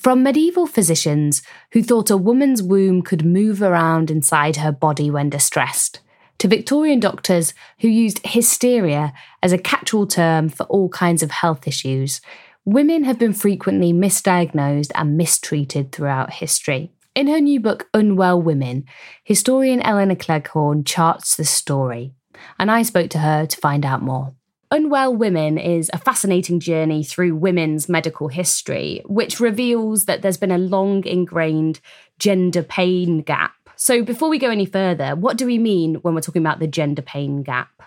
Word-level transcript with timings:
From 0.00 0.22
medieval 0.22 0.66
physicians 0.66 1.42
who 1.72 1.82
thought 1.82 2.08
a 2.08 2.16
woman's 2.16 2.62
womb 2.62 3.02
could 3.02 3.22
move 3.22 3.60
around 3.60 4.10
inside 4.10 4.56
her 4.56 4.72
body 4.72 5.10
when 5.10 5.28
distressed, 5.28 6.00
to 6.38 6.48
Victorian 6.48 7.00
doctors 7.00 7.52
who 7.80 7.88
used 7.88 8.24
hysteria 8.24 9.12
as 9.42 9.52
a 9.52 9.58
catch 9.58 9.92
all 9.92 10.06
term 10.06 10.48
for 10.48 10.64
all 10.64 10.88
kinds 10.88 11.22
of 11.22 11.30
health 11.30 11.68
issues, 11.68 12.22
women 12.64 13.04
have 13.04 13.18
been 13.18 13.34
frequently 13.34 13.92
misdiagnosed 13.92 14.90
and 14.94 15.18
mistreated 15.18 15.92
throughout 15.92 16.32
history. 16.32 16.90
In 17.14 17.26
her 17.26 17.38
new 17.38 17.60
book, 17.60 17.86
Unwell 17.92 18.40
Women, 18.40 18.86
historian 19.22 19.82
Elinor 19.82 20.14
Cleghorn 20.14 20.84
charts 20.84 21.36
the 21.36 21.44
story, 21.44 22.14
and 22.58 22.70
I 22.70 22.84
spoke 22.84 23.10
to 23.10 23.18
her 23.18 23.44
to 23.44 23.56
find 23.58 23.84
out 23.84 24.00
more. 24.00 24.32
Unwell 24.72 25.16
Women 25.16 25.58
is 25.58 25.90
a 25.92 25.98
fascinating 25.98 26.60
journey 26.60 27.02
through 27.02 27.34
women's 27.34 27.88
medical 27.88 28.28
history, 28.28 29.02
which 29.04 29.40
reveals 29.40 30.04
that 30.04 30.22
there's 30.22 30.36
been 30.36 30.52
a 30.52 30.58
long 30.58 31.04
ingrained 31.04 31.80
gender 32.20 32.62
pain 32.62 33.22
gap. 33.22 33.52
So, 33.74 34.04
before 34.04 34.28
we 34.28 34.38
go 34.38 34.48
any 34.48 34.66
further, 34.66 35.16
what 35.16 35.36
do 35.36 35.44
we 35.44 35.58
mean 35.58 35.96
when 35.96 36.14
we're 36.14 36.20
talking 36.20 36.42
about 36.42 36.60
the 36.60 36.68
gender 36.68 37.02
pain 37.02 37.42
gap? 37.42 37.82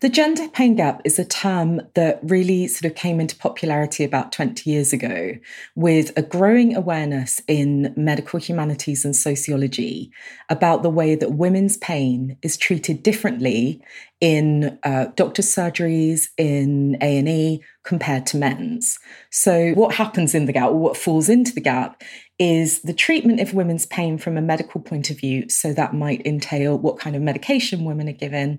The 0.00 0.08
gender 0.08 0.46
pain 0.48 0.76
gap 0.76 1.00
is 1.04 1.18
a 1.18 1.24
term 1.24 1.80
that 1.94 2.20
really 2.22 2.68
sort 2.68 2.88
of 2.88 2.96
came 2.96 3.18
into 3.18 3.34
popularity 3.34 4.04
about 4.04 4.30
20 4.30 4.70
years 4.70 4.92
ago 4.92 5.32
with 5.74 6.16
a 6.16 6.22
growing 6.22 6.76
awareness 6.76 7.40
in 7.48 7.92
medical 7.96 8.38
humanities 8.38 9.04
and 9.04 9.16
sociology 9.16 10.12
about 10.48 10.84
the 10.84 10.90
way 10.90 11.16
that 11.16 11.32
women's 11.32 11.76
pain 11.78 12.36
is 12.42 12.56
treated 12.56 13.02
differently 13.02 13.82
in 14.20 14.78
uh, 14.84 15.06
doctor 15.16 15.42
surgeries, 15.42 16.28
in 16.36 16.96
A&E, 17.00 17.62
compared 17.82 18.26
to 18.26 18.36
men's. 18.36 18.98
So 19.30 19.72
what 19.72 19.94
happens 19.94 20.34
in 20.34 20.46
the 20.46 20.52
gap, 20.52 20.70
or 20.70 20.78
what 20.78 20.96
falls 20.96 21.28
into 21.28 21.54
the 21.54 21.60
gap, 21.60 22.02
is 22.38 22.82
the 22.82 22.92
treatment 22.92 23.40
of 23.40 23.54
women's 23.54 23.86
pain 23.86 24.18
from 24.18 24.36
a 24.36 24.42
medical 24.42 24.80
point 24.80 25.10
of 25.10 25.18
view. 25.18 25.48
So 25.48 25.72
that 25.72 25.94
might 25.94 26.24
entail 26.26 26.78
what 26.78 26.98
kind 26.98 27.16
of 27.16 27.22
medication 27.22 27.84
women 27.84 28.08
are 28.08 28.12
given 28.12 28.58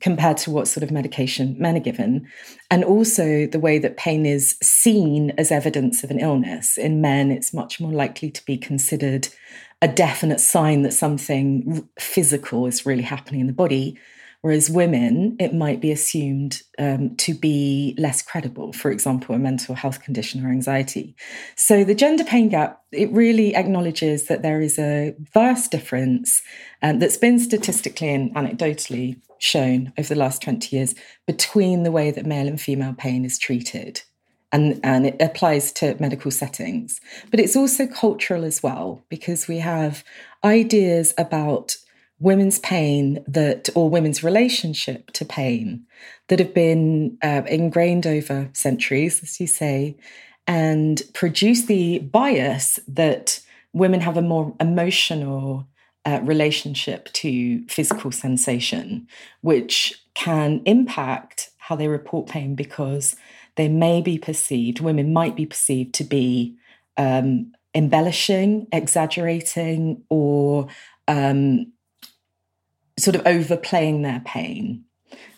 compared 0.00 0.36
to 0.38 0.50
what 0.50 0.68
sort 0.68 0.82
of 0.82 0.90
medication 0.90 1.56
men 1.58 1.76
are 1.76 1.80
given. 1.80 2.26
And 2.70 2.84
also 2.84 3.46
the 3.46 3.60
way 3.60 3.78
that 3.78 3.96
pain 3.96 4.26
is 4.26 4.56
seen 4.62 5.32
as 5.38 5.52
evidence 5.52 6.02
of 6.02 6.10
an 6.10 6.20
illness. 6.20 6.78
In 6.78 7.00
men, 7.00 7.30
it's 7.30 7.54
much 7.54 7.80
more 7.80 7.92
likely 7.92 8.30
to 8.30 8.44
be 8.44 8.56
considered 8.56 9.28
a 9.82 9.88
definite 9.88 10.40
sign 10.40 10.82
that 10.82 10.92
something 10.92 11.88
physical 11.98 12.66
is 12.66 12.84
really 12.84 13.02
happening 13.02 13.40
in 13.40 13.46
the 13.46 13.52
body 13.52 13.98
Whereas 14.42 14.70
women, 14.70 15.36
it 15.38 15.52
might 15.52 15.82
be 15.82 15.92
assumed 15.92 16.62
um, 16.78 17.14
to 17.16 17.34
be 17.34 17.94
less 17.98 18.22
credible, 18.22 18.72
for 18.72 18.90
example, 18.90 19.34
a 19.34 19.38
mental 19.38 19.74
health 19.74 20.02
condition 20.02 20.44
or 20.44 20.48
anxiety. 20.48 21.14
So 21.56 21.84
the 21.84 21.94
gender 21.94 22.24
pain 22.24 22.48
gap, 22.48 22.82
it 22.90 23.12
really 23.12 23.54
acknowledges 23.54 24.28
that 24.28 24.40
there 24.40 24.62
is 24.62 24.78
a 24.78 25.14
vast 25.34 25.70
difference 25.70 26.40
um, 26.80 27.00
that's 27.00 27.18
been 27.18 27.38
statistically 27.38 28.08
and 28.08 28.34
anecdotally 28.34 29.20
shown 29.38 29.92
over 29.98 30.08
the 30.08 30.20
last 30.20 30.40
20 30.40 30.74
years 30.74 30.94
between 31.26 31.82
the 31.82 31.92
way 31.92 32.10
that 32.10 32.24
male 32.24 32.48
and 32.48 32.60
female 32.60 32.94
pain 32.94 33.26
is 33.26 33.38
treated. 33.38 34.00
And, 34.52 34.80
and 34.82 35.06
it 35.06 35.20
applies 35.20 35.70
to 35.72 35.96
medical 36.00 36.30
settings. 36.30 36.98
But 37.30 37.40
it's 37.40 37.56
also 37.56 37.86
cultural 37.86 38.44
as 38.44 38.62
well, 38.62 39.04
because 39.10 39.46
we 39.46 39.58
have 39.58 40.02
ideas 40.42 41.12
about 41.18 41.76
women's 42.20 42.58
pain 42.60 43.24
that 43.26 43.68
or 43.74 43.90
women's 43.90 44.22
relationship 44.22 45.10
to 45.12 45.24
pain 45.24 45.84
that 46.28 46.38
have 46.38 46.54
been 46.54 47.18
uh, 47.22 47.42
ingrained 47.46 48.06
over 48.06 48.48
centuries 48.52 49.22
as 49.22 49.40
you 49.40 49.46
say 49.46 49.96
and 50.46 51.02
produce 51.14 51.66
the 51.66 51.98
bias 52.00 52.78
that 52.86 53.40
women 53.72 54.00
have 54.00 54.16
a 54.16 54.22
more 54.22 54.54
emotional 54.60 55.66
uh, 56.04 56.20
relationship 56.22 57.12
to 57.12 57.66
physical 57.68 58.12
sensation 58.12 59.06
which 59.40 60.02
can 60.14 60.62
impact 60.66 61.50
how 61.58 61.76
they 61.76 61.88
report 61.88 62.28
pain 62.28 62.54
because 62.54 63.16
they 63.56 63.68
may 63.68 64.00
be 64.00 64.18
perceived, 64.18 64.80
women 64.80 65.12
might 65.12 65.36
be 65.36 65.46
perceived 65.46 65.94
to 65.94 66.04
be 66.04 66.56
um, 66.96 67.52
embellishing, 67.74 68.66
exaggerating, 68.72 70.02
or 70.08 70.68
um, 71.08 71.72
sort 73.00 73.16
of 73.16 73.26
overplaying 73.26 74.02
their 74.02 74.22
pain. 74.24 74.84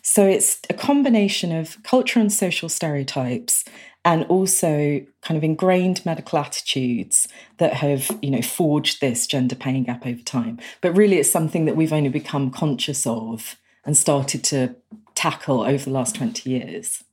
So 0.02 0.26
it's 0.26 0.60
a 0.68 0.74
combination 0.74 1.52
of 1.52 1.82
cultural 1.84 2.22
and 2.22 2.32
social 2.32 2.68
stereotypes 2.68 3.64
and 4.04 4.24
also 4.24 5.00
kind 5.20 5.38
of 5.38 5.44
ingrained 5.44 6.04
medical 6.04 6.38
attitudes 6.38 7.28
that 7.58 7.74
have, 7.74 8.10
you 8.20 8.30
know, 8.30 8.42
forged 8.42 9.00
this 9.00 9.28
gender 9.28 9.54
pain 9.54 9.84
gap 9.84 10.04
over 10.04 10.22
time. 10.22 10.58
But 10.80 10.96
really 10.96 11.18
it's 11.18 11.30
something 11.30 11.66
that 11.66 11.76
we've 11.76 11.92
only 11.92 12.08
become 12.08 12.50
conscious 12.50 13.06
of 13.06 13.56
and 13.84 13.96
started 13.96 14.42
to 14.44 14.74
tackle 15.14 15.62
over 15.62 15.84
the 15.84 15.90
last 15.90 16.16
20 16.16 16.50
years. 16.50 17.04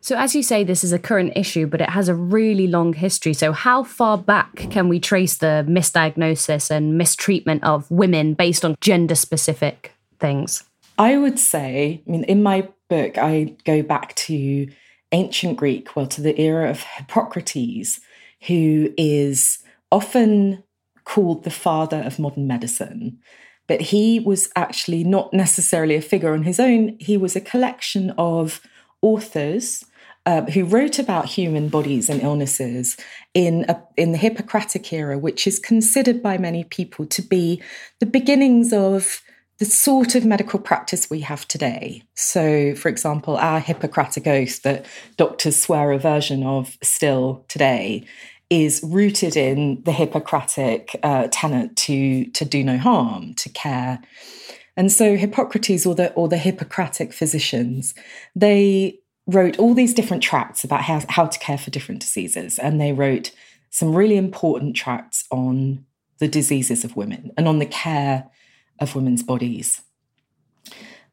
So, 0.00 0.16
as 0.16 0.34
you 0.34 0.42
say, 0.42 0.64
this 0.64 0.84
is 0.84 0.92
a 0.92 0.98
current 0.98 1.32
issue, 1.36 1.66
but 1.66 1.80
it 1.80 1.90
has 1.90 2.08
a 2.08 2.14
really 2.14 2.66
long 2.66 2.92
history. 2.92 3.34
So, 3.34 3.52
how 3.52 3.82
far 3.82 4.16
back 4.16 4.54
can 4.70 4.88
we 4.88 5.00
trace 5.00 5.36
the 5.36 5.64
misdiagnosis 5.68 6.70
and 6.70 6.96
mistreatment 6.96 7.64
of 7.64 7.90
women 7.90 8.34
based 8.34 8.64
on 8.64 8.76
gender 8.80 9.14
specific 9.14 9.92
things? 10.20 10.64
I 10.98 11.16
would 11.16 11.38
say, 11.38 12.02
I 12.06 12.10
mean, 12.10 12.24
in 12.24 12.42
my 12.42 12.68
book, 12.88 13.18
I 13.18 13.56
go 13.64 13.82
back 13.82 14.14
to 14.16 14.68
ancient 15.12 15.56
Greek, 15.56 15.94
well, 15.94 16.06
to 16.06 16.20
the 16.20 16.40
era 16.40 16.70
of 16.70 16.82
Hippocrates, 16.82 18.00
who 18.46 18.92
is 18.96 19.58
often 19.90 20.62
called 21.04 21.44
the 21.44 21.50
father 21.50 22.02
of 22.02 22.18
modern 22.18 22.46
medicine. 22.46 23.18
But 23.66 23.80
he 23.80 24.20
was 24.20 24.50
actually 24.56 25.04
not 25.04 25.32
necessarily 25.32 25.94
a 25.94 26.02
figure 26.02 26.32
on 26.32 26.42
his 26.44 26.60
own, 26.60 26.96
he 26.98 27.16
was 27.16 27.36
a 27.36 27.40
collection 27.40 28.10
of 28.16 28.60
authors 29.02 29.84
uh, 30.28 30.42
who 30.42 30.62
wrote 30.62 30.98
about 30.98 31.24
human 31.24 31.70
bodies 31.70 32.10
and 32.10 32.20
illnesses 32.20 32.98
in 33.32 33.64
a, 33.66 33.82
in 33.96 34.12
the 34.12 34.18
Hippocratic 34.18 34.92
era, 34.92 35.18
which 35.18 35.46
is 35.46 35.58
considered 35.58 36.22
by 36.22 36.36
many 36.36 36.64
people 36.64 37.06
to 37.06 37.22
be 37.22 37.62
the 37.98 38.04
beginnings 38.04 38.70
of 38.70 39.22
the 39.58 39.64
sort 39.64 40.14
of 40.14 40.26
medical 40.26 40.60
practice 40.60 41.08
we 41.08 41.20
have 41.20 41.48
today. 41.48 42.02
So, 42.14 42.74
for 42.74 42.90
example, 42.90 43.38
our 43.38 43.58
Hippocratic 43.58 44.26
oath 44.26 44.60
that 44.64 44.84
doctors 45.16 45.62
swear 45.62 45.92
a 45.92 45.98
version 45.98 46.42
of 46.42 46.76
still 46.82 47.46
today 47.48 48.04
is 48.50 48.82
rooted 48.84 49.34
in 49.34 49.82
the 49.84 49.92
Hippocratic 49.92 50.94
uh, 51.02 51.28
tenet 51.32 51.74
to, 51.76 52.26
to 52.32 52.44
do 52.44 52.62
no 52.62 52.76
harm, 52.76 53.32
to 53.36 53.48
care. 53.48 53.98
And 54.76 54.92
so 54.92 55.16
Hippocrates 55.16 55.86
or 55.86 55.94
the, 55.94 56.12
or 56.12 56.28
the 56.28 56.36
Hippocratic 56.36 57.14
physicians, 57.14 57.94
they 58.36 58.98
wrote 59.28 59.58
all 59.58 59.74
these 59.74 59.94
different 59.94 60.22
tracts 60.22 60.64
about 60.64 60.82
how, 60.82 61.00
how 61.10 61.26
to 61.26 61.38
care 61.38 61.58
for 61.58 61.70
different 61.70 62.00
diseases. 62.00 62.58
And 62.58 62.80
they 62.80 62.92
wrote 62.92 63.30
some 63.70 63.94
really 63.94 64.16
important 64.16 64.74
tracts 64.74 65.24
on 65.30 65.84
the 66.18 66.28
diseases 66.28 66.82
of 66.82 66.96
women 66.96 67.30
and 67.36 67.46
on 67.46 67.58
the 67.58 67.66
care 67.66 68.28
of 68.80 68.96
women's 68.96 69.22
bodies. 69.22 69.82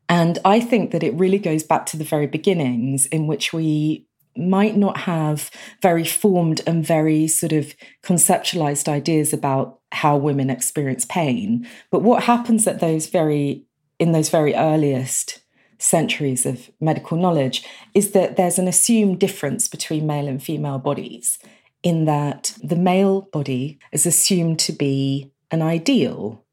And 0.08 0.40
I 0.46 0.60
think 0.60 0.92
that 0.92 1.04
it 1.04 1.14
really 1.16 1.40
goes 1.40 1.64
back 1.64 1.86
to 1.88 1.98
the 1.98 2.04
very 2.04 2.28
beginnings 2.28 3.06
in 3.08 3.28
which 3.28 3.52
we 3.52 4.08
might 4.38 4.76
not 4.76 4.98
have 4.98 5.50
very 5.82 6.04
formed 6.04 6.62
and 6.68 6.86
very 6.86 7.28
sort 7.28 7.54
of 7.54 7.74
conceptualized 8.04 8.88
ideas 8.88 9.34
about 9.34 9.80
how 9.92 10.18
women 10.18 10.50
experience 10.50 11.06
pain. 11.06 11.68
But 11.90 12.02
what 12.02 12.24
happens 12.24 12.68
at 12.68 12.80
those 12.80 13.08
very 13.08 13.66
in 13.98 14.12
those 14.12 14.28
very 14.28 14.54
earliest 14.54 15.40
centuries 15.80 16.46
of 16.46 16.70
medical 16.80 17.18
knowledge 17.18 17.66
is 17.94 18.12
that 18.12 18.38
there's 18.38 18.60
an 18.60 18.68
assumed 18.68 19.20
difference 19.20 19.68
between 19.68 20.08
male 20.08 20.28
and 20.28 20.42
female 20.42 20.80
bodies 20.80 21.40
in 21.84 22.06
that 22.06 22.58
the 22.64 22.76
male 22.76 23.22
body 23.32 23.80
is 23.92 24.06
assumed 24.06 24.60
to 24.60 24.72
be 24.72 25.32
an 25.52 25.62
ideal 25.62 26.44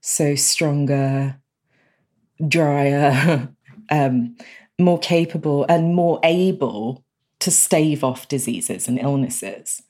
so 0.00 0.34
stronger, 0.34 1.38
drier, 2.46 3.48
um, 3.90 4.36
more 4.78 4.98
capable, 4.98 5.66
and 5.68 5.94
more 5.94 6.20
able 6.22 7.04
to 7.40 7.50
stave 7.50 8.02
off 8.02 8.28
diseases 8.28 8.88
and 8.88 8.98
illnesses. 8.98 9.82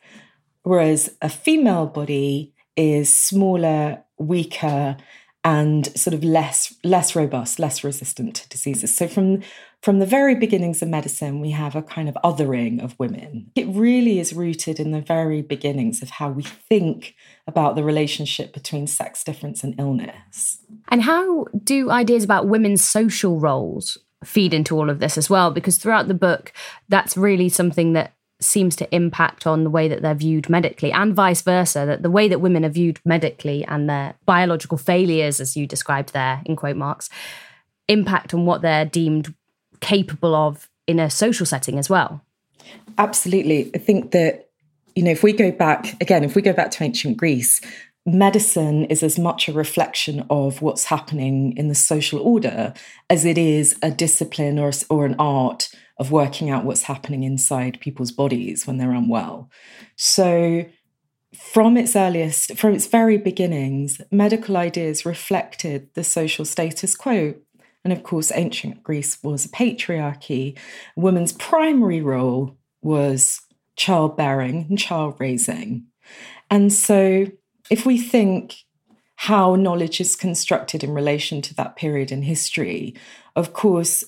Whereas 0.63 1.17
a 1.23 1.29
female 1.29 1.87
body 1.87 2.53
is 2.77 3.15
smaller, 3.15 4.03
weaker, 4.19 4.97
and 5.45 5.87
sort 5.99 6.15
of 6.15 6.25
less 6.25 6.75
less 6.85 7.15
robust, 7.15 7.59
less 7.59 7.85
resistant 7.85 8.35
to 8.37 8.49
diseases. 8.49 8.95
So 8.95 9.09
from 9.09 9.43
from 9.81 10.01
the 10.01 10.07
very 10.07 10.35
beginnings 10.35 10.83
of 10.83 10.89
medicine, 10.89 11.41
we 11.41 11.51
have 11.51 11.77
a 11.77 11.83
kind 11.83 12.09
of 12.09 12.17
othering 12.25 12.83
of 12.83 12.99
women. 12.99 13.53
It 13.55 13.69
really 13.69 14.19
is 14.19 14.33
rooted 14.33 14.81
in 14.81 14.91
the 14.91 15.01
very 15.01 15.41
beginnings 15.41 16.03
of 16.03 16.11
how 16.11 16.31
we 16.31 16.43
think 16.43 17.15
about 17.47 17.77
the 17.77 17.85
relationship 17.85 18.53
between 18.53 18.89
sex 18.89 19.23
difference 19.23 19.63
and 19.63 19.79
illness. 19.79 20.59
And 20.89 21.03
how 21.03 21.45
do 21.63 21.91
ideas 21.91 22.25
about 22.25 22.49
women's 22.49 22.83
social 22.83 23.39
roles 23.39 23.97
feed 24.25 24.53
into 24.53 24.77
all 24.77 24.91
of 24.91 24.99
this 24.99 25.17
as 25.17 25.31
well? 25.31 25.53
Because 25.53 25.79
throughout 25.79 26.09
the 26.09 26.15
book, 26.15 26.53
that's 26.89 27.17
really 27.17 27.49
something 27.49 27.93
that 27.93 28.15
seems 28.41 28.77
to 28.77 28.95
impact 28.95 29.47
on 29.47 29.65
the 29.65 29.71
way 29.71 29.89
that 29.89 30.01
they're 30.01 30.15
viewed 30.15 30.49
medically 30.49 30.93
and 30.93 31.15
vice 31.15 31.43
versa 31.43 31.85
that 31.87 32.03
the 32.03 32.11
way 32.11 32.29
that 32.29 32.41
women 32.41 32.65
are 32.65 32.71
viewed 32.71 33.01
medically 33.05 33.65
and 33.65 33.89
their 33.89 34.15
biological 34.27 34.79
failures 34.79 35.41
as 35.41 35.57
you 35.57 35.67
described 35.67 36.13
there 36.13 36.41
in 36.45 36.55
quote 36.55 36.77
marks 36.77 37.11
impact 37.89 38.33
on 38.35 38.47
what 38.47 38.63
they're 38.63 38.85
deemed 38.85 39.35
capable 39.81 40.35
of 40.35 40.69
in 40.87 41.01
a 41.01 41.11
social 41.11 41.47
setting 41.47 41.79
as 41.79 41.91
well. 41.91 42.23
Absolutely. 42.97 43.71
I 43.75 43.79
think 43.79 44.13
that 44.13 44.49
you 44.95 45.03
know 45.03 45.11
if 45.11 45.23
we 45.23 45.33
go 45.33 45.51
back 45.51 46.01
again 46.01 46.25
if 46.25 46.35
we 46.35 46.43
go 46.43 46.53
back 46.53 46.71
to 46.73 46.85
ancient 46.85 47.17
greece 47.17 47.61
medicine 48.07 48.85
is 48.87 49.03
as 49.03 49.19
much 49.19 49.49
a 49.49 49.53
reflection 49.53 50.25
of 50.31 50.63
what's 50.63 50.85
happening 50.85 51.57
in 51.57 51.69
the 51.69 51.75
social 51.75 52.21
order 52.21 52.73
as 53.11 53.25
it 53.25 53.37
is 53.37 53.77
a 53.83 53.91
discipline 53.91 54.59
or, 54.59 54.71
or 54.89 55.05
an 55.05 55.15
art 55.19 55.69
of 55.99 56.13
working 56.13 56.49
out 56.49 56.65
what's 56.65 56.83
happening 56.83 57.23
inside 57.23 57.81
people's 57.81 58.13
bodies 58.13 58.67
when 58.67 58.79
they're 58.79 58.93
unwell. 58.93 59.51
So, 59.97 60.65
from 61.35 61.77
its 61.77 61.95
earliest, 61.95 62.57
from 62.57 62.75
its 62.75 62.87
very 62.87 63.19
beginnings, 63.19 64.01
medical 64.11 64.57
ideas 64.57 65.05
reflected 65.05 65.89
the 65.95 66.05
social 66.05 66.45
status 66.45 66.95
quo. 66.95 67.35
And 67.85 67.93
of 67.93 68.03
course, 68.03 68.33
ancient 68.35 68.83
Greece 68.83 69.23
was 69.23 69.45
a 69.45 69.51
patriarchy. 69.51 70.57
A 70.97 71.01
woman's 71.01 71.33
primary 71.33 72.01
role 72.01 72.57
was 72.83 73.41
childbearing 73.77 74.67
and 74.69 74.79
child 74.79 75.17
raising. 75.19 75.87
And 76.51 76.73
so, 76.73 77.27
if 77.71 77.85
we 77.85 77.99
think 77.99 78.57
how 79.17 79.57
knowledge 79.57 80.01
is 80.01 80.17
constructed 80.17 80.85
in 80.85 80.93
relation 80.93 81.43
to 81.43 81.55
that 81.55 81.77
period 81.77 82.13
in 82.13 82.23
history, 82.23 82.95
of 83.37 83.53
course, 83.53 84.05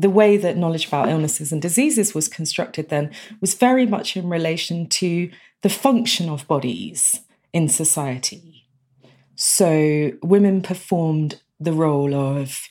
the 0.00 0.10
way 0.10 0.36
that 0.36 0.56
knowledge 0.56 0.86
about 0.86 1.08
illnesses 1.08 1.52
and 1.52 1.60
diseases 1.60 2.14
was 2.14 2.28
constructed 2.28 2.88
then 2.88 3.10
was 3.40 3.54
very 3.54 3.86
much 3.86 4.16
in 4.16 4.28
relation 4.28 4.88
to 4.88 5.30
the 5.62 5.68
function 5.68 6.28
of 6.28 6.46
bodies 6.46 7.20
in 7.52 7.68
society. 7.68 8.66
So 9.34 10.12
women 10.22 10.62
performed 10.62 11.40
the 11.58 11.72
role 11.72 12.14
of 12.14 12.68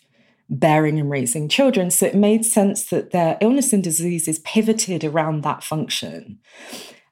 bearing 0.49 0.99
and 0.99 1.09
raising 1.09 1.49
children. 1.49 1.91
So 1.91 2.05
it 2.05 2.15
made 2.15 2.45
sense 2.45 2.85
that 2.85 3.11
their 3.11 3.37
illness 3.41 3.73
and 3.73 3.83
diseases 3.83 4.39
pivoted 4.39 5.03
around 5.03 5.43
that 5.43 5.63
function. 5.63 6.39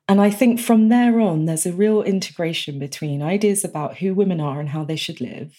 And 0.08 0.22
I 0.22 0.30
think 0.30 0.60
from 0.60 0.90
there 0.90 1.20
on, 1.20 1.46
there's 1.46 1.66
a 1.66 1.74
real 1.74 2.02
integration 2.02 2.80
between 2.80 3.22
ideas 3.22 3.66
about 3.66 3.98
who 3.98 4.14
women 4.14 4.40
are 4.40 4.60
and 4.60 4.70
how 4.70 4.86
they 4.86 4.96
should 4.96 5.20
live 5.20 5.54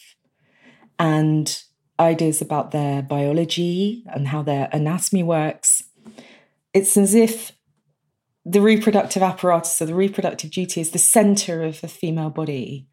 and 0.99 1.63
ideas 1.99 2.41
about 2.41 2.71
their 2.71 3.03
biology 3.03 4.05
and 4.07 4.29
how 4.29 4.43
their 4.43 4.69
anatomy 4.73 5.23
works. 5.23 5.83
It's 6.75 6.97
as 6.97 7.15
if 7.15 7.53
the 8.45 8.61
reproductive 8.61 9.23
apparatus 9.23 9.81
or 9.83 9.87
the 9.87 9.95
reproductive 9.95 10.51
duty 10.51 10.81
is 10.81 10.91
the 10.91 10.99
center 10.99 11.65
of 11.65 11.81
the 11.81 11.89
female 11.89 12.31
body. 12.31 12.87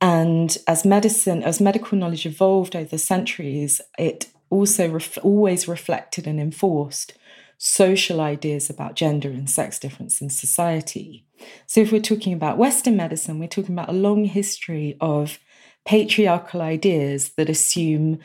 And 0.00 0.56
as 0.66 0.84
medicine, 0.84 1.42
as 1.42 1.60
medical 1.60 1.98
knowledge 1.98 2.26
evolved 2.26 2.76
over 2.76 2.98
centuries, 2.98 3.80
it 3.98 4.26
also 4.50 4.88
ref- 4.88 5.18
always 5.22 5.66
reflected 5.66 6.26
and 6.26 6.38
enforced 6.38 7.14
social 7.58 8.20
ideas 8.20 8.68
about 8.68 8.96
gender 8.96 9.30
and 9.30 9.48
sex 9.48 9.78
difference 9.78 10.20
in 10.20 10.28
society. 10.28 11.24
So, 11.66 11.80
if 11.80 11.92
we're 11.92 12.00
talking 12.00 12.32
about 12.32 12.58
Western 12.58 12.96
medicine, 12.96 13.38
we're 13.38 13.48
talking 13.48 13.74
about 13.74 13.88
a 13.88 13.92
long 13.92 14.24
history 14.24 14.96
of 15.00 15.38
patriarchal 15.84 16.60
ideas 16.60 17.32
that 17.36 17.48
assume 17.48 18.18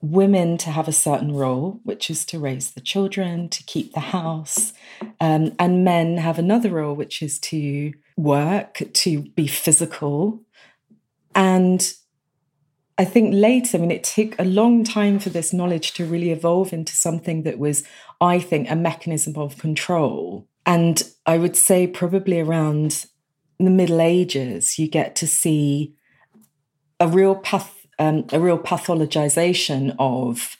women 0.00 0.58
to 0.58 0.70
have 0.70 0.88
a 0.88 0.92
certain 0.92 1.32
role, 1.32 1.80
which 1.84 2.10
is 2.10 2.24
to 2.26 2.38
raise 2.38 2.72
the 2.72 2.80
children, 2.80 3.48
to 3.48 3.62
keep 3.64 3.92
the 3.92 4.00
house, 4.00 4.72
um, 5.20 5.54
and 5.58 5.84
men 5.84 6.16
have 6.16 6.38
another 6.38 6.70
role, 6.70 6.94
which 6.94 7.22
is 7.22 7.38
to 7.38 7.92
work, 8.16 8.82
to 8.92 9.22
be 9.36 9.46
physical. 9.46 10.42
And 11.34 11.92
I 12.98 13.04
think 13.04 13.32
later, 13.32 13.78
I 13.78 13.80
mean, 13.80 13.90
it 13.90 14.04
took 14.04 14.38
a 14.38 14.44
long 14.44 14.84
time 14.84 15.18
for 15.18 15.30
this 15.30 15.52
knowledge 15.52 15.92
to 15.94 16.04
really 16.04 16.30
evolve 16.30 16.72
into 16.72 16.94
something 16.94 17.44
that 17.44 17.58
was, 17.58 17.84
I 18.20 18.38
think, 18.40 18.70
a 18.70 18.76
mechanism 18.76 19.36
of 19.36 19.56
control. 19.58 20.46
And 20.66 21.02
I 21.26 21.38
would 21.38 21.56
say 21.56 21.86
probably 21.86 22.40
around 22.40 23.06
the 23.58 23.70
Middle 23.70 24.00
Ages, 24.00 24.78
you 24.78 24.88
get 24.88 25.14
to 25.16 25.26
see 25.26 25.94
a 27.02 27.08
real 27.08 27.34
path, 27.34 27.84
um, 27.98 28.24
a 28.32 28.38
real 28.38 28.58
pathologization 28.58 29.94
of 29.98 30.56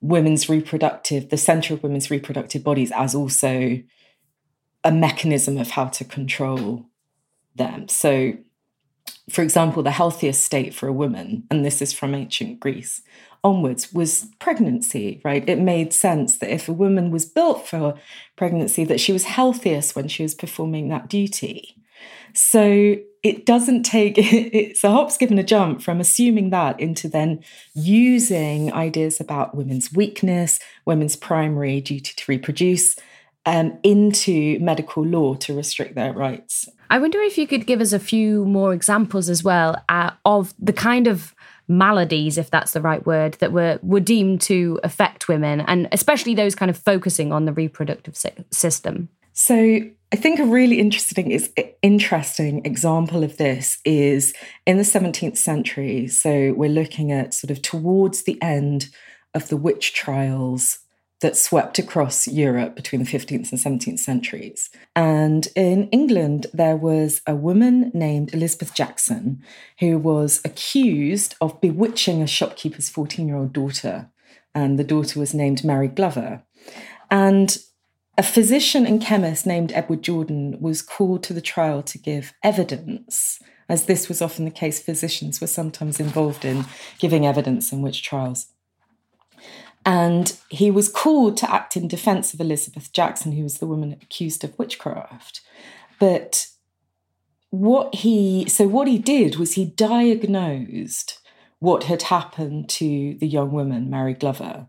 women's 0.00 0.48
reproductive, 0.48 1.30
the 1.30 1.36
center 1.36 1.72
of 1.72 1.82
women's 1.84 2.10
reproductive 2.10 2.64
bodies 2.64 2.90
as 2.90 3.14
also 3.14 3.80
a 4.82 4.90
mechanism 4.90 5.56
of 5.56 5.70
how 5.70 5.86
to 5.86 6.04
control 6.04 6.84
them. 7.54 7.86
So, 7.88 8.36
for 9.30 9.42
example, 9.42 9.84
the 9.84 9.92
healthiest 9.92 10.42
state 10.42 10.74
for 10.74 10.88
a 10.88 10.92
woman, 10.92 11.44
and 11.48 11.64
this 11.64 11.80
is 11.80 11.92
from 11.92 12.12
ancient 12.12 12.58
Greece 12.58 13.00
onwards, 13.44 13.92
was 13.92 14.26
pregnancy, 14.40 15.20
right? 15.24 15.48
It 15.48 15.60
made 15.60 15.92
sense 15.92 16.38
that 16.38 16.52
if 16.52 16.68
a 16.68 16.72
woman 16.72 17.12
was 17.12 17.24
built 17.24 17.68
for 17.68 17.94
pregnancy, 18.34 18.84
that 18.84 19.00
she 19.00 19.12
was 19.12 19.24
healthiest 19.24 19.94
when 19.94 20.08
she 20.08 20.24
was 20.24 20.34
performing 20.34 20.88
that 20.88 21.08
duty. 21.08 21.76
So 22.32 22.96
it 23.22 23.46
doesn't 23.46 23.84
take, 23.84 24.14
it's 24.18 24.84
a 24.84 24.90
hop, 24.90 25.10
skip, 25.10 25.30
and 25.30 25.38
a 25.38 25.44
jump 25.44 25.82
from 25.82 26.00
assuming 26.00 26.50
that 26.50 26.78
into 26.78 27.08
then 27.08 27.42
using 27.74 28.72
ideas 28.72 29.20
about 29.20 29.54
women's 29.54 29.92
weakness, 29.92 30.58
women's 30.84 31.16
primary 31.16 31.80
duty 31.80 32.12
to 32.14 32.24
reproduce, 32.28 32.96
um, 33.46 33.78
into 33.82 34.58
medical 34.60 35.04
law 35.04 35.34
to 35.34 35.54
restrict 35.54 35.94
their 35.94 36.12
rights. 36.12 36.68
I 36.90 36.98
wonder 36.98 37.20
if 37.20 37.36
you 37.36 37.46
could 37.46 37.66
give 37.66 37.80
us 37.80 37.92
a 37.92 37.98
few 37.98 38.44
more 38.44 38.72
examples 38.72 39.28
as 39.28 39.42
well 39.42 39.82
uh, 39.88 40.10
of 40.24 40.54
the 40.58 40.72
kind 40.72 41.06
of 41.06 41.34
maladies, 41.68 42.38
if 42.38 42.50
that's 42.50 42.72
the 42.72 42.80
right 42.80 43.04
word, 43.06 43.34
that 43.34 43.52
were 43.52 43.78
were 43.82 44.00
deemed 44.00 44.40
to 44.42 44.78
affect 44.82 45.28
women, 45.28 45.60
and 45.62 45.88
especially 45.92 46.34
those 46.34 46.54
kind 46.54 46.70
of 46.70 46.76
focusing 46.76 47.32
on 47.32 47.44
the 47.44 47.52
reproductive 47.52 48.16
system. 48.50 49.08
So 49.32 49.80
I 50.14 50.16
think 50.16 50.38
a 50.38 50.44
really 50.44 50.78
interesting 50.78 51.32
is 51.32 51.50
interesting 51.82 52.64
example 52.64 53.24
of 53.24 53.36
this 53.36 53.78
is 53.84 54.32
in 54.64 54.76
the 54.76 54.84
17th 54.84 55.36
century. 55.36 56.06
So 56.06 56.54
we're 56.56 56.70
looking 56.70 57.10
at 57.10 57.34
sort 57.34 57.50
of 57.50 57.60
towards 57.62 58.22
the 58.22 58.40
end 58.40 58.90
of 59.34 59.48
the 59.48 59.56
witch 59.56 59.92
trials 59.92 60.78
that 61.20 61.36
swept 61.36 61.80
across 61.80 62.28
Europe 62.28 62.76
between 62.76 63.02
the 63.02 63.10
15th 63.10 63.50
and 63.50 63.80
17th 63.80 63.98
centuries. 63.98 64.70
And 64.94 65.48
in 65.56 65.88
England, 65.88 66.46
there 66.54 66.76
was 66.76 67.20
a 67.26 67.34
woman 67.34 67.90
named 67.92 68.32
Elizabeth 68.32 68.72
Jackson 68.72 69.42
who 69.80 69.98
was 69.98 70.40
accused 70.44 71.34
of 71.40 71.60
bewitching 71.60 72.22
a 72.22 72.28
shopkeeper's 72.28 72.88
14 72.88 73.26
year 73.26 73.36
old 73.36 73.52
daughter. 73.52 74.10
And 74.54 74.78
the 74.78 74.84
daughter 74.84 75.18
was 75.18 75.34
named 75.34 75.64
Mary 75.64 75.88
Glover. 75.88 76.44
And 77.10 77.58
a 78.16 78.22
physician 78.22 78.86
and 78.86 79.00
chemist 79.00 79.46
named 79.46 79.72
Edward 79.72 80.02
Jorden 80.02 80.60
was 80.60 80.82
called 80.82 81.22
to 81.24 81.32
the 81.32 81.40
trial 81.40 81.82
to 81.82 81.98
give 81.98 82.32
evidence. 82.42 83.40
As 83.68 83.86
this 83.86 84.08
was 84.08 84.22
often 84.22 84.44
the 84.44 84.50
case, 84.50 84.80
physicians 84.80 85.40
were 85.40 85.46
sometimes 85.46 85.98
involved 85.98 86.44
in 86.44 86.64
giving 86.98 87.26
evidence 87.26 87.72
in 87.72 87.82
witch 87.82 88.02
trials. 88.02 88.46
And 89.86 90.36
he 90.48 90.70
was 90.70 90.88
called 90.88 91.36
to 91.38 91.52
act 91.52 91.76
in 91.76 91.88
defense 91.88 92.32
of 92.32 92.40
Elizabeth 92.40 92.92
Jackson, 92.92 93.32
who 93.32 93.42
was 93.42 93.58
the 93.58 93.66
woman 93.66 93.92
accused 94.00 94.44
of 94.44 94.58
witchcraft. 94.58 95.40
But 95.98 96.48
what 97.50 97.96
he 97.96 98.48
so 98.48 98.66
what 98.66 98.88
he 98.88 98.98
did 98.98 99.36
was 99.36 99.54
he 99.54 99.64
diagnosed 99.64 101.20
what 101.58 101.84
had 101.84 102.02
happened 102.02 102.68
to 102.68 103.16
the 103.20 103.28
young 103.28 103.52
woman, 103.52 103.90
Mary 103.90 104.14
Glover, 104.14 104.66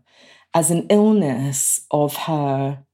as 0.54 0.70
an 0.70 0.86
illness 0.88 1.80
of 1.90 2.16
her 2.16 2.85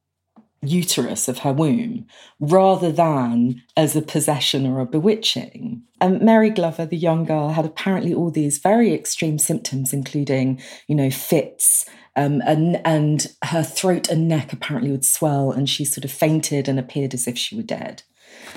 uterus 0.62 1.28
of 1.28 1.38
her 1.40 1.52
womb 1.52 2.06
rather 2.40 2.92
than 2.92 3.62
as 3.76 3.96
a 3.96 4.02
possession 4.02 4.66
or 4.66 4.80
a 4.80 4.86
bewitching. 4.86 5.82
And 6.00 6.20
Mary 6.20 6.50
Glover, 6.50 6.86
the 6.86 6.96
young 6.96 7.24
girl, 7.24 7.50
had 7.50 7.64
apparently 7.64 8.14
all 8.14 8.30
these 8.30 8.58
very 8.58 8.92
extreme 8.92 9.38
symptoms, 9.38 9.92
including, 9.92 10.60
you 10.86 10.94
know, 10.94 11.10
fits, 11.10 11.84
um, 12.16 12.42
and, 12.44 12.80
and 12.84 13.26
her 13.44 13.62
throat 13.62 14.08
and 14.08 14.28
neck 14.28 14.52
apparently 14.52 14.90
would 14.90 15.04
swell, 15.04 15.50
and 15.50 15.68
she 15.68 15.84
sort 15.84 16.04
of 16.04 16.10
fainted 16.10 16.68
and 16.68 16.78
appeared 16.78 17.14
as 17.14 17.26
if 17.26 17.38
she 17.38 17.56
were 17.56 17.62
dead. 17.62 18.02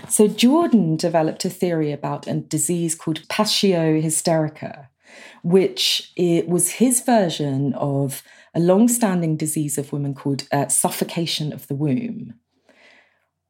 So 0.09 0.27
Jorden 0.27 0.97
developed 0.97 1.45
a 1.45 1.49
theory 1.49 1.91
about 1.91 2.27
a 2.27 2.35
disease 2.35 2.95
called 2.95 3.27
passio 3.29 4.01
hysterica, 4.01 4.87
which 5.43 6.11
it 6.15 6.47
was 6.47 6.71
his 6.71 7.01
version 7.01 7.73
of 7.75 8.23
a 8.55 8.59
long-standing 8.59 9.37
disease 9.37 9.77
of 9.77 9.93
women 9.93 10.15
called 10.15 10.47
uh, 10.51 10.67
suffocation 10.67 11.53
of 11.53 11.67
the 11.67 11.75
womb 11.75 12.33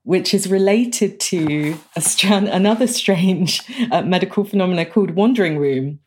which 0.05 0.35
is 0.35 0.50
related 0.50 1.19
to 1.19 1.75
another 2.21 2.88
strange 2.88 3.62
uh, 3.91 4.03
medical 4.03 4.45
phenomena 4.45 4.85
called 4.85 5.12
wandering 5.12 5.57
womb. 5.57 6.00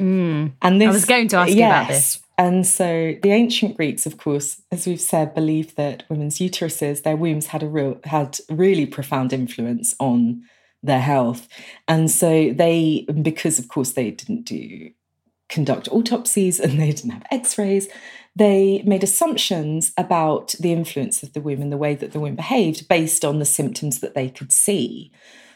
Mm. 0.00 0.52
And 0.62 0.80
this, 0.80 0.88
I 0.88 0.92
was 0.92 1.04
going 1.04 1.28
to 1.28 1.36
ask 1.36 1.48
yes, 1.48 1.56
you 1.56 1.64
about 1.64 1.88
this. 1.88 2.22
And 2.38 2.66
so 2.66 3.16
the 3.22 3.32
ancient 3.32 3.76
Greeks, 3.76 4.06
of 4.06 4.18
course, 4.18 4.62
as 4.70 4.86
we've 4.86 5.00
said, 5.00 5.34
believed 5.34 5.76
that 5.76 6.04
women's 6.08 6.38
uteruses, 6.38 7.02
their 7.02 7.16
wombs 7.16 7.46
had 7.46 7.62
a 7.62 7.66
real 7.66 7.98
had 8.04 8.38
really 8.48 8.86
profound 8.86 9.32
influence 9.32 9.94
on 9.98 10.42
their 10.82 11.00
health. 11.00 11.48
And 11.88 12.10
so 12.10 12.52
they, 12.52 13.06
because 13.22 13.58
of 13.58 13.68
course 13.68 13.92
they 13.92 14.12
didn't 14.12 14.44
do 14.44 14.90
conduct 15.48 15.88
autopsies 15.90 16.60
and 16.60 16.78
they 16.78 16.92
didn't 16.92 17.10
have 17.10 17.26
x-rays, 17.30 17.88
they 18.34 18.82
made 18.84 19.02
assumptions 19.02 19.92
about 19.96 20.54
the 20.60 20.72
influence 20.72 21.22
of 21.22 21.32
the 21.32 21.40
womb 21.40 21.62
and 21.62 21.72
the 21.72 21.78
way 21.78 21.94
that 21.94 22.12
the 22.12 22.20
womb 22.20 22.36
behaved 22.36 22.88
based 22.88 23.24
on 23.24 23.38
the 23.38 23.44
symptoms 23.44 24.00
that 24.00 24.14
they 24.14 24.28
could 24.28 24.52
see. 24.52 25.10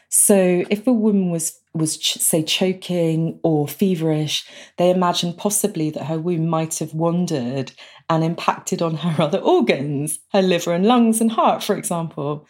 So 0.09 0.65
if 0.69 0.85
a 0.87 0.91
woman 0.91 1.29
was 1.29 1.57
was 1.73 1.97
ch- 1.97 2.17
say 2.17 2.43
choking 2.43 3.39
or 3.43 3.65
feverish, 3.65 4.45
they 4.77 4.89
imagined 4.89 5.37
possibly 5.37 5.89
that 5.91 6.05
her 6.05 6.19
womb 6.19 6.47
might 6.47 6.79
have 6.79 6.93
wandered 6.93 7.71
and 8.09 8.25
impacted 8.25 8.81
on 8.81 8.95
her 8.95 9.23
other 9.23 9.37
organs, 9.37 10.19
her 10.33 10.41
liver 10.41 10.73
and 10.73 10.85
lungs 10.85 11.21
and 11.21 11.31
heart, 11.31 11.63
for 11.63 11.77
example. 11.77 12.45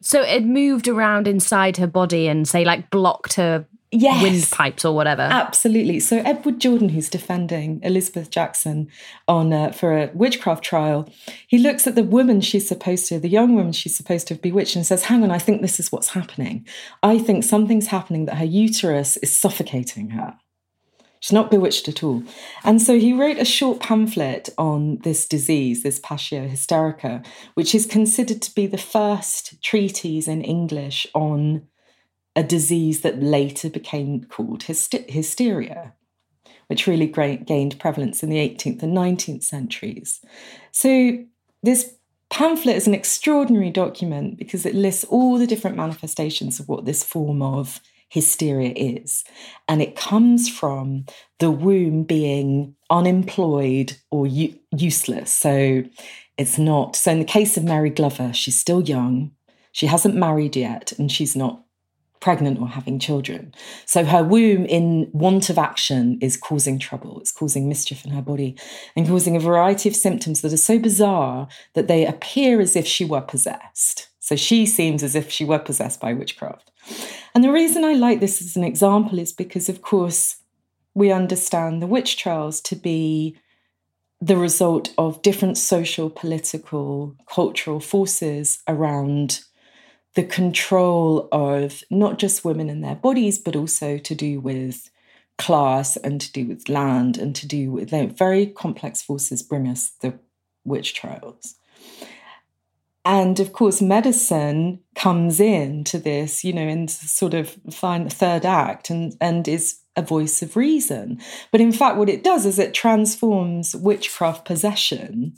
So 0.00 0.22
it 0.22 0.44
moved 0.44 0.86
around 0.86 1.26
inside 1.26 1.78
her 1.78 1.88
body 1.88 2.28
and 2.28 2.46
say 2.46 2.64
like 2.64 2.90
blocked 2.90 3.34
her 3.34 3.66
yes, 3.92 4.22
windpipes 4.22 4.84
or 4.84 4.94
whatever. 4.94 5.22
Absolutely. 5.22 6.00
So 6.00 6.18
Edward 6.18 6.60
Jorden, 6.60 6.90
who's 6.90 7.08
defending 7.08 7.80
Elizabeth 7.82 8.30
Jackson 8.30 8.88
on 9.26 9.52
uh, 9.52 9.72
for 9.72 9.96
a 9.96 10.10
witchcraft 10.14 10.64
trial, 10.64 11.08
he 11.46 11.58
looks 11.58 11.86
at 11.86 11.94
the 11.94 12.04
woman 12.04 12.40
she's 12.40 12.68
supposed 12.68 13.06
to, 13.08 13.18
the 13.18 13.28
young 13.28 13.54
woman 13.54 13.72
she's 13.72 13.96
supposed 13.96 14.28
to 14.28 14.34
have 14.34 14.42
bewitched, 14.42 14.76
and 14.76 14.86
says, 14.86 15.04
"Hang 15.04 15.22
on, 15.22 15.30
I 15.30 15.38
think 15.38 15.62
this 15.62 15.80
is 15.80 15.90
what's 15.90 16.10
happening. 16.10 16.66
I 17.02 17.18
think 17.18 17.44
something's 17.44 17.88
happening 17.88 18.26
that 18.26 18.36
her 18.36 18.44
uterus 18.44 19.16
is 19.18 19.36
suffocating 19.36 20.10
her." 20.10 20.36
She's 21.20 21.32
not 21.32 21.50
bewitched 21.50 21.86
at 21.86 22.02
all. 22.02 22.22
And 22.64 22.80
so 22.80 22.98
he 22.98 23.12
wrote 23.12 23.36
a 23.36 23.44
short 23.44 23.78
pamphlet 23.80 24.48
on 24.56 24.96
this 25.02 25.28
disease, 25.28 25.82
this 25.82 26.00
passio 26.00 26.48
hysterica, 26.48 27.24
which 27.54 27.74
is 27.74 27.84
considered 27.84 28.40
to 28.40 28.54
be 28.54 28.66
the 28.66 28.78
first 28.78 29.62
treatise 29.62 30.26
in 30.26 30.40
English 30.40 31.06
on 31.14 31.68
a 32.36 32.42
disease 32.42 33.00
that 33.00 33.22
later 33.22 33.68
became 33.68 34.24
called 34.24 34.62
hysteria, 34.64 35.94
which 36.68 36.86
really 36.86 37.06
gained 37.06 37.78
prevalence 37.80 38.22
in 38.22 38.30
the 38.30 38.36
18th 38.36 38.82
and 38.82 38.96
19th 38.96 39.42
centuries. 39.42 40.20
So, 40.70 41.24
this 41.62 41.94
pamphlet 42.30 42.76
is 42.76 42.86
an 42.86 42.94
extraordinary 42.94 43.70
document 43.70 44.38
because 44.38 44.64
it 44.64 44.74
lists 44.74 45.04
all 45.04 45.36
the 45.36 45.46
different 45.46 45.76
manifestations 45.76 46.60
of 46.60 46.68
what 46.68 46.84
this 46.84 47.02
form 47.02 47.42
of 47.42 47.80
hysteria 48.08 48.72
is. 48.76 49.24
And 49.68 49.82
it 49.82 49.96
comes 49.96 50.48
from 50.48 51.06
the 51.38 51.50
womb 51.50 52.04
being 52.04 52.74
unemployed 52.90 53.96
or 54.10 54.26
u- 54.26 54.58
useless. 54.76 55.32
So 55.32 55.84
it's 56.36 56.58
not. 56.58 56.96
So 56.96 57.12
in 57.12 57.18
the 57.18 57.24
case 57.24 57.56
of 57.56 57.64
Mary 57.64 57.90
Glover, 57.90 58.32
she's 58.32 58.58
still 58.58 58.82
young. 58.82 59.32
She 59.72 59.86
hasn't 59.86 60.16
married 60.16 60.56
yet 60.56 60.92
and 60.98 61.10
she's 61.10 61.36
not 61.36 61.62
pregnant 62.20 62.60
or 62.60 62.68
having 62.68 62.98
children. 62.98 63.54
So 63.86 64.04
her 64.04 64.22
womb, 64.22 64.66
in 64.66 65.10
want 65.12 65.50
of 65.50 65.58
action, 65.58 66.18
is 66.20 66.36
causing 66.36 66.78
trouble. 66.78 67.18
It's 67.20 67.32
causing 67.32 67.68
mischief 67.68 68.04
in 68.04 68.12
her 68.12 68.22
body 68.22 68.56
and 68.94 69.06
causing 69.06 69.36
a 69.36 69.40
variety 69.40 69.88
of 69.88 69.96
symptoms 69.96 70.42
that 70.42 70.52
are 70.52 70.58
so 70.58 70.78
bizarre 70.78 71.48
that 71.74 71.88
they 71.88 72.06
appear 72.06 72.60
as 72.60 72.76
if 72.76 72.86
she 72.86 73.04
were 73.04 73.22
possessed. 73.22 74.08
So 74.18 74.36
she 74.36 74.66
seems 74.66 75.02
as 75.02 75.14
if 75.14 75.30
she 75.30 75.44
were 75.44 75.58
possessed 75.58 76.00
by 76.00 76.12
witchcraft. 76.12 76.70
And 77.34 77.42
the 77.42 77.52
reason 77.52 77.84
I 77.84 77.94
like 77.94 78.20
this 78.20 78.40
as 78.42 78.54
an 78.54 78.64
example 78.64 79.18
is 79.18 79.32
because, 79.32 79.68
of 79.68 79.82
course, 79.82 80.36
we 80.94 81.10
understand 81.10 81.80
the 81.80 81.86
witch 81.86 82.16
trials 82.16 82.60
to 82.62 82.76
be 82.76 83.36
the 84.20 84.36
result 84.36 84.92
of 84.98 85.22
different 85.22 85.56
social, 85.56 86.10
political, 86.10 87.16
cultural 87.26 87.80
forces 87.80 88.62
around 88.68 89.40
the 90.14 90.24
control 90.24 91.28
of 91.32 91.82
not 91.90 92.18
just 92.18 92.44
women 92.44 92.68
and 92.68 92.82
their 92.82 92.96
bodies, 92.96 93.38
but 93.38 93.56
also 93.56 93.96
to 93.98 94.14
do 94.14 94.40
with 94.40 94.90
class 95.38 95.96
and 95.96 96.20
to 96.20 96.32
do 96.32 96.46
with 96.46 96.68
land 96.68 97.16
and 97.16 97.34
to 97.34 97.46
do 97.46 97.70
with 97.70 97.90
very 98.18 98.46
complex 98.46 99.02
forces 99.02 99.42
bring 99.42 99.66
us 99.66 99.92
the 100.00 100.18
witch 100.64 100.94
trials. 100.94 101.54
And 103.04 103.40
of 103.40 103.52
course, 103.52 103.80
medicine 103.80 104.80
comes 104.94 105.40
in 105.40 105.84
to 105.84 105.98
this, 105.98 106.44
you 106.44 106.52
know, 106.52 106.68
in 106.68 106.86
sort 106.88 107.32
of 107.32 107.56
find 107.70 108.04
the 108.04 108.14
third 108.14 108.44
act 108.44 108.90
and, 108.90 109.16
and 109.20 109.48
is 109.48 109.80
a 109.96 110.02
voice 110.02 110.42
of 110.42 110.56
reason. 110.56 111.18
But 111.50 111.62
in 111.62 111.72
fact, 111.72 111.96
what 111.96 112.10
it 112.10 112.22
does 112.22 112.44
is 112.44 112.58
it 112.58 112.74
transforms 112.74 113.74
witchcraft 113.74 114.44
possession 114.44 115.34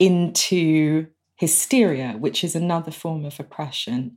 into 0.00 1.06
hysteria, 1.36 2.16
which 2.18 2.42
is 2.42 2.56
another 2.56 2.90
form 2.90 3.24
of 3.24 3.38
oppression 3.38 4.16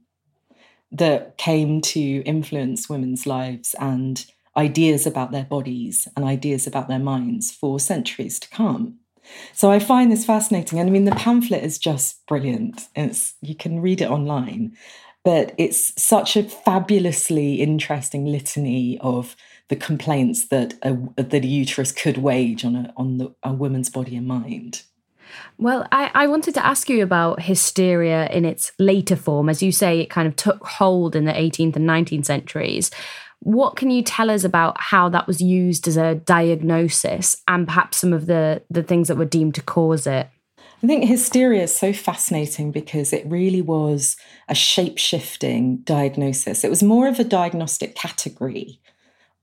that 0.92 1.38
came 1.38 1.82
to 1.82 2.24
influence 2.24 2.90
women's 2.90 3.28
lives 3.28 3.76
and 3.80 4.26
ideas 4.58 5.06
about 5.06 5.32
their 5.32 5.44
bodies 5.44 6.08
and 6.16 6.26
ideas 6.26 6.66
about 6.66 6.88
their 6.88 7.00
minds 7.00 7.52
for 7.52 7.80
centuries 7.80 8.40
to 8.40 8.50
come. 8.50 8.98
So 9.54 9.70
I 9.70 9.80
find 9.80 10.12
this 10.12 10.26
fascinating. 10.26 10.80
And 10.80 10.90
I 10.90 10.92
mean, 10.92 11.06
the 11.06 11.12
pamphlet 11.12 11.64
is 11.64 11.78
just 11.78 12.26
brilliant. 12.26 12.88
It's, 12.96 13.36
you 13.42 13.54
can 13.56 13.80
read 13.80 14.02
it 14.02 14.10
online, 14.10 14.76
but 15.24 15.54
it's 15.58 16.02
such 16.02 16.36
a 16.36 16.44
fabulously 16.44 17.56
interesting 17.56 18.26
litany 18.26 18.98
of 19.02 19.36
the 19.68 19.76
complaints 19.76 20.48
that 20.48 20.74
a, 20.82 20.98
that 21.22 21.44
a 21.44 21.48
uterus 21.48 21.92
could 21.92 22.18
wage 22.18 22.66
on 22.66 22.76
a, 22.76 22.94
on 22.98 23.18
the, 23.18 23.36
a 23.44 23.54
woman's 23.54 23.90
body 23.90 24.16
and 24.16 24.28
mind. 24.28 24.82
Well, 25.58 25.88
I, 25.92 26.12
I 26.14 26.28
wanted 26.28 26.54
to 26.56 26.66
ask 26.66 26.90
you 26.90 27.04
about 27.04 27.42
hysteria 27.42 28.28
in 28.30 28.46
its 28.46 28.72
later 28.80 29.16
form. 29.16 29.50
As 29.50 29.62
you 29.62 29.72
say, 29.72 30.00
it 30.00 30.10
kind 30.10 30.28
of 30.28 30.36
took 30.36 30.66
hold 30.66 31.16
in 31.16 31.26
the 31.26 31.34
18th 31.34 31.76
and 31.76 31.88
19th 31.90 32.26
centuries. 32.26 32.92
What 33.40 33.76
can 33.76 33.90
you 33.90 34.02
tell 34.02 34.30
us 34.30 34.44
about 34.44 34.80
how 34.80 35.10
that 35.10 35.28
was 35.28 35.42
used 35.42 35.88
as 35.88 35.98
a 35.98 36.16
diagnosis 36.16 37.42
and 37.48 37.68
perhaps 37.68 37.98
some 37.98 38.14
of 38.14 38.26
the, 38.26 38.64
the 38.70 38.84
things 38.84 39.08
that 39.08 39.18
were 39.18 39.26
deemed 39.26 39.56
to 39.56 39.62
cause 39.62 40.06
it? 40.08 40.30
I 40.82 40.88
think 40.88 41.06
hysteria 41.06 41.64
is 41.64 41.76
so 41.76 41.92
fascinating 41.92 42.72
because 42.72 43.12
it 43.12 43.26
really 43.26 43.62
was 43.62 44.16
a 44.48 44.56
shape 44.56 44.98
shifting 44.98 45.78
diagnosis. 45.78 46.64
It 46.64 46.70
was 46.70 46.82
more 46.82 47.10
of 47.10 47.20
a 47.20 47.26
diagnostic 47.26 47.96
category 47.96 48.80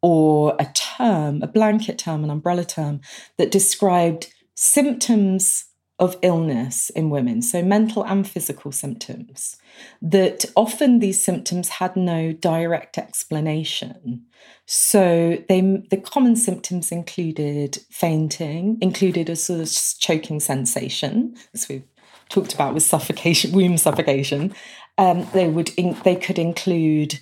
or 0.00 0.56
a 0.58 0.66
term, 0.74 1.42
a 1.42 1.46
blanket 1.46 1.98
term, 1.98 2.24
an 2.24 2.30
umbrella 2.30 2.64
term 2.64 3.00
that 3.36 3.50
described 3.50 4.32
symptoms 4.54 5.65
of 5.98 6.16
illness 6.20 6.90
in 6.90 7.08
women, 7.08 7.40
so 7.40 7.62
mental 7.62 8.04
and 8.04 8.28
physical 8.28 8.70
symptoms, 8.70 9.56
that 10.02 10.44
often 10.54 10.98
these 10.98 11.24
symptoms 11.24 11.68
had 11.70 11.96
no 11.96 12.32
direct 12.32 12.98
explanation. 12.98 14.22
So 14.66 15.42
they 15.48 15.60
the 15.90 15.96
common 15.96 16.36
symptoms 16.36 16.92
included 16.92 17.78
fainting, 17.90 18.76
included 18.82 19.30
a 19.30 19.36
sort 19.36 19.60
of 19.60 19.72
choking 19.98 20.38
sensation, 20.38 21.34
as 21.54 21.68
we've 21.68 21.84
talked 22.28 22.52
about 22.52 22.74
with 22.74 22.82
suffocation, 22.82 23.52
womb 23.52 23.78
suffocation. 23.78 24.54
Um, 24.98 25.26
they 25.32 25.48
would 25.48 25.70
in, 25.76 25.96
they 26.04 26.16
could 26.16 26.38
include 26.38 27.20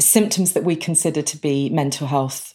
symptoms 0.00 0.52
that 0.54 0.64
we 0.64 0.76
consider 0.76 1.22
to 1.22 1.36
be 1.36 1.68
mental 1.68 2.06
health 2.06 2.54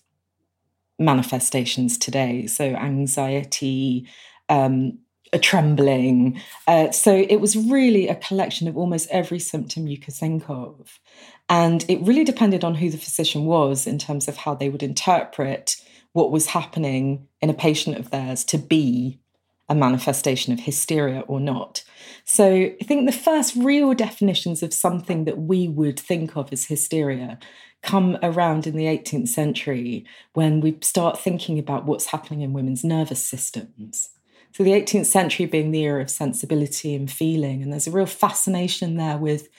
manifestations 0.97 1.97
today. 1.97 2.47
So 2.47 2.65
anxiety, 2.65 4.07
um, 4.49 4.99
a 5.33 5.39
trembling. 5.39 6.39
Uh, 6.67 6.91
so 6.91 7.13
it 7.15 7.41
was 7.41 7.57
really 7.57 8.07
a 8.07 8.15
collection 8.15 8.67
of 8.67 8.77
almost 8.77 9.09
every 9.09 9.39
symptom 9.39 9.87
you 9.87 9.97
could 9.97 10.13
think 10.13 10.49
of. 10.49 10.99
And 11.49 11.83
it 11.89 12.01
really 12.01 12.23
depended 12.23 12.63
on 12.63 12.75
who 12.75 12.89
the 12.89 12.97
physician 12.97 13.45
was 13.45 13.85
in 13.87 13.97
terms 13.97 14.27
of 14.27 14.37
how 14.37 14.53
they 14.53 14.69
would 14.69 14.83
interpret 14.83 15.75
what 16.13 16.31
was 16.31 16.47
happening 16.47 17.27
in 17.41 17.49
a 17.49 17.53
patient 17.53 17.97
of 17.97 18.11
theirs 18.11 18.43
to 18.45 18.57
be 18.57 19.19
a 19.69 19.75
manifestation 19.75 20.53
of 20.53 20.59
hysteria 20.59 21.21
or 21.21 21.39
not. 21.39 21.83
So 22.25 22.71
I 22.79 22.83
think 22.83 23.05
the 23.05 23.17
first 23.17 23.55
real 23.55 23.93
definitions 23.93 24.61
of 24.61 24.73
something 24.73 25.25
that 25.25 25.39
we 25.39 25.67
would 25.67 25.99
think 25.99 26.37
of 26.37 26.51
as 26.53 26.65
hysteria 26.65 27.39
come 27.81 28.17
around 28.21 28.67
in 28.67 28.75
the 28.75 28.85
18th 28.85 29.29
century 29.29 30.05
when 30.33 30.61
we 30.61 30.77
start 30.81 31.19
thinking 31.19 31.57
about 31.59 31.85
what's 31.85 32.07
happening 32.07 32.41
in 32.41 32.53
women's 32.53 32.83
nervous 32.83 33.21
systems. 33.21 34.09
So, 34.53 34.63
the 34.63 34.73
18th 34.73 35.07
century 35.07 35.45
being 35.47 35.71
the 35.71 35.83
era 35.83 36.01
of 36.01 36.09
sensibility 36.09 36.93
and 36.93 37.11
feeling, 37.11 37.63
and 37.63 37.71
there's 37.71 37.87
a 37.87 37.91
real 37.91 38.05
fascination 38.05 38.95
there 38.97 39.17
with 39.17 39.49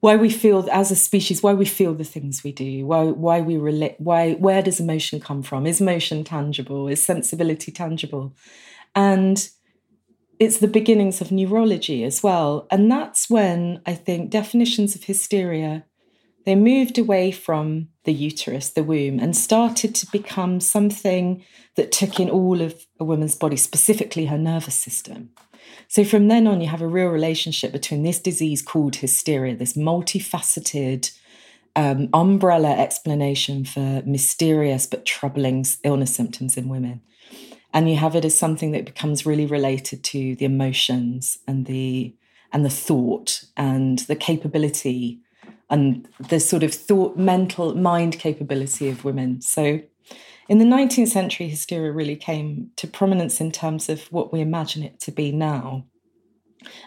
why 0.00 0.16
we 0.16 0.30
feel 0.30 0.68
as 0.70 0.90
a 0.90 0.96
species, 0.96 1.42
why 1.42 1.54
we 1.54 1.64
feel 1.64 1.94
the 1.94 2.04
things 2.04 2.44
we 2.44 2.52
do, 2.52 2.86
why 2.86 3.04
why 3.04 3.40
we 3.40 3.56
relate, 3.56 3.96
why 3.98 4.34
where 4.34 4.62
does 4.62 4.78
emotion 4.78 5.18
come 5.18 5.42
from? 5.42 5.66
Is 5.66 5.80
emotion 5.80 6.22
tangible? 6.24 6.86
Is 6.88 7.04
sensibility 7.04 7.72
tangible? 7.72 8.34
And 8.94 9.48
it's 10.38 10.58
the 10.58 10.68
beginnings 10.68 11.20
of 11.20 11.32
neurology 11.32 12.04
as 12.04 12.22
well. 12.22 12.66
And 12.70 12.90
that's 12.90 13.30
when 13.30 13.80
I 13.86 13.94
think 13.94 14.30
definitions 14.30 14.94
of 14.94 15.04
hysteria 15.04 15.84
they 16.44 16.54
moved 16.54 16.98
away 16.98 17.30
from 17.30 17.88
the 18.04 18.12
uterus, 18.12 18.68
the 18.68 18.84
womb, 18.84 19.18
and 19.18 19.36
started 19.36 19.94
to 19.94 20.10
become 20.10 20.60
something 20.60 21.44
that 21.76 21.92
took 21.92 22.20
in 22.20 22.30
all 22.30 22.60
of 22.60 22.86
a 23.00 23.04
woman's 23.04 23.34
body, 23.34 23.56
specifically 23.56 24.26
her 24.26 24.38
nervous 24.38 24.74
system. 24.74 25.30
So 25.88 26.04
from 26.04 26.28
then 26.28 26.46
on, 26.46 26.60
you 26.60 26.68
have 26.68 26.82
a 26.82 26.86
real 26.86 27.08
relationship 27.08 27.72
between 27.72 28.02
this 28.02 28.20
disease 28.20 28.62
called 28.62 28.96
hysteria, 28.96 29.56
this 29.56 29.74
multifaceted 29.74 31.16
um, 31.76 32.08
umbrella 32.12 32.72
explanation 32.72 33.64
for 33.64 34.02
mysterious 34.04 34.86
but 34.86 35.04
troubling 35.04 35.64
illness 35.82 36.14
symptoms 36.14 36.56
in 36.56 36.68
women. 36.68 37.00
And 37.72 37.90
you 37.90 37.96
have 37.96 38.14
it 38.14 38.24
as 38.24 38.38
something 38.38 38.70
that 38.70 38.84
becomes 38.84 39.26
really 39.26 39.46
related 39.46 40.04
to 40.04 40.36
the 40.36 40.44
emotions 40.44 41.38
and 41.48 41.66
the 41.66 42.14
and 42.52 42.64
the 42.64 42.70
thought 42.70 43.44
and 43.56 43.98
the 44.00 44.14
capability 44.14 45.20
and 45.70 46.08
the 46.20 46.40
sort 46.40 46.62
of 46.62 46.74
thought, 46.74 47.16
mental, 47.16 47.74
mind 47.74 48.18
capability 48.18 48.88
of 48.88 49.04
women. 49.04 49.40
So 49.40 49.80
in 50.48 50.58
the 50.58 50.64
19th 50.64 51.08
century, 51.08 51.48
hysteria 51.48 51.90
really 51.92 52.16
came 52.16 52.70
to 52.76 52.86
prominence 52.86 53.40
in 53.40 53.50
terms 53.50 53.88
of 53.88 54.04
what 54.12 54.32
we 54.32 54.40
imagine 54.40 54.82
it 54.82 55.00
to 55.00 55.10
be 55.10 55.32
now. 55.32 55.84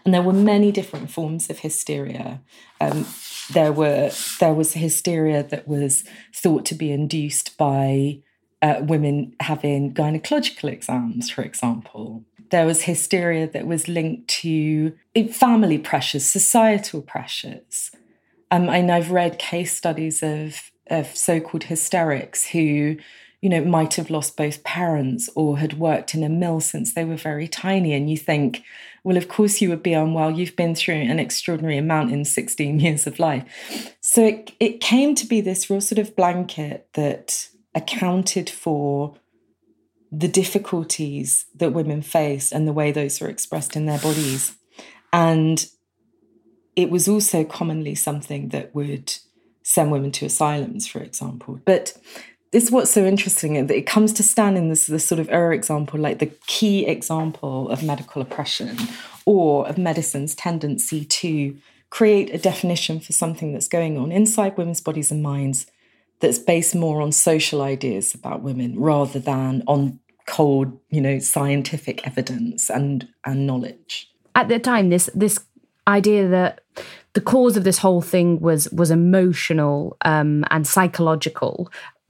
And 0.05 0.13
there 0.13 0.21
were 0.21 0.33
many 0.33 0.71
different 0.71 1.09
forms 1.09 1.49
of 1.49 1.59
hysteria. 1.59 2.41
Um, 2.81 3.05
there 3.51 3.71
were 3.71 4.11
there 4.39 4.53
was 4.53 4.73
hysteria 4.73 5.43
that 5.43 5.67
was 5.67 6.03
thought 6.33 6.65
to 6.65 6.75
be 6.75 6.91
induced 6.91 7.57
by 7.57 8.21
uh, 8.61 8.81
women 8.81 9.35
having 9.39 9.93
gynecological 9.93 10.71
exams, 10.71 11.29
for 11.29 11.43
example. 11.43 12.23
There 12.49 12.65
was 12.65 12.83
hysteria 12.83 13.47
that 13.47 13.67
was 13.67 13.87
linked 13.87 14.27
to 14.41 14.93
family 15.31 15.77
pressures, 15.77 16.25
societal 16.25 17.01
pressures. 17.01 17.91
Um, 18.51 18.69
and 18.69 18.91
I've 18.91 19.11
read 19.11 19.39
case 19.39 19.75
studies 19.75 20.23
of 20.23 20.71
of 20.89 21.15
so-called 21.15 21.65
hysterics 21.65 22.47
who, 22.47 22.97
you 23.41 23.49
know, 23.49 23.63
might 23.63 23.95
have 23.95 24.09
lost 24.09 24.37
both 24.37 24.63
parents 24.63 25.29
or 25.35 25.57
had 25.57 25.77
worked 25.77 26.15
in 26.15 26.23
a 26.23 26.29
mill 26.29 26.59
since 26.59 26.93
they 26.93 27.05
were 27.05 27.17
very 27.17 27.47
tiny. 27.47 27.93
And 27.93 28.09
you 28.09 28.17
think, 28.17 28.63
well, 29.03 29.17
of 29.17 29.27
course 29.27 29.61
you 29.61 29.69
would 29.69 29.83
be 29.83 29.93
unwell. 29.93 30.31
You've 30.31 30.55
been 30.55 30.75
through 30.75 30.95
an 30.95 31.19
extraordinary 31.19 31.77
amount 31.77 32.11
in 32.11 32.25
16 32.25 32.79
years 32.81 33.05
of 33.05 33.19
life. 33.19 33.95
So 34.01 34.25
it, 34.25 34.51
it 34.59 34.81
came 34.81 35.15
to 35.15 35.25
be 35.25 35.41
this 35.41 35.69
real 35.69 35.81
sort 35.81 35.99
of 35.99 36.15
blanket 36.15 36.87
that 36.93 37.49
accounted 37.75 38.49
for 38.49 39.15
the 40.11 40.27
difficulties 40.27 41.45
that 41.55 41.73
women 41.73 42.01
face 42.01 42.51
and 42.51 42.67
the 42.67 42.73
way 42.73 42.91
those 42.91 43.21
are 43.21 43.27
expressed 43.27 43.75
in 43.75 43.85
their 43.85 43.99
bodies. 43.99 44.55
And 45.11 45.65
it 46.77 46.91
was 46.91 47.07
also 47.09 47.43
commonly 47.43 47.95
something 47.95 48.49
that 48.49 48.73
would 48.73 49.15
send 49.63 49.91
women 49.91 50.11
to 50.11 50.27
asylums, 50.27 50.87
for 50.87 50.99
example. 50.99 51.59
But 51.65 51.97
this 52.51 52.65
is 52.65 52.71
what's 52.71 52.91
so 52.91 53.03
interesting 53.03 53.65
that 53.65 53.75
it 53.75 53.87
comes 53.87 54.13
to 54.13 54.23
stand 54.23 54.57
in 54.57 54.69
this, 54.69 54.85
this 54.85 55.05
sort 55.05 55.19
of 55.19 55.27
error 55.29 55.51
example, 55.51 55.99
like 55.99 56.19
the 56.19 56.31
key 56.45 56.85
example 56.85 57.67
of 57.69 57.83
medical 57.83 58.21
oppression 58.21 58.77
or 59.25 59.67
of 59.67 59.79
medicine's 59.79 60.35
tendency 60.35 61.03
to 61.03 61.57
create 61.89 62.33
a 62.33 62.37
definition 62.37 62.99
for 62.99 63.11
something 63.11 63.53
that's 63.53 63.67
going 63.67 63.97
on 63.97 64.11
inside 64.11 64.55
women's 64.55 64.79
bodies 64.79 65.11
and 65.11 65.23
minds 65.23 65.65
that's 66.19 66.39
based 66.39 66.75
more 66.75 67.01
on 67.01 67.11
social 67.11 67.61
ideas 67.63 68.13
about 68.13 68.43
women 68.43 68.79
rather 68.79 69.19
than 69.19 69.63
on 69.67 69.99
cold, 70.27 70.79
you 70.89 71.01
know, 71.01 71.17
scientific 71.17 72.05
evidence 72.05 72.69
and 72.69 73.07
and 73.25 73.47
knowledge. 73.47 74.11
At 74.35 74.47
the 74.47 74.59
time, 74.59 74.89
this 74.89 75.09
this 75.15 75.39
idea 75.87 76.27
that 76.27 76.61
the 77.17 77.21
cause 77.21 77.57
of 77.57 77.63
this 77.63 77.79
whole 77.79 77.99
thing 77.99 78.39
was 78.39 78.69
was 78.71 78.91
emotional 78.91 79.97
um, 80.05 80.45
and 80.51 80.67
psychological 80.67 81.67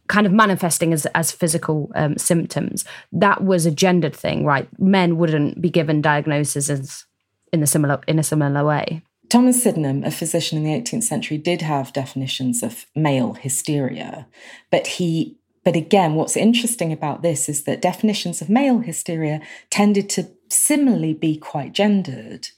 kind 0.10 0.28
of 0.28 0.34
manifesting 0.34 0.92
as 0.92 1.06
as 1.16 1.32
physical 1.32 1.90
um, 1.96 2.18
symptoms. 2.18 2.84
That 3.14 3.42
was 3.42 3.66
a 3.66 3.72
gendered 3.72 4.14
thing 4.14 4.44
right? 4.44 4.68
Men 4.78 5.16
wouldn't 5.16 5.62
be 5.62 5.70
given 5.70 6.02
diagnoses 6.02 7.06
in 7.54 7.64
a 7.64 7.68
similar 7.68 8.02
in 8.06 8.20
a 8.20 8.24
similar 8.24 8.66
way. 8.66 9.02
Thomas 9.30 9.64
Sydenham, 9.64 10.04
a 10.04 10.12
physician 10.12 10.58
in 10.58 10.66
the 10.66 10.78
18th 10.82 11.04
century, 11.04 11.38
did 11.38 11.62
have 11.62 11.94
definitions 11.94 12.62
of 12.62 12.86
male 12.94 13.32
hysteria, 13.32 14.28
but 14.72 14.88
he 14.88 15.38
But 15.64 15.78
again, 15.78 16.16
what's 16.16 16.36
interesting 16.36 16.92
about 16.92 17.22
this 17.22 17.48
is 17.48 17.64
that 17.64 17.82
definitions 17.82 18.42
of 18.42 18.50
male 18.50 18.80
hysteria 18.80 19.40
tended 19.70 20.10
to 20.16 20.28
similarly 20.50 21.14
be 21.14 21.38
quite 21.38 21.72
gendered. 21.72 22.50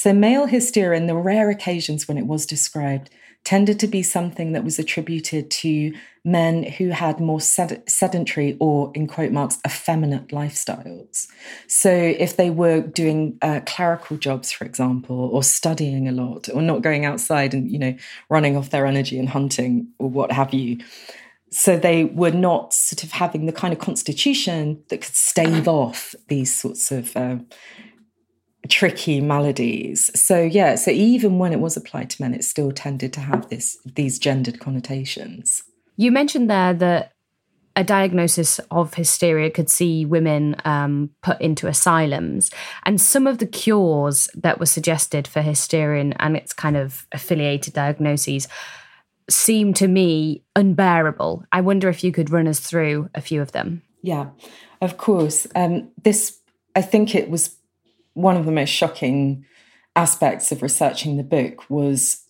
So, 0.00 0.14
male 0.14 0.46
hysteria, 0.46 0.98
in 0.98 1.08
the 1.08 1.14
rare 1.14 1.50
occasions 1.50 2.08
when 2.08 2.16
it 2.16 2.26
was 2.26 2.46
described, 2.46 3.10
tended 3.44 3.78
to 3.80 3.86
be 3.86 4.02
something 4.02 4.52
that 4.52 4.64
was 4.64 4.78
attributed 4.78 5.50
to 5.50 5.92
men 6.24 6.62
who 6.62 6.88
had 6.88 7.20
more 7.20 7.38
sed- 7.38 7.82
sedentary 7.86 8.56
or, 8.60 8.92
in 8.94 9.06
quote 9.06 9.30
marks, 9.30 9.58
effeminate 9.66 10.28
lifestyles. 10.28 11.26
So, 11.66 11.92
if 11.92 12.38
they 12.38 12.48
were 12.48 12.80
doing 12.80 13.36
uh, 13.42 13.60
clerical 13.66 14.16
jobs, 14.16 14.50
for 14.50 14.64
example, 14.64 15.28
or 15.34 15.42
studying 15.42 16.08
a 16.08 16.12
lot, 16.12 16.48
or 16.48 16.62
not 16.62 16.80
going 16.80 17.04
outside 17.04 17.52
and, 17.52 17.70
you 17.70 17.78
know, 17.78 17.94
running 18.30 18.56
off 18.56 18.70
their 18.70 18.86
energy 18.86 19.18
and 19.18 19.28
hunting 19.28 19.88
or 19.98 20.08
what 20.08 20.32
have 20.32 20.54
you. 20.54 20.78
So, 21.50 21.76
they 21.76 22.04
were 22.04 22.30
not 22.30 22.72
sort 22.72 23.04
of 23.04 23.12
having 23.12 23.44
the 23.44 23.52
kind 23.52 23.74
of 23.74 23.78
constitution 23.78 24.82
that 24.88 25.02
could 25.02 25.14
stave 25.14 25.68
off 25.68 26.14
these 26.28 26.54
sorts 26.54 26.90
of. 26.90 27.14
Uh, 27.14 27.36
tricky 28.70 29.20
maladies. 29.20 30.10
So 30.18 30.40
yeah, 30.40 30.76
so 30.76 30.90
even 30.90 31.38
when 31.38 31.52
it 31.52 31.60
was 31.60 31.76
applied 31.76 32.10
to 32.10 32.22
men, 32.22 32.34
it 32.34 32.44
still 32.44 32.72
tended 32.72 33.12
to 33.14 33.20
have 33.20 33.48
this 33.48 33.78
these 33.84 34.18
gendered 34.18 34.60
connotations. 34.60 35.62
You 35.96 36.10
mentioned 36.10 36.48
there 36.48 36.72
that 36.74 37.12
a 37.76 37.84
diagnosis 37.84 38.58
of 38.70 38.94
hysteria 38.94 39.50
could 39.50 39.70
see 39.70 40.04
women 40.04 40.56
um, 40.64 41.10
put 41.22 41.40
into 41.40 41.68
asylums. 41.68 42.50
And 42.84 43.00
some 43.00 43.26
of 43.26 43.38
the 43.38 43.46
cures 43.46 44.28
that 44.34 44.58
were 44.58 44.66
suggested 44.66 45.28
for 45.28 45.40
hysteria 45.40 46.12
and 46.18 46.36
its 46.36 46.52
kind 46.52 46.76
of 46.76 47.06
affiliated 47.12 47.74
diagnoses 47.74 48.48
seem 49.28 49.72
to 49.74 49.86
me 49.86 50.42
unbearable. 50.56 51.44
I 51.52 51.60
wonder 51.60 51.88
if 51.88 52.02
you 52.02 52.10
could 52.12 52.30
run 52.30 52.48
us 52.48 52.60
through 52.60 53.08
a 53.14 53.20
few 53.20 53.40
of 53.40 53.52
them. 53.52 53.82
Yeah, 54.02 54.30
of 54.80 54.96
course. 54.96 55.46
Um, 55.54 55.90
this, 56.02 56.40
I 56.74 56.82
think 56.82 57.14
it 57.14 57.30
was 57.30 57.56
one 58.14 58.36
of 58.36 58.46
the 58.46 58.52
most 58.52 58.70
shocking 58.70 59.44
aspects 59.96 60.52
of 60.52 60.62
researching 60.62 61.16
the 61.16 61.22
book 61.22 61.68
was 61.68 62.24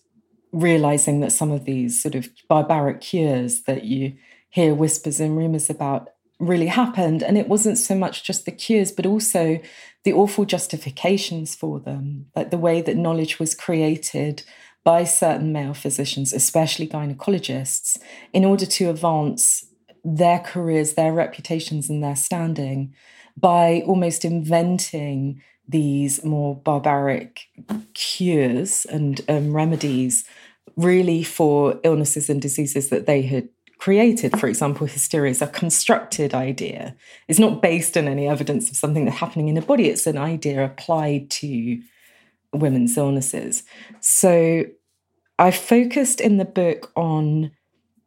realizing 0.51 1.21
that 1.21 1.31
some 1.31 1.51
of 1.51 1.65
these 1.65 2.01
sort 2.01 2.15
of 2.15 2.29
barbaric 2.49 3.01
cures 3.01 3.61
that 3.63 3.85
you 3.85 4.13
hear 4.49 4.73
whispers 4.75 5.19
and 5.19 5.37
rumors 5.37 5.69
about 5.69 6.09
really 6.39 6.67
happened. 6.67 7.23
And 7.23 7.37
it 7.37 7.47
wasn't 7.47 7.77
so 7.77 7.95
much 7.95 8.23
just 8.23 8.45
the 8.45 8.51
cures, 8.51 8.91
but 8.91 9.05
also 9.05 9.59
the 10.03 10.13
awful 10.13 10.45
justifications 10.45 11.55
for 11.55 11.79
them, 11.79 12.25
like 12.35 12.49
the 12.49 12.57
way 12.57 12.81
that 12.81 12.97
knowledge 12.97 13.39
was 13.39 13.55
created 13.55 14.43
by 14.83 15.03
certain 15.03 15.53
male 15.53 15.75
physicians, 15.75 16.33
especially 16.33 16.87
gynecologists, 16.87 17.99
in 18.33 18.43
order 18.43 18.65
to 18.65 18.89
advance 18.89 19.65
their 20.03 20.39
careers, 20.39 20.93
their 20.93 21.13
reputations, 21.13 21.89
and 21.89 22.03
their 22.03 22.15
standing 22.15 22.93
by 23.37 23.83
almost 23.85 24.25
inventing 24.25 25.41
these 25.71 26.23
more 26.23 26.55
barbaric 26.55 27.41
cures 27.93 28.85
and 28.85 29.21
um, 29.27 29.53
remedies 29.53 30.25
really 30.77 31.23
for 31.23 31.79
illnesses 31.83 32.29
and 32.29 32.41
diseases 32.41 32.89
that 32.89 33.05
they 33.05 33.21
had 33.21 33.49
created. 33.77 34.39
For 34.39 34.47
example, 34.47 34.85
hysteria 34.85 35.31
is 35.31 35.41
a 35.41 35.47
constructed 35.47 36.33
idea. 36.33 36.95
It's 37.27 37.39
not 37.39 37.61
based 37.61 37.97
on 37.97 38.07
any 38.07 38.27
evidence 38.27 38.69
of 38.69 38.77
something 38.77 39.05
that's 39.05 39.17
happening 39.17 39.47
in 39.47 39.55
the 39.55 39.61
body, 39.61 39.89
it's 39.89 40.07
an 40.07 40.17
idea 40.17 40.63
applied 40.63 41.29
to 41.31 41.81
women's 42.53 42.97
illnesses. 42.97 43.63
So 43.99 44.65
I 45.39 45.51
focused 45.51 46.21
in 46.21 46.37
the 46.37 46.45
book 46.45 46.91
on 46.95 47.51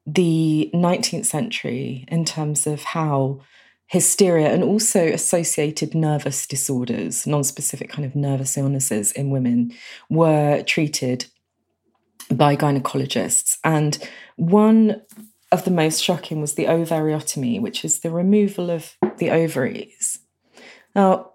the 0.07 0.71
19th 0.75 1.27
century 1.27 2.05
in 2.09 2.25
terms 2.25 2.67
of 2.67 2.83
how 2.83 3.41
hysteria 3.87 4.53
and 4.53 4.65
also 4.65 5.07
associated 5.07 5.95
nervous 5.95 6.47
disorders, 6.47 7.27
non-specific 7.27 7.91
kind 7.91 8.05
of 8.05 8.17
nervous 8.17 8.57
illnesses 8.57 9.13
in 9.13 9.31
women 9.31 9.73
were 10.09 10.63
treated 10.63 11.27
by 12.31 12.57
gynecologists. 12.57 13.59
And 13.63 13.99
one 14.37 15.03
of 15.53 15.65
the 15.65 15.71
most 15.71 16.03
shocking 16.03 16.41
was 16.41 16.55
the 16.55 16.65
ovariotomy, 16.65 17.61
which 17.61 17.85
is 17.85 18.01
the 18.01 18.11
removal 18.11 18.71
of 18.71 18.97
the 19.19 19.31
ovaries. 19.31 20.19
Now, 20.97 21.33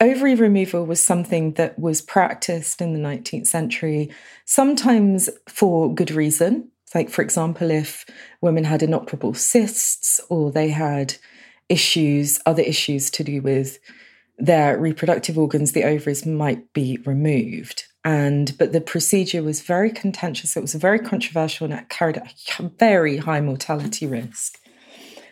ovary 0.00 0.34
removal 0.34 0.86
was 0.86 1.02
something 1.02 1.52
that 1.54 1.78
was 1.78 2.00
practiced 2.00 2.80
in 2.80 2.94
the 2.94 3.00
19th 3.00 3.46
century, 3.46 4.10
sometimes 4.46 5.28
for 5.48 5.92
good 5.94 6.10
reason. 6.10 6.70
Like, 6.94 7.10
for 7.10 7.22
example, 7.22 7.70
if 7.70 8.06
women 8.40 8.64
had 8.64 8.82
inoperable 8.82 9.34
cysts 9.34 10.20
or 10.28 10.50
they 10.50 10.70
had 10.70 11.16
issues, 11.70 12.38
other 12.44 12.62
issues 12.62 13.10
to 13.12 13.24
do 13.24 13.40
with 13.40 13.78
their 14.38 14.78
reproductive 14.78 15.38
organs, 15.38 15.72
the 15.72 15.84
ovaries 15.84 16.26
might 16.26 16.72
be 16.72 16.98
removed. 17.06 17.84
And 18.04 18.56
but 18.58 18.72
the 18.72 18.80
procedure 18.80 19.42
was 19.42 19.60
very 19.60 19.90
contentious. 19.90 20.56
It 20.56 20.62
was 20.62 20.74
very 20.74 20.98
controversial 20.98 21.66
and 21.66 21.74
it 21.74 21.88
carried 21.90 22.16
a 22.16 22.62
very 22.78 23.18
high 23.18 23.40
mortality 23.40 24.06
risk. 24.06 24.58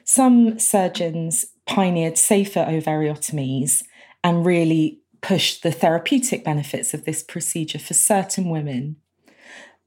Some 0.05 0.59
surgeons 0.59 1.47
pioneered 1.67 2.19
safer 2.19 2.65
ovariotomies 2.65 3.83
and 4.23 4.45
really 4.45 5.01
pushed 5.21 5.63
the 5.63 5.73
therapeutic 5.73 6.45
benefits 6.45 6.95
of 6.95 7.05
this 7.05 7.23
procedure 7.23 7.79
for 7.79 7.95
certain 7.95 8.51
women. 8.51 8.97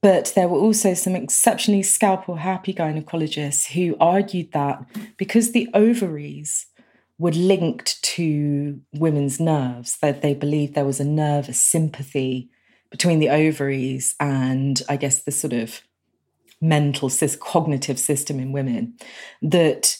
But 0.01 0.33
there 0.35 0.47
were 0.47 0.57
also 0.57 0.93
some 0.95 1.15
exceptionally 1.15 1.83
scalpel 1.83 2.35
happy 2.35 2.73
gynecologists 2.73 3.71
who 3.71 3.95
argued 3.99 4.51
that 4.51 4.83
because 5.17 5.51
the 5.51 5.69
ovaries 5.73 6.65
were 7.19 7.31
linked 7.31 8.01
to 8.03 8.81
women's 8.93 9.39
nerves, 9.39 9.97
that 10.01 10.23
they 10.23 10.33
believed 10.33 10.73
there 10.73 10.85
was 10.85 10.99
a 10.99 11.05
nervous 11.05 11.61
sympathy 11.61 12.49
between 12.89 13.19
the 13.19 13.29
ovaries 13.29 14.15
and, 14.19 14.81
I 14.89 14.97
guess, 14.97 15.21
the 15.23 15.31
sort 15.31 15.53
of 15.53 15.81
mental, 16.59 17.11
cognitive 17.39 17.99
system 17.99 18.39
in 18.39 18.51
women, 18.51 18.95
that 19.41 19.97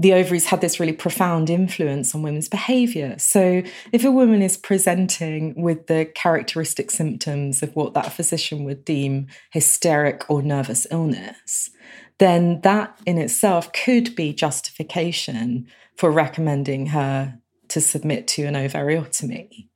the 0.00 0.14
ovaries 0.14 0.46
had 0.46 0.62
this 0.62 0.80
really 0.80 0.94
profound 0.94 1.50
influence 1.50 2.14
on 2.14 2.22
women's 2.22 2.48
behavior. 2.48 3.16
So, 3.18 3.62
if 3.92 4.02
a 4.02 4.10
woman 4.10 4.40
is 4.40 4.56
presenting 4.56 5.60
with 5.60 5.88
the 5.88 6.10
characteristic 6.14 6.90
symptoms 6.90 7.62
of 7.62 7.76
what 7.76 7.92
that 7.94 8.12
physician 8.12 8.64
would 8.64 8.84
deem 8.84 9.26
hysteric 9.52 10.24
or 10.30 10.40
nervous 10.40 10.86
illness, 10.90 11.70
then 12.18 12.62
that 12.62 12.98
in 13.04 13.18
itself 13.18 13.72
could 13.72 14.16
be 14.16 14.32
justification 14.32 15.66
for 15.96 16.10
recommending 16.10 16.86
her 16.86 17.38
to 17.68 17.80
submit 17.80 18.26
to 18.28 18.44
an 18.44 18.54
ovariotomy. 18.54 19.69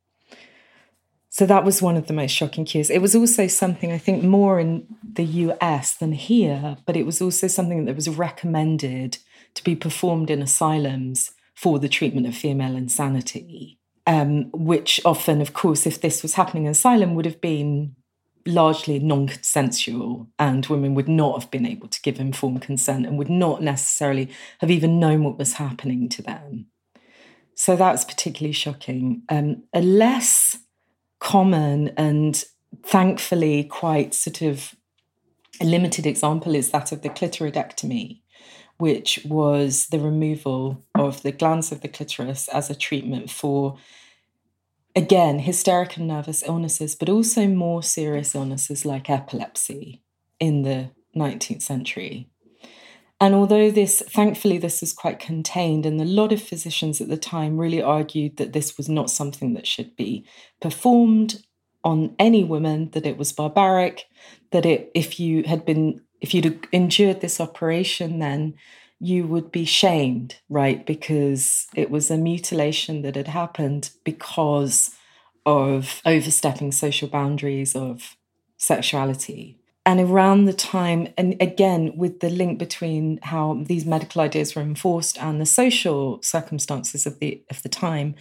So 1.35 1.47
that 1.47 1.65
was 1.65 1.83
one 1.83 1.97
of 1.97 2.07
the 2.07 2.13
most 2.13 2.31
shocking 2.31 2.65
cures. 2.65 2.91
It 2.91 3.03
was 3.03 3.17
also 3.17 3.49
something 3.49 3.91
I 3.91 3.99
think 3.99 4.23
more 4.23 4.61
in 4.61 4.87
the 5.03 5.25
US 5.25 5.97
than 5.97 6.13
here, 6.13 6.77
but 6.87 6.97
it 6.97 7.05
was 7.05 7.21
also 7.21 7.49
something 7.49 7.87
that 7.87 7.97
was 7.97 8.09
recommended 8.09 9.19
to 9.55 9.65
be 9.65 9.75
performed 9.75 10.31
in 10.31 10.41
asylums 10.41 11.33
for 11.57 11.81
the 11.81 11.89
treatment 11.89 12.29
of 12.29 12.37
female 12.37 12.77
insanity, 12.77 13.81
um, 14.07 14.49
which 14.53 15.01
often, 15.05 15.41
of 15.41 15.55
course, 15.55 15.89
if 15.89 16.01
this 16.01 16.23
was 16.23 16.35
happening 16.35 16.67
in 16.67 16.71
asylum, 16.71 17.17
would 17.17 17.27
have 17.27 17.41
been 17.41 17.97
largely 18.47 19.01
non 19.01 19.27
consensual, 19.27 20.29
and 20.39 20.67
women 20.67 20.95
would 20.95 21.09
not 21.09 21.41
have 21.41 21.51
been 21.51 21.67
able 21.67 21.89
to 21.89 22.03
give 22.03 22.21
informed 22.21 22.63
consent 22.63 23.07
and 23.07 23.19
would 23.19 23.29
not 23.29 23.61
necessarily 23.61 24.31
have 24.61 24.71
even 24.71 25.01
known 25.01 25.25
what 25.25 25.39
was 25.39 25.55
happening 25.55 26.09
to 26.11 26.23
them. 26.23 26.67
So 27.57 27.75
that's 27.75 28.05
particularly 28.05 28.53
shocking. 28.53 29.23
Um, 29.29 29.65
a 29.73 29.83
less 29.83 30.59
common 31.21 31.89
and 31.97 32.45
thankfully 32.85 33.65
quite 33.65 34.15
sort 34.15 34.43
of 34.43 34.75
a 35.61 35.65
limited 35.65 36.07
example 36.07 36.55
is 36.55 36.71
that 36.71 36.93
of 36.93 37.03
the 37.03 37.09
clitoridectomy, 37.09 38.21
which 38.79 39.21
was 39.25 39.87
the 39.87 40.01
removal 40.01 40.85
of 40.95 41.23
the 41.23 41.33
glands 41.33 41.71
of 41.71 41.81
the 41.81 41.89
clitoris 41.89 42.49
as 42.49 42.71
a 42.71 42.75
treatment 42.75 43.31
for, 43.31 43.77
again, 44.97 45.39
hysteric 45.39 45.97
and 45.97 46.09
nervous 46.09 46.43
illnesses, 46.43 46.95
but 46.95 47.09
also 47.09 47.47
more 47.47 47.83
serious 47.83 48.35
illnesses 48.35 48.85
like 48.85 49.09
epilepsy 49.09 50.03
in 50.41 50.63
the 50.63 50.91
19th 51.17 51.63
century. 51.63 52.29
And 53.25 53.35
although 53.35 53.71
this, 53.71 54.03
thankfully, 54.07 54.59
this 54.59 54.83
was 54.83 54.93
quite 54.93 55.19
contained, 55.19 55.87
and 55.87 55.99
a 55.99 56.05
lot 56.05 56.31
of 56.31 56.43
physicians 56.43 57.01
at 57.01 57.09
the 57.09 57.17
time 57.17 57.57
really 57.57 57.81
argued 57.81 58.37
that 58.37 58.53
this 58.53 58.77
was 58.77 58.87
not 58.87 59.09
something 59.09 59.55
that 59.55 59.67
should 59.67 59.97
be 59.97 60.27
performed 60.61 61.43
on 61.83 62.15
any 62.19 62.45
woman, 62.45 62.91
that 62.91 63.07
it 63.07 63.17
was 63.17 63.33
barbaric, 63.33 64.05
that 64.51 64.67
it, 64.67 64.91
if 64.95 65.19
you 65.19 65.43
had 65.45 65.65
been 65.65 66.03
if 66.21 66.35
you'd 66.35 66.69
endured 66.71 67.23
this 67.23 67.41
operation, 67.41 68.19
then 68.19 68.57
you 69.01 69.27
would 69.27 69.51
be 69.51 69.65
shamed, 69.65 70.37
right? 70.51 70.85
Because 70.85 71.67
it 71.75 71.91
was 71.91 72.11
a 72.11 72.19
mutilation 72.19 73.01
that 73.03 73.17
had 73.17 73.29
happened 73.29 73.89
because 74.05 74.91
of 75.47 76.03
overstepping 76.05 76.73
social 76.73 77.09
boundaries 77.09 77.75
of 77.75 78.19
sexuality. 78.59 79.64
And 79.87 80.01
around 80.01 80.47
the 80.47 80.55
time, 80.55 81.09
and 81.19 81.37
again, 81.43 81.93
with 81.97 82.21
the 82.21 82.31
link 82.31 82.59
between 82.59 83.19
how 83.23 83.63
these 83.67 83.85
medical 83.85 84.23
ideas 84.23 84.55
were 84.55 84.63
enforced 84.63 85.19
and 85.21 85.41
the 85.41 85.47
social 85.47 86.23
circumstances 86.23 87.05
of 87.05 87.19
the 87.19 87.45
of 87.51 87.63
the 87.63 87.69
time, 87.69 88.15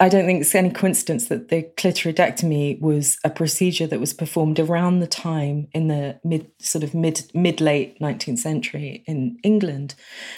I 0.00 0.08
don't 0.08 0.24
think 0.24 0.40
it's 0.40 0.54
any 0.54 0.70
coincidence 0.70 1.26
that 1.28 1.48
the 1.48 1.64
clitoridectomy 1.76 2.80
was 2.80 3.18
a 3.24 3.30
procedure 3.30 3.88
that 3.88 3.98
was 3.98 4.12
performed 4.12 4.60
around 4.60 5.00
the 5.00 5.08
time 5.08 5.66
in 5.72 5.88
the 5.88 6.20
mid 6.22 6.46
sort 6.60 6.84
of 6.84 6.94
mid 6.94 7.22
mid 7.34 7.60
late 7.60 7.98
19th 7.98 8.38
century 8.38 9.02
in 9.06 9.38
England, 9.42 9.96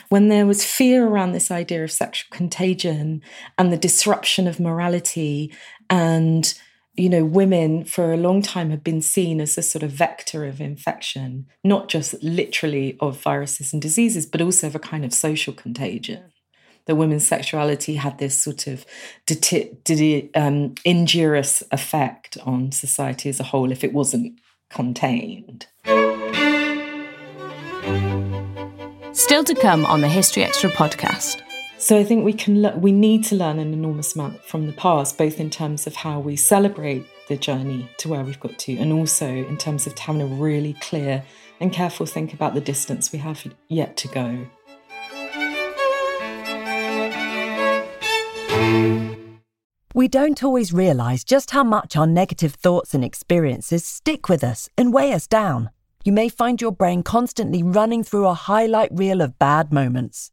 when 0.09 0.29
there 0.29 0.47
was 0.47 0.64
fear 0.64 1.07
around 1.07 1.33
this 1.33 1.51
idea 1.51 1.85
of 1.85 1.92
sexual 1.92 2.35
contagion 2.35 3.21
and 3.59 3.71
the 3.71 3.77
disruption 3.77 4.49
of 4.49 4.59
morality 4.59 5.55
and 5.90 6.59
you 6.96 7.11
know, 7.11 7.24
women 7.24 7.85
for 7.85 8.12
a 8.12 8.16
long 8.16 8.42
time 8.42 8.70
have 8.70 8.82
been 8.82 9.02
seen 9.02 9.40
as 9.40 9.59
a 9.59 9.62
sort 9.62 9.82
of 9.82 9.90
vector 9.90 10.44
of 10.44 10.61
infection, 10.61 11.46
not 11.62 11.88
just 11.88 12.14
literally 12.22 12.96
of 13.00 13.20
viruses 13.20 13.72
and 13.72 13.82
diseases, 13.82 14.24
but 14.24 14.40
also 14.40 14.66
of 14.66 14.74
a 14.74 14.80
kind 14.80 15.04
of 15.04 15.12
social 15.12 15.52
contagion. 15.52 16.32
That 16.87 16.96
women's 16.96 17.26
sexuality 17.26 17.96
had 17.96 18.18
this 18.18 18.40
sort 18.40 18.68
of 18.68 18.87
um, 20.35 20.74
injurious 20.85 21.62
effect 21.72 22.38
on 22.46 22.70
society 22.70 23.28
as 23.28 23.40
a 23.40 23.44
whole 23.44 23.72
if 23.72 23.82
it 23.82 23.92
wasn't 23.92 24.38
contained. 24.70 25.66
Still 29.12 29.42
to 29.44 29.54
come 29.61 29.85
on 29.85 30.00
the 30.00 30.09
History 30.09 30.44
Extra 30.44 30.70
podcast. 30.70 31.42
So 31.87 31.96
I 31.96 32.03
think 32.03 32.25
we 32.25 32.33
can 32.33 32.62
le- 32.62 32.77
we 32.77 32.90
need 32.90 33.22
to 33.27 33.37
learn 33.37 33.61
an 33.61 33.72
enormous 33.72 34.16
amount 34.16 34.42
from 34.42 34.66
the 34.66 34.72
past, 34.72 35.16
both 35.16 35.38
in 35.38 35.51
terms 35.51 35.87
of 35.87 35.94
how 35.94 36.18
we 36.18 36.35
celebrate 36.35 37.07
the 37.29 37.37
journey 37.37 37.88
to 37.99 38.09
where 38.09 38.25
we've 38.25 38.40
got 38.40 38.59
to, 38.59 38.77
and 38.77 38.92
also 38.92 39.29
in 39.29 39.57
terms 39.57 39.87
of 39.87 39.96
having 39.96 40.20
a 40.20 40.27
really 40.27 40.72
clear 40.81 41.22
and 41.61 41.72
careful 41.72 42.05
think 42.05 42.35
about 42.35 42.55
the 42.55 42.61
distance 42.61 43.12
we 43.12 43.20
have 43.20 43.46
yet 43.68 43.96
to 43.99 44.09
go. 44.09 44.49
We 49.94 50.09
don't 50.09 50.42
always 50.42 50.72
realise 50.72 51.22
just 51.22 51.53
how 51.53 51.62
much 51.62 51.96
our 51.96 52.09
negative 52.09 52.55
thoughts 52.55 52.94
and 52.94 53.05
experiences 53.05 53.85
stick 53.85 54.29
with 54.29 54.42
us 54.42 54.68
and 54.77 54.92
weigh 54.92 55.12
us 55.12 55.29
down. 55.29 55.70
You 56.03 56.11
may 56.11 56.31
find 56.31 56.61
your 56.61 56.72
brain 56.72 57.05
constantly 57.05 57.62
running 57.62 58.03
through 58.03 58.27
a 58.27 58.35
highlight 58.35 58.90
reel 58.92 59.20
of 59.20 59.38
bad 59.38 59.72
moments. 59.72 60.33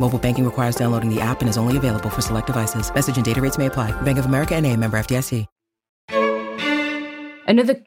Mobile 0.00 0.18
banking 0.18 0.44
requires 0.44 0.74
downloading 0.74 1.14
the 1.14 1.20
app 1.20 1.40
and 1.40 1.48
is 1.48 1.56
only 1.56 1.76
available 1.76 2.10
for 2.10 2.22
select 2.22 2.48
devices. 2.48 2.92
Message 2.92 3.16
and 3.16 3.24
data 3.24 3.40
rates 3.40 3.58
may 3.58 3.66
apply. 3.66 3.92
Bank 4.02 4.18
of 4.18 4.26
America 4.26 4.56
and 4.56 4.66
a 4.66 4.76
member 4.76 4.98
FDIC. 4.98 5.46
Another 7.46 7.84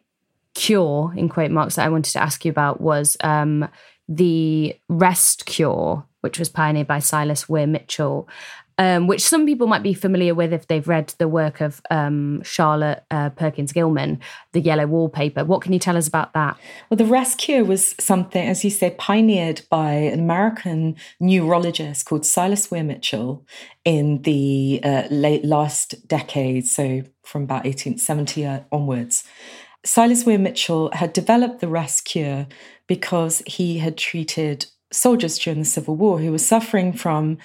cure, 0.54 1.14
in 1.16 1.30
quote 1.30 1.50
marks, 1.50 1.76
that 1.76 1.86
I 1.86 1.90
wanted 1.90 2.12
to 2.12 2.22
ask 2.22 2.44
you 2.44 2.52
about 2.52 2.82
was 2.82 3.18
um, 3.24 3.68
the 4.10 4.76
rest 4.90 5.46
cure, 5.46 6.06
which 6.20 6.38
was 6.38 6.50
pioneered 6.50 6.88
by 6.88 7.00
Silas 7.00 7.48
Weir 7.48 7.66
Mitchell 7.66 8.28
um, 8.78 9.08
which 9.08 9.22
some 9.22 9.46
people 9.46 9.68
might 9.68 9.84
be 9.84 9.94
familiar 9.94 10.34
with 10.34 10.54
if 10.54 10.68
they've 10.68 10.88
read 10.88 11.14
the 11.18 11.28
work 11.28 11.62
of 11.62 11.82
um, 11.92 12.42
Charlotte 12.44 13.04
uh, 13.12 13.30
Perkins 13.30 13.72
Gilman, 13.72 14.20
The 14.52 14.62
Yellow 14.62 14.88
Wallpaper. 14.88 15.46
What 15.46 15.62
can 15.62 15.74
you 15.74 15.80
tell 15.80 15.98
us 15.98 16.08
about 16.08 16.34
that? 16.34 16.58
Well, 16.90 16.98
the 16.98 17.06
rest 17.06 17.38
cure 17.38 17.64
was 17.64 17.96
something, 18.00 18.48
as 18.48 18.64
you 18.64 18.70
say, 18.70 18.96
pioneered 18.98 19.62
by 19.70 19.94
an 19.94 20.20
American 20.20 20.96
neurologist 21.20 22.06
called 22.06 22.26
Silas 22.26 22.72
Weir 22.72 22.84
Mitchell 22.84 23.46
in 23.86 24.22
the 24.24 24.80
uh, 24.84 25.04
late 25.10 25.46
last 25.46 26.08
decade, 26.08 26.68
so 26.68 27.04
from 27.24 27.44
about 27.44 27.66
1870 27.66 28.66
onwards. 28.72 29.24
Silas 29.86 30.26
Weir 30.26 30.40
Mitchell 30.40 30.90
had 30.94 31.12
developed 31.12 31.60
the 31.60 31.68
rest 31.68 32.06
cure 32.06 32.48
because 32.88 33.44
he 33.46 33.80
had 33.80 33.98
treated 33.98 34.66
soldiers 34.94 35.38
during 35.38 35.60
the 35.60 35.66
Civil 35.66 35.96
War 35.96 36.20
who 36.20 36.32
were 36.32 36.38
suffering 36.38 36.94
from 36.94 37.38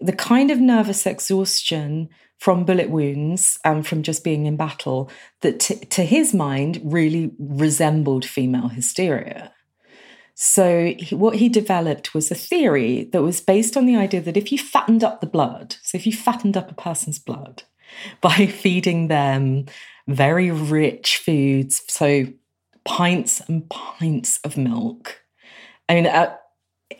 the 0.00 0.12
kind 0.12 0.50
of 0.50 0.60
nervous 0.60 1.06
exhaustion 1.06 2.08
from 2.38 2.64
bullet 2.64 2.90
wounds 2.90 3.58
and 3.64 3.86
from 3.86 4.02
just 4.02 4.22
being 4.22 4.46
in 4.46 4.56
battle 4.56 5.10
that, 5.40 5.60
t- 5.60 5.76
to 5.76 6.02
his 6.02 6.34
mind, 6.34 6.80
really 6.84 7.32
resembled 7.38 8.24
female 8.24 8.68
hysteria. 8.68 9.52
So, 10.34 10.94
he, 10.98 11.14
what 11.14 11.36
he 11.36 11.48
developed 11.48 12.12
was 12.12 12.30
a 12.30 12.34
theory 12.34 13.08
that 13.12 13.22
was 13.22 13.40
based 13.40 13.74
on 13.74 13.86
the 13.86 13.96
idea 13.96 14.20
that 14.20 14.36
if 14.36 14.52
you 14.52 14.58
fattened 14.58 15.02
up 15.02 15.22
the 15.22 15.26
blood, 15.26 15.76
so 15.82 15.96
if 15.96 16.06
you 16.06 16.12
fattened 16.12 16.58
up 16.58 16.70
a 16.70 16.74
person's 16.74 17.18
blood 17.18 17.62
by 18.20 18.46
feeding 18.46 19.08
them 19.08 19.64
very 20.06 20.50
rich 20.50 21.16
foods, 21.16 21.82
so 21.88 22.26
pints 22.84 23.40
and 23.48 23.68
pints 23.70 24.38
of 24.44 24.56
milk. 24.56 25.22
I 25.88 25.94
mean, 25.94 26.06
uh, 26.06 26.36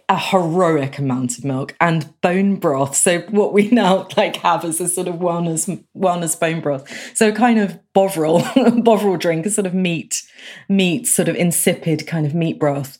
a 0.08 0.18
heroic 0.18 0.98
amount 0.98 1.36
of 1.36 1.44
milk 1.44 1.74
and 1.80 2.12
bone 2.20 2.56
broth. 2.56 2.94
So 2.94 3.20
what 3.22 3.52
we 3.52 3.68
now 3.70 4.06
like 4.16 4.36
have 4.36 4.64
is 4.64 4.80
a 4.80 4.88
sort 4.88 5.08
of 5.08 5.16
wellness 5.16 5.84
wellness 5.96 6.38
bone 6.38 6.60
broth. 6.60 7.16
So 7.16 7.32
kind 7.32 7.58
of 7.58 7.78
bovril 7.92 8.44
bovril 8.82 9.16
drink, 9.16 9.46
a 9.46 9.50
sort 9.50 9.66
of 9.66 9.74
meat 9.74 10.22
meat 10.68 11.06
sort 11.06 11.28
of 11.28 11.34
insipid 11.34 12.06
kind 12.06 12.24
of 12.24 12.34
meat 12.34 12.58
broth, 12.60 12.98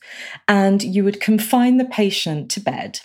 and 0.49 0.83
you 0.83 1.05
would 1.05 1.21
confine 1.21 1.77
the 1.77 1.85
patient 1.85 2.51
to 2.53 2.61
bed 2.61 3.01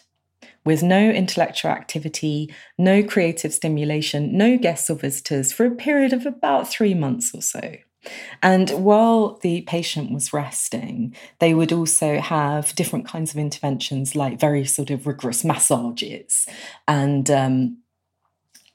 with 0.63 0.83
no 0.83 1.09
intellectual 1.09 1.71
activity, 1.71 2.53
no 2.77 3.03
creative 3.03 3.53
stimulation, 3.53 4.37
no 4.37 4.57
guests 4.57 4.89
or 4.89 4.95
visitors 4.95 5.51
for 5.51 5.65
a 5.65 5.71
period 5.71 6.13
of 6.13 6.25
about 6.25 6.67
three 6.67 6.93
months 6.93 7.31
or 7.33 7.41
so. 7.41 7.75
And 8.41 8.69
while 8.71 9.37
the 9.41 9.61
patient 9.61 10.11
was 10.11 10.33
resting, 10.33 11.15
they 11.39 11.53
would 11.53 11.71
also 11.71 12.19
have 12.19 12.75
different 12.75 13.05
kinds 13.05 13.31
of 13.31 13.37
interventions, 13.37 14.15
like 14.15 14.39
very 14.39 14.65
sort 14.65 14.89
of 14.89 15.05
rigorous 15.05 15.43
massages. 15.43 16.47
And 16.87 17.29
um, 17.29 17.77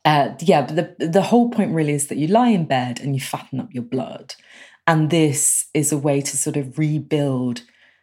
uh, 0.05 0.35
yeah, 0.41 0.63
but 0.63 0.99
the, 0.99 1.09
the 1.09 1.23
whole 1.23 1.51
point 1.51 1.75
really 1.75 1.93
is 1.93 2.07
that 2.07 2.19
you 2.19 2.29
lie 2.29 2.51
in 2.51 2.65
bed 2.65 3.01
and 3.01 3.15
you 3.15 3.21
fatten 3.21 3.59
up 3.59 3.75
your 3.75 3.83
blood. 3.83 4.37
And 4.87 5.11
this 5.11 5.67
is 5.75 5.91
a 5.91 5.99
way 5.99 6.21
to 6.21 6.37
sort 6.37 6.57
of 6.57 6.79
rebuild 6.79 7.63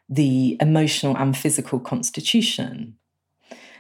the 0.10 0.58
emotional 0.60 1.16
and 1.16 1.36
physical 1.36 1.80
constitution. 1.80 2.98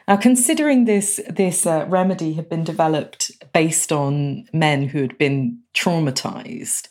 Now, 0.07 0.15
considering 0.17 0.85
this, 0.85 1.19
this 1.29 1.65
uh, 1.65 1.85
remedy 1.87 2.33
had 2.33 2.49
been 2.49 2.63
developed 2.63 3.31
based 3.53 3.91
on 3.91 4.45
men 4.53 4.87
who 4.89 5.01
had 5.01 5.17
been 5.17 5.59
traumatized, 5.73 6.87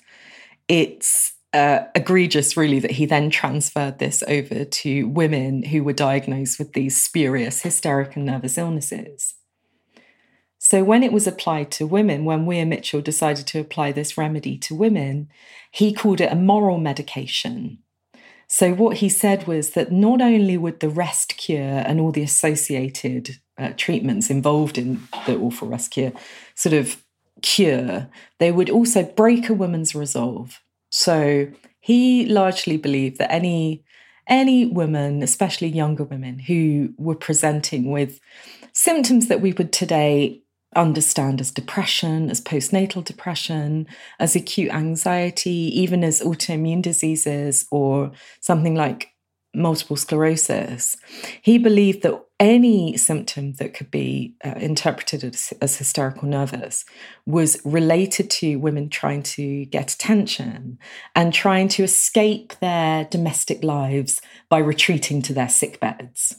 it's 0.73 1.35
uh, 1.53 1.81
egregious, 1.95 2.57
really, 2.57 2.79
that 2.79 2.93
he 2.93 3.05
then 3.05 3.29
transferred 3.29 3.99
this 3.99 4.25
over 4.27 4.65
to 4.65 5.07
women 5.07 5.65
who 5.65 5.85
were 5.85 5.93
diagnosed 5.93 6.59
with 6.59 6.73
these 6.73 7.01
spurious 7.01 7.61
hysteric 7.61 8.17
and 8.17 8.25
nervous 8.25 8.57
illnesses. 8.57 9.35
So, 10.57 10.83
when 10.83 11.03
it 11.03 11.13
was 11.13 11.27
applied 11.27 11.71
to 11.73 11.87
women, 11.87 12.25
when 12.25 12.47
Weir 12.47 12.65
Mitchell 12.65 13.03
decided 13.03 13.47
to 13.49 13.61
apply 13.61 13.93
this 13.93 14.17
remedy 14.17 14.57
to 14.59 14.75
women, 14.75 15.29
he 15.71 15.93
called 15.93 16.23
it 16.23 16.33
a 16.33 16.37
moral 16.37 16.79
medication. 16.79 17.79
So, 18.49 18.73
what 18.73 18.99
he 18.99 19.11
said 19.11 19.47
was 19.47 19.73
that 19.73 19.93
not 19.93 20.23
only 20.23 20.57
would 20.57 20.81
the 20.81 20.89
rest 20.89 21.37
cure 21.37 21.83
and 21.85 22.01
all 22.01 22.13
the 22.13 22.23
associated 22.23 23.37
uh, 23.59 23.73
treatments 23.77 24.31
involved 24.31 24.79
in 24.79 25.07
the 25.27 25.37
awful 25.37 25.69
rest 25.69 25.91
cure 25.91 26.13
sort 26.55 26.73
of 26.73 26.97
cure, 27.42 28.09
they 28.38 28.52
would 28.52 28.70
also 28.70 29.02
break 29.02 29.48
a 29.48 29.55
woman's 29.55 29.94
resolve. 29.94 30.61
So 30.90 31.48
he 31.81 32.26
largely 32.26 32.76
believed 32.76 33.18
that 33.18 33.33
any 33.33 33.85
any 34.28 34.66
women, 34.66 35.22
especially 35.22 35.68
younger 35.68 36.05
women, 36.05 36.38
who 36.38 36.94
were 36.96 37.16
presenting 37.16 37.90
with 37.90 38.20
symptoms 38.72 39.26
that 39.28 39.40
we 39.40 39.52
would 39.52 39.72
today 39.72 40.42
understand 40.76 41.40
as 41.40 41.50
depression, 41.50 42.31
as 42.31 42.40
postnatal 42.40 43.05
depression, 43.05 43.87
as 44.18 44.37
acute 44.37 44.72
anxiety, 44.72 45.70
even 45.74 46.05
as 46.05 46.20
autoimmune 46.20 46.83
diseases 46.83 47.66
or 47.70 48.12
something 48.40 48.74
like 48.74 49.09
multiple 49.55 49.97
sclerosis. 49.97 50.97
He 51.43 51.59
believed 51.59 52.03
that 52.03 52.23
any 52.41 52.97
symptom 52.97 53.53
that 53.55 53.75
could 53.75 53.91
be 53.91 54.35
uh, 54.45 54.55
interpreted 54.57 55.23
as, 55.23 55.53
as, 55.61 55.77
hysterical 55.77 56.27
nervous 56.27 56.85
was 57.27 57.61
related 57.65 58.31
to 58.31 58.57
women 58.57 58.88
trying 58.88 59.23
to 59.23 59.65
get 59.67 59.93
attention 59.93 60.79
and 61.15 61.33
trying 61.33 61.69
to 61.69 61.85
escape 61.85 62.59
their 62.61 63.05
domestic 63.05 63.62
lives 63.62 64.21
by 64.49 64.59
retreating 64.59 65.23
to 65.23 65.33
their 65.33 65.49
sick 65.49 65.79
beds. 65.79 66.37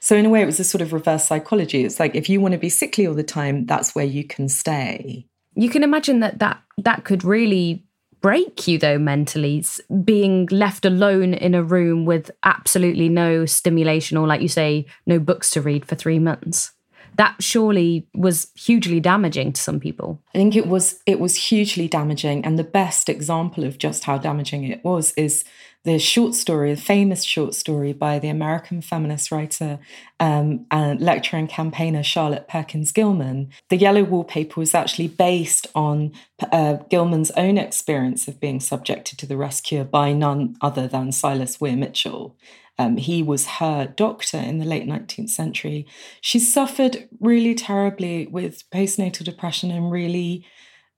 So, 0.00 0.16
in 0.16 0.24
a 0.24 0.30
way, 0.30 0.42
it 0.42 0.46
was 0.46 0.60
a 0.60 0.64
sort 0.64 0.80
of 0.80 0.92
reverse 0.92 1.24
psychology. 1.24 1.84
It's 1.84 2.00
like 2.00 2.14
if 2.14 2.28
you 2.28 2.40
want 2.40 2.52
to 2.52 2.58
be 2.58 2.68
sickly 2.68 3.06
all 3.06 3.14
the 3.14 3.22
time, 3.22 3.66
that's 3.66 3.94
where 3.94 4.04
you 4.04 4.24
can 4.24 4.48
stay. 4.48 5.26
You 5.54 5.68
can 5.68 5.82
imagine 5.82 6.20
that 6.20 6.38
that, 6.38 6.62
that 6.78 7.04
could 7.04 7.24
really 7.24 7.84
break 8.22 8.66
you 8.66 8.78
though 8.78 8.98
mentally 8.98 9.64
being 10.04 10.48
left 10.50 10.84
alone 10.84 11.34
in 11.34 11.54
a 11.54 11.62
room 11.62 12.06
with 12.06 12.30
absolutely 12.44 13.08
no 13.08 13.44
stimulation 13.44 14.16
or 14.16 14.26
like 14.26 14.40
you 14.40 14.48
say 14.48 14.86
no 15.06 15.18
books 15.18 15.50
to 15.50 15.60
read 15.60 15.84
for 15.84 15.96
3 15.96 16.18
months. 16.18 16.72
That 17.16 17.42
surely 17.42 18.06
was 18.14 18.50
hugely 18.54 18.98
damaging 18.98 19.52
to 19.52 19.60
some 19.60 19.78
people. 19.78 20.22
I 20.34 20.38
think 20.38 20.56
it 20.56 20.66
was 20.66 21.00
it 21.04 21.20
was 21.20 21.34
hugely 21.36 21.86
damaging. 21.86 22.42
And 22.44 22.58
the 22.58 22.64
best 22.64 23.10
example 23.10 23.64
of 23.64 23.76
just 23.76 24.04
how 24.04 24.16
damaging 24.16 24.64
it 24.64 24.82
was 24.82 25.12
is 25.12 25.44
the 25.84 25.98
short 25.98 26.34
story, 26.34 26.72
the 26.74 26.80
famous 26.80 27.24
short 27.24 27.54
story 27.54 27.92
by 27.92 28.18
the 28.18 28.28
American 28.28 28.80
feminist 28.80 29.32
writer 29.32 29.80
um, 30.20 30.64
and 30.70 31.00
lecturer 31.00 31.40
and 31.40 31.48
campaigner 31.48 32.04
Charlotte 32.04 32.46
Perkins 32.46 32.92
Gilman. 32.92 33.50
The 33.68 33.76
Yellow 33.76 34.04
Wallpaper 34.04 34.60
was 34.60 34.74
actually 34.74 35.08
based 35.08 35.66
on 35.74 36.12
uh, 36.52 36.74
Gilman's 36.88 37.32
own 37.32 37.58
experience 37.58 38.28
of 38.28 38.38
being 38.38 38.60
subjected 38.60 39.18
to 39.18 39.26
the 39.26 39.36
rest 39.36 39.64
cure 39.64 39.84
by 39.84 40.12
none 40.12 40.56
other 40.60 40.86
than 40.86 41.10
Silas 41.10 41.60
Weir 41.60 41.76
Mitchell. 41.76 42.36
Um, 42.78 42.96
he 42.96 43.22
was 43.22 43.46
her 43.46 43.86
doctor 43.86 44.38
in 44.38 44.58
the 44.58 44.64
late 44.64 44.86
19th 44.86 45.30
century. 45.30 45.86
She 46.20 46.38
suffered 46.38 47.08
really 47.20 47.54
terribly 47.54 48.26
with 48.28 48.68
postnatal 48.70 49.24
depression 49.24 49.70
and 49.70 49.90
really 49.90 50.46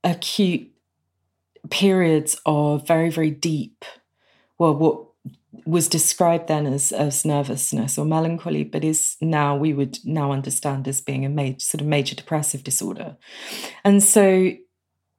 acute 0.04 0.70
periods 1.70 2.38
of 2.44 2.86
very, 2.86 3.10
very 3.10 3.30
deep 3.30 3.84
well, 4.58 4.74
what 4.74 5.04
was 5.64 5.88
described 5.88 6.48
then 6.48 6.66
as, 6.66 6.92
as 6.92 7.24
nervousness 7.24 7.96
or 7.96 8.04
melancholy, 8.04 8.64
but 8.64 8.84
is 8.84 9.16
now 9.20 9.56
we 9.56 9.72
would 9.72 9.98
now 10.04 10.32
understand 10.32 10.86
as 10.88 11.00
being 11.00 11.24
a 11.24 11.28
major 11.28 11.60
sort 11.60 11.80
of 11.80 11.86
major 11.86 12.14
depressive 12.14 12.62
disorder. 12.64 13.16
And 13.84 14.02
so 14.02 14.52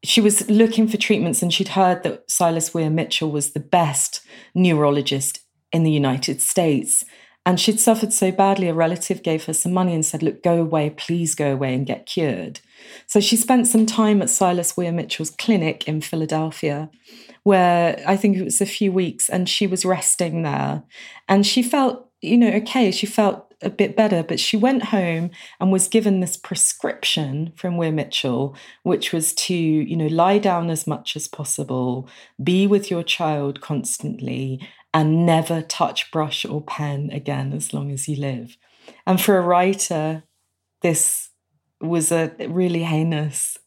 she 0.04 0.22
was 0.22 0.48
looking 0.50 0.88
for 0.88 0.98
treatments 0.98 1.42
and 1.42 1.54
she'd 1.54 1.70
heard 1.70 2.04
that 2.04 2.30
Silas 2.30 2.74
Weir 2.74 2.90
Mitchell 2.90 3.32
was 3.32 3.52
the 3.52 3.60
best 3.60 4.22
neurologist 4.54 5.40
in 5.72 5.84
the 5.84 5.92
United 5.92 6.42
States. 6.42 7.04
And 7.46 7.60
she'd 7.60 7.80
suffered 7.80 8.12
so 8.12 8.32
badly, 8.32 8.68
a 8.68 8.74
relative 8.74 9.22
gave 9.22 9.46
her 9.46 9.54
some 9.54 9.72
money 9.72 9.94
and 9.94 10.06
said, 10.06 10.24
Look, 10.24 10.42
go 10.42 10.62
away, 10.62 10.90
please 10.90 11.36
go 11.36 11.54
away 11.54 11.76
and 11.76 11.86
get 11.86 12.08
cured. 12.08 12.60
So 13.06 13.20
she 13.20 13.36
spent 13.36 13.68
some 13.68 13.86
time 13.86 14.22
at 14.22 14.30
Silas 14.30 14.76
Weir 14.76 14.92
Mitchell's 14.92 15.30
clinic 15.30 15.88
in 15.88 16.02
Philadelphia 16.02 16.90
where 17.46 18.04
I 18.08 18.18
think 18.18 18.38
it 18.38 18.44
was 18.44 18.60
a 18.60 18.66
few 18.66 18.92
weeks 18.92 19.30
and 19.30 19.48
she 19.48 19.68
was 19.68 19.86
resting 19.86 20.42
there. 20.42 20.82
And 21.30 21.46
she 21.46 21.62
felt, 21.62 22.10
you 22.20 22.38
know, 22.38 22.50
okay, 22.50 22.90
she 22.90 23.06
felt 23.06 23.54
a 23.62 23.70
bit 23.70 23.96
better, 23.96 24.24
but 24.24 24.40
she 24.40 24.58
went 24.58 24.86
home 24.86 25.30
and 25.60 25.72
was 25.72 25.88
given 25.88 26.20
this 26.20 26.38
prescription 26.38 27.54
from 27.56 27.78
Weir 27.78 27.92
Mitchell, 27.92 28.56
which 28.82 29.14
was 29.14 29.32
to, 29.34 29.54
you 29.54 29.96
know, 29.96 30.08
lie 30.08 30.40
down 30.40 30.72
as 30.72 30.88
much 30.88 31.16
as 31.16 31.28
possible, 31.28 32.10
be 32.44 32.66
with 32.66 32.90
your 32.90 33.04
child 33.04 33.62
constantly, 33.62 34.60
and 34.96 35.26
never 35.26 35.62
touch 35.62 36.10
brush 36.10 36.46
or 36.46 36.62
pen 36.62 37.10
again 37.12 37.52
as 37.52 37.74
long 37.74 37.92
as 37.92 38.08
you 38.08 38.16
live. 38.16 38.56
And 39.06 39.20
for 39.20 39.38
a 39.38 39.42
writer, 39.42 40.24
this 40.82 41.32
was 41.82 42.14
a 42.14 42.32
really 42.48 42.84
heinous. 42.84 43.58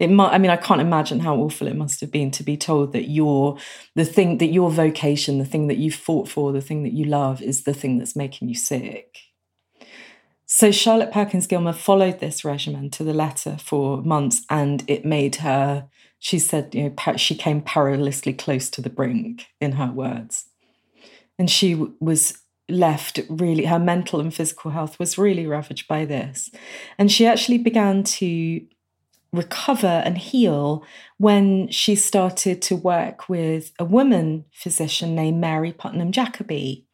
It 0.00 0.10
might 0.10 0.32
i 0.32 0.38
mean 0.38 0.52
i 0.52 0.56
can't 0.56 0.80
imagine 0.80 1.18
how 1.20 1.36
awful 1.36 1.66
it 1.66 1.76
must 1.76 2.00
have 2.00 2.12
been 2.12 2.30
to 2.30 2.44
be 2.44 2.56
told 2.56 2.92
that 2.92 3.10
your 3.10 3.58
the 3.96 4.04
thing 4.04 4.38
that 4.38 4.52
your 4.52 4.70
vocation 4.70 5.38
the 5.38 5.44
thing 5.44 5.66
that 5.66 5.78
you 5.78 5.90
fought 5.90 6.28
for 6.28 6.52
the 6.52 6.60
thing 6.60 6.84
that 6.84 6.92
you 6.92 7.04
love 7.04 7.42
is 7.42 7.64
the 7.64 7.74
thing 7.74 7.98
that's 7.98 8.14
making 8.14 8.48
you 8.48 8.54
sick. 8.54 9.18
So 10.46 10.70
charlotte 10.70 11.12
perkins 11.12 11.48
gilman 11.48 11.74
followed 11.74 12.20
this 12.20 12.44
regimen 12.44 12.90
to 12.90 13.04
the 13.04 13.12
letter 13.12 13.56
for 13.60 14.00
months 14.00 14.42
and 14.48 14.84
it 14.86 15.04
made 15.04 15.36
her 15.36 15.88
she 16.20 16.38
said 16.38 16.74
you 16.74 16.94
know 16.96 17.16
she 17.16 17.34
came 17.34 17.60
perilously 17.60 18.32
close 18.32 18.70
to 18.70 18.80
the 18.80 18.90
brink 18.90 19.48
in 19.60 19.72
her 19.72 19.90
words 19.90 20.47
and 21.38 21.50
she 21.50 21.74
was 22.00 22.38
left 22.70 23.20
really 23.30 23.64
her 23.64 23.78
mental 23.78 24.20
and 24.20 24.34
physical 24.34 24.70
health 24.70 24.98
was 24.98 25.16
really 25.16 25.46
ravaged 25.46 25.88
by 25.88 26.04
this 26.04 26.50
and 26.98 27.10
she 27.10 27.26
actually 27.26 27.56
began 27.56 28.04
to 28.04 28.60
recover 29.32 30.02
and 30.04 30.16
heal 30.16 30.84
when 31.18 31.68
she 31.68 31.94
started 31.94 32.62
to 32.62 32.76
work 32.76 33.28
with 33.28 33.72
a 33.78 33.84
woman 33.84 34.44
physician 34.52 35.14
named 35.14 35.40
Mary 35.40 35.72
Putnam 35.72 36.12
Jacobi. 36.12 36.84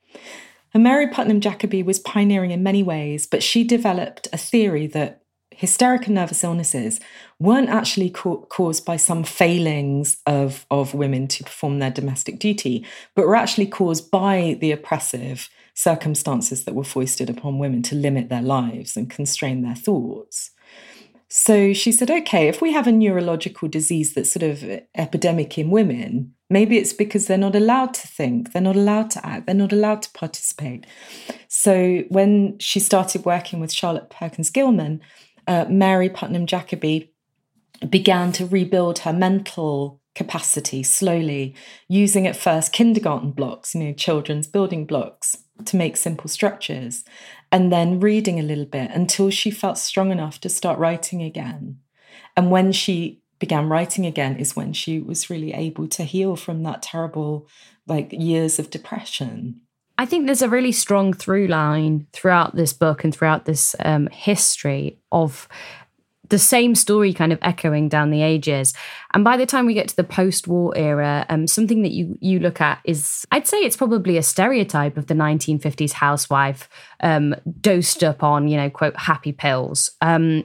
And 0.73 0.83
Mary 0.83 1.07
Putnam 1.09 1.41
Jacobi 1.41 1.85
was 1.85 2.01
pioneering 2.01 2.51
in 2.51 2.63
many 2.63 2.83
ways, 2.83 3.27
but 3.27 3.43
she 3.43 3.63
developed 3.63 4.27
a 4.33 4.37
theory 4.39 4.89
that 4.89 5.23
hysteric 5.57 6.07
and 6.07 6.15
nervous 6.15 6.45
illnesses 6.45 7.01
weren't 7.39 7.69
actually 7.69 8.11
ca- 8.11 8.37
caused 8.47 8.85
by 8.85 8.97
some 8.97 9.25
failings 9.25 10.19
of, 10.27 10.67
of 10.71 10.95
women 10.95 11.27
to 11.29 11.45
perform 11.45 11.79
their 11.79 11.91
domestic 11.91 12.39
duty, 12.39 12.87
but 13.15 13.27
were 13.27 13.37
actually 13.37 13.67
caused 13.67 14.11
by 14.11 14.57
the 14.61 14.73
oppressive 14.73 15.49
circumstances 15.75 16.65
that 16.65 16.75
were 16.75 16.85
foisted 16.85 17.29
upon 17.29 17.59
women 17.59 17.83
to 17.83 17.95
limit 17.95 18.29
their 18.29 18.43
lives 18.43 18.97
and 18.97 19.11
constrain 19.11 19.63
their 19.63 19.75
thoughts. 19.75 20.51
So 21.29 21.73
she 21.73 21.91
said, 21.91 22.13
okay, 22.13 22.47
if 22.47 22.63
we 22.63 22.73
have 22.73 22.87
a 22.87 22.93
neurological 22.93 23.67
disease 23.67 24.15
that's 24.15 24.31
sort 24.31 24.45
of 24.45 24.63
epidemic 24.95 25.59
in 25.59 25.71
women, 25.71 26.33
maybe 26.49 26.79
it's 26.79 26.93
because 26.93 27.27
they're 27.27 27.37
not 27.37 27.57
allowed 27.57 27.93
to 27.95 28.07
think, 28.07 28.53
they're 28.53 28.63
not 28.63 28.77
allowed 28.77 29.11
to 29.13 29.27
act, 29.27 29.47
they're 29.47 29.55
not 29.55 29.73
allowed 29.73 30.03
to 30.03 30.11
participate. 30.13 30.87
So 31.49 32.05
when 32.09 32.57
she 32.61 32.79
started 32.79 33.25
working 33.25 33.59
with 33.59 33.73
Charlotte 33.73 34.11
Perkins 34.11 34.51
Gilman, 34.51 35.01
uh, 35.47 35.67
Mary 35.69 36.09
Putnam 36.09 36.47
Jacobi 36.47 37.11
began 37.89 38.33
to 38.33 38.47
rebuild 38.47 39.01
her 39.01 39.13
mental 39.13 40.01
capacity 40.15 40.83
slowly, 40.83 41.55
using 41.89 42.27
at 42.27 42.37
first 42.37 42.73
kindergarten 42.73 43.33
blocks, 43.33 43.75
you 43.75 43.83
know, 43.83 43.93
children's 43.93 44.47
building 44.47 44.87
blocks 44.87 45.37
to 45.65 45.77
make 45.77 45.97
simple 45.97 46.29
structures 46.29 47.05
and 47.53 47.73
then 47.73 48.01
reading 48.01 48.39
a 48.39 48.45
little 48.45 48.65
bit 48.65 48.91
until 48.93 49.31
she 49.31 49.51
felt 49.51 49.79
strong 49.79 50.11
enough 50.11 50.41
to 50.41 50.49
start 50.49 50.79
writing 50.79 51.23
again. 51.23 51.79
And 52.37 52.51
when 52.51 52.73
she 52.73 53.23
began 53.39 53.69
writing 53.69 54.07
again 54.07 54.37
is 54.37 54.57
when 54.57 54.73
she 54.73 55.01
was 55.01 55.31
really 55.31 55.53
able 55.53 55.87
to 55.89 56.05
heal 56.05 56.37
from 56.37 56.63
that 56.63 56.83
terrible 56.83 57.49
like 57.87 58.13
years 58.13 58.59
of 58.59 58.71
depression. 58.71 59.61
I 59.97 60.07
think 60.07 60.27
there's 60.27 60.43
a 60.43 60.49
really 60.49 60.73
strong 60.73 61.13
through 61.13 61.47
line 61.47 62.07
throughout 62.13 62.57
this 62.57 62.73
book 62.73 63.05
and 63.05 63.15
throughout 63.15 63.45
this 63.45 63.77
um, 63.81 64.09
history 64.09 64.99
of 65.13 65.49
the 66.31 66.39
same 66.39 66.75
story 66.75 67.13
kind 67.13 67.33
of 67.33 67.39
echoing 67.43 67.89
down 67.89 68.11
the 68.11 68.23
ages. 68.23 68.75
And 69.13 69.23
by 69.23 69.37
the 69.37 69.47
time 69.47 69.67
we 69.67 69.75
get 69.75 69.89
to 69.89 69.97
the 69.97 70.05
post-war 70.05 70.73
era, 70.77 71.27
um, 71.29 71.47
something 71.47 71.83
that 71.83 71.93
you 71.93 72.19
you 72.21 72.41
look 72.41 72.61
at 72.61 72.81
is, 72.85 73.27
I'd 73.31 73.47
say, 73.47 73.59
it's 73.59 73.77
probably 73.77 74.17
a 74.17 74.23
stereotype 74.23 74.97
of 74.97 75.07
the 75.07 75.15
1950s 75.15 75.93
housewife 75.93 76.69
um, 77.01 77.35
dosed 77.61 78.03
up 78.03 78.23
on, 78.23 78.49
you 78.49 78.57
know, 78.57 78.71
quote 78.71 78.97
happy 78.97 79.33
pills. 79.33 79.91
Um, 80.01 80.45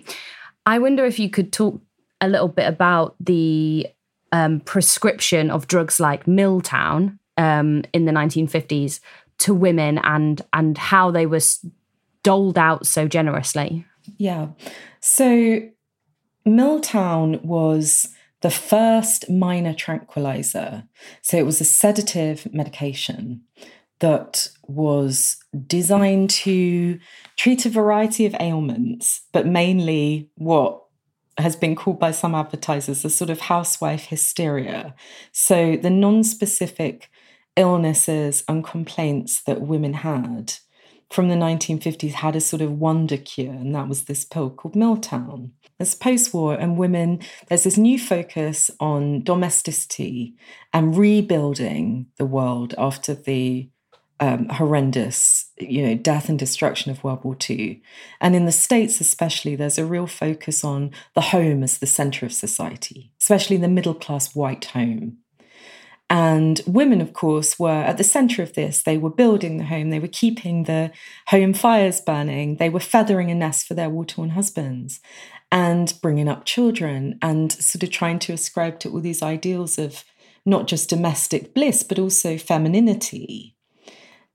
I 0.66 0.80
wonder 0.80 1.06
if 1.06 1.18
you 1.18 1.30
could 1.30 1.52
talk 1.52 1.82
a 2.22 2.28
little 2.28 2.50
bit 2.50 2.68
about 2.68 3.16
the 3.20 3.88
um, 4.32 4.60
prescription 4.60 5.50
of 5.50 5.68
drugs 5.68 6.00
like 6.00 6.26
Miltown 6.26 7.18
um, 7.38 7.84
in 7.94 8.06
the 8.06 8.12
1950s 8.12 9.00
to 9.40 9.54
women 9.54 9.98
and 10.00 10.42
and 10.54 10.78
how 10.78 11.12
they 11.12 11.26
were 11.26 11.42
doled 12.24 12.58
out 12.58 12.86
so 12.86 13.08
generously. 13.08 13.86
Yeah. 14.18 14.50
So 15.00 15.62
Miltown 16.48 17.44
was 17.44 18.08
the 18.42 18.50
first 18.50 19.30
minor 19.30 19.74
tranquilizer. 19.74 20.84
So 21.22 21.38
it 21.38 21.46
was 21.46 21.60
a 21.60 21.66
sedative 21.66 22.52
medication 22.54 23.42
that 24.00 24.50
was 24.68 25.38
designed 25.68 26.30
to 26.30 27.00
treat 27.36 27.66
a 27.66 27.70
variety 27.70 28.26
of 28.26 28.36
ailments, 28.40 29.22
but 29.34 29.46
mainly 29.46 30.30
what 30.36 30.82
has 31.38 31.56
been 31.56 31.76
called 31.76 32.00
by 32.00 32.12
some 32.12 32.36
advertisers 32.36 33.04
a 33.06 33.10
sort 33.10 33.30
of 33.30 33.42
housewife 33.42 34.06
hysteria. 34.06 34.96
So 35.32 35.78
the 35.78 35.90
non 35.90 36.24
specific 36.24 37.10
illnesses 37.56 38.44
and 38.48 38.64
complaints 38.64 39.42
that 39.44 39.62
women 39.62 39.94
had 39.94 40.54
from 41.12 41.28
the 41.28 41.36
1950s 41.36 42.14
had 42.14 42.36
a 42.36 42.42
sort 42.42 42.62
of 42.62 42.80
wonder 42.80 43.18
cure, 43.18 43.52
and 43.52 43.74
that 43.74 43.88
was 43.88 44.04
this 44.04 44.24
pill 44.24 44.50
called 44.50 44.76
Miltown. 44.76 45.52
As 45.80 45.96
post 45.96 46.34
war 46.34 46.54
and 46.54 46.78
women, 46.78 47.20
there's 47.48 47.64
this 47.64 47.78
new 47.78 47.98
focus 47.98 48.70
on 48.80 49.24
domesticity 49.24 50.36
and 50.74 50.96
rebuilding 50.96 52.08
the 52.18 52.26
world 52.26 52.76
after 52.78 53.16
the 53.16 53.70
um, 54.20 54.50
horrendous, 54.50 55.50
you 55.58 55.82
know, 55.88 55.96
death 55.96 56.28
and 56.28 56.38
destruction 56.38 56.92
of 56.92 57.04
World 57.04 57.24
War 57.24 57.38
II. 57.50 57.82
And 58.20 58.36
in 58.36 58.46
the 58.46 58.52
States, 58.52 59.00
especially, 59.00 59.56
there's 59.56 59.78
a 59.78 59.86
real 59.86 60.08
focus 60.08 60.64
on 60.64 60.92
the 61.16 61.22
home 61.22 61.64
as 61.64 61.78
the 61.78 61.88
center 61.88 62.26
of 62.26 62.34
society, 62.34 63.14
especially 63.20 63.56
the 63.58 63.70
middle 63.70 63.94
class 63.94 64.36
white 64.36 64.66
home. 64.66 65.20
And 66.10 66.60
women, 66.66 67.02
of 67.02 67.14
course, 67.14 67.60
were 67.60 67.70
at 67.70 67.98
the 67.98 68.04
center 68.04 68.42
of 68.42 68.54
this. 68.54 68.82
They 68.82 68.98
were 68.98 69.12
building 69.12 69.58
the 69.58 69.66
home, 69.66 69.92
they 69.92 70.00
were 70.00 70.08
keeping 70.08 70.64
the 70.64 70.92
home 71.28 71.54
fires 71.54 72.02
burning, 72.02 72.56
they 72.56 72.70
were 72.70 72.80
feathering 72.80 73.30
a 73.30 73.36
nest 73.36 73.68
for 73.68 73.76
their 73.76 73.90
war 73.90 74.06
torn 74.06 74.32
husbands 74.32 75.00
and 75.52 75.94
bringing 76.02 76.28
up 76.28 76.46
children 76.46 77.18
and 77.22 77.52
sort 77.52 77.84
of 77.84 77.92
trying 77.92 78.20
to 78.20 78.34
ascribe 78.34 78.80
to 78.80 78.90
all 78.90 79.02
these 79.02 79.24
ideals 79.24 79.78
of 79.78 80.04
not 80.46 80.68
just 80.68 80.90
domestic 80.90 81.54
bliss, 81.54 81.84
but 81.84 82.00
also 82.00 82.38
femininity. 82.38 83.56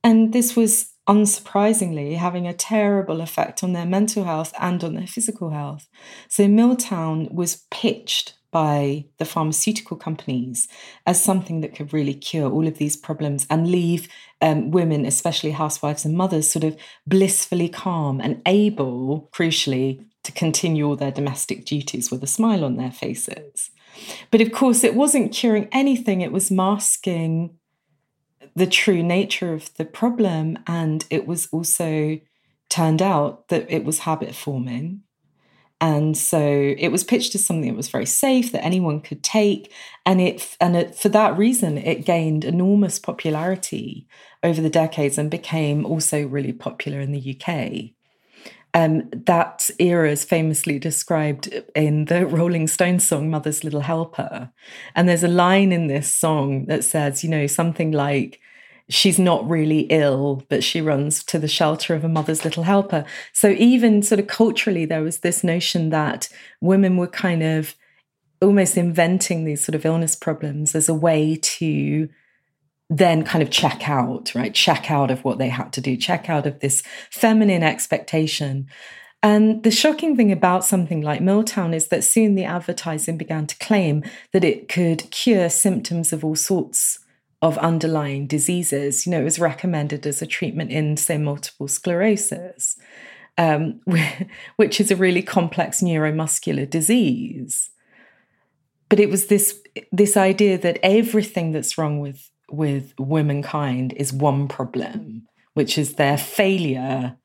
And 0.02 0.32
this 0.32 0.54
was 0.54 0.92
unsurprisingly 1.08 2.16
having 2.16 2.46
a 2.46 2.54
terrible 2.54 3.20
effect 3.20 3.62
on 3.62 3.72
their 3.72 3.86
mental 3.86 4.24
health 4.24 4.52
and 4.60 4.82
on 4.82 4.94
their 4.94 5.06
physical 5.06 5.50
health. 5.50 5.86
So 6.28 6.44
Miltown 6.44 7.32
was 7.32 7.64
pitched 7.70 8.34
by 8.54 9.04
the 9.18 9.24
pharmaceutical 9.24 9.96
companies 9.96 10.68
as 11.08 11.20
something 11.20 11.60
that 11.60 11.74
could 11.74 11.92
really 11.92 12.14
cure 12.14 12.48
all 12.48 12.68
of 12.68 12.78
these 12.78 12.96
problems 12.96 13.48
and 13.50 13.68
leave 13.68 14.06
um, 14.40 14.70
women, 14.70 15.04
especially 15.04 15.50
housewives 15.50 16.04
and 16.04 16.16
mothers, 16.16 16.48
sort 16.48 16.62
of 16.62 16.76
blissfully 17.04 17.68
calm 17.68 18.20
and 18.20 18.40
able, 18.46 19.28
crucially, 19.32 20.04
to 20.22 20.30
continue 20.30 20.86
all 20.86 20.94
their 20.94 21.10
domestic 21.10 21.64
duties 21.64 22.12
with 22.12 22.22
a 22.22 22.28
smile 22.28 22.64
on 22.64 22.76
their 22.76 22.92
faces. 22.92 23.70
But 24.30 24.40
of 24.40 24.52
course, 24.52 24.84
it 24.84 24.94
wasn't 24.94 25.32
curing 25.32 25.68
anything, 25.72 26.20
it 26.20 26.30
was 26.30 26.48
masking 26.48 27.58
the 28.54 28.68
true 28.68 29.02
nature 29.02 29.52
of 29.52 29.74
the 29.74 29.84
problem. 29.84 30.60
And 30.68 31.04
it 31.10 31.26
was 31.26 31.48
also 31.50 32.20
turned 32.68 33.02
out 33.02 33.48
that 33.48 33.66
it 33.68 33.84
was 33.84 34.00
habit 34.00 34.32
forming 34.32 35.02
and 35.80 36.16
so 36.16 36.40
it 36.78 36.88
was 36.88 37.04
pitched 37.04 37.34
as 37.34 37.44
something 37.44 37.68
that 37.68 37.76
was 37.76 37.88
very 37.88 38.06
safe 38.06 38.52
that 38.52 38.64
anyone 38.64 39.00
could 39.00 39.22
take 39.22 39.72
and 40.06 40.20
it 40.20 40.56
and 40.60 40.76
it, 40.76 40.94
for 40.94 41.08
that 41.08 41.36
reason 41.36 41.78
it 41.78 42.04
gained 42.04 42.44
enormous 42.44 42.98
popularity 42.98 44.06
over 44.42 44.60
the 44.60 44.70
decades 44.70 45.18
and 45.18 45.30
became 45.30 45.84
also 45.84 46.26
really 46.26 46.52
popular 46.52 47.00
in 47.00 47.12
the 47.12 47.36
UK 47.36 47.94
um, 48.74 49.08
that 49.12 49.70
era 49.78 50.10
is 50.10 50.24
famously 50.24 50.80
described 50.80 51.62
in 51.76 52.06
the 52.06 52.26
Rolling 52.26 52.66
Stones 52.66 53.06
song 53.06 53.30
Mother's 53.30 53.62
Little 53.62 53.82
Helper. 53.82 54.50
And 54.96 55.08
there's 55.08 55.22
a 55.22 55.28
line 55.28 55.70
in 55.70 55.86
this 55.86 56.12
song 56.12 56.66
that 56.66 56.82
says, 56.82 57.22
you 57.22 57.30
know, 57.30 57.46
something 57.46 57.92
like, 57.92 58.40
she's 58.88 59.18
not 59.18 59.48
really 59.48 59.80
ill, 59.90 60.42
but 60.48 60.62
she 60.62 60.80
runs 60.80 61.24
to 61.24 61.38
the 61.38 61.48
shelter 61.48 61.94
of 61.94 62.04
a 62.04 62.08
mother's 62.08 62.44
little 62.44 62.64
helper. 62.64 63.04
So, 63.32 63.50
even 63.50 64.02
sort 64.02 64.20
of 64.20 64.26
culturally, 64.26 64.84
there 64.84 65.02
was 65.02 65.20
this 65.20 65.42
notion 65.42 65.90
that 65.90 66.28
women 66.60 66.96
were 66.96 67.08
kind 67.08 67.42
of 67.42 67.74
almost 68.42 68.76
inventing 68.76 69.44
these 69.44 69.64
sort 69.64 69.74
of 69.74 69.86
illness 69.86 70.14
problems 70.14 70.74
as 70.74 70.88
a 70.88 70.94
way 70.94 71.36
to 71.36 72.08
then 72.90 73.24
kind 73.24 73.42
of 73.42 73.50
check 73.50 73.88
out, 73.88 74.34
right? 74.34 74.54
Check 74.54 74.90
out 74.90 75.10
of 75.10 75.24
what 75.24 75.38
they 75.38 75.48
had 75.48 75.72
to 75.72 75.80
do, 75.80 75.96
check 75.96 76.28
out 76.28 76.46
of 76.46 76.60
this 76.60 76.82
feminine 77.10 77.62
expectation. 77.62 78.68
And 79.22 79.62
the 79.62 79.70
shocking 79.70 80.16
thing 80.16 80.30
about 80.30 80.66
something 80.66 81.00
like 81.00 81.22
Miltown 81.22 81.74
is 81.74 81.88
that 81.88 82.04
soon 82.04 82.34
the 82.34 82.44
advertising 82.44 83.16
began 83.16 83.46
to 83.46 83.56
claim 83.56 84.04
that 84.32 84.44
it 84.44 84.68
could 84.68 85.10
cure 85.10 85.48
symptoms 85.48 86.12
of 86.12 86.22
all 86.22 86.36
sorts 86.36 86.98
of 87.44 87.58
underlying 87.58 88.26
diseases. 88.26 89.04
You 89.04 89.12
know, 89.12 89.20
it 89.20 89.24
was 89.24 89.38
recommended 89.38 90.06
as 90.06 90.22
a 90.22 90.26
treatment 90.26 90.70
in, 90.70 90.96
say, 90.96 91.18
multiple 91.18 91.68
sclerosis, 91.68 92.76
um, 93.36 93.80
which 94.56 94.80
is 94.80 94.90
a 94.90 94.96
really 94.96 95.20
complex 95.20 95.82
neuromuscular 95.82 96.68
disease. 96.68 97.68
But 98.88 98.98
it 98.98 99.10
was 99.10 99.26
this 99.26 99.60
this 99.92 100.16
idea 100.16 100.56
that 100.56 100.78
everything 100.82 101.52
that's 101.52 101.76
wrong 101.76 102.00
with 102.00 102.30
with 102.50 102.94
womankind 102.98 103.92
is 103.94 104.12
one 104.12 104.48
problem, 104.48 105.28
which 105.52 105.76
is 105.76 105.94
their 105.94 106.16
failure 106.16 107.16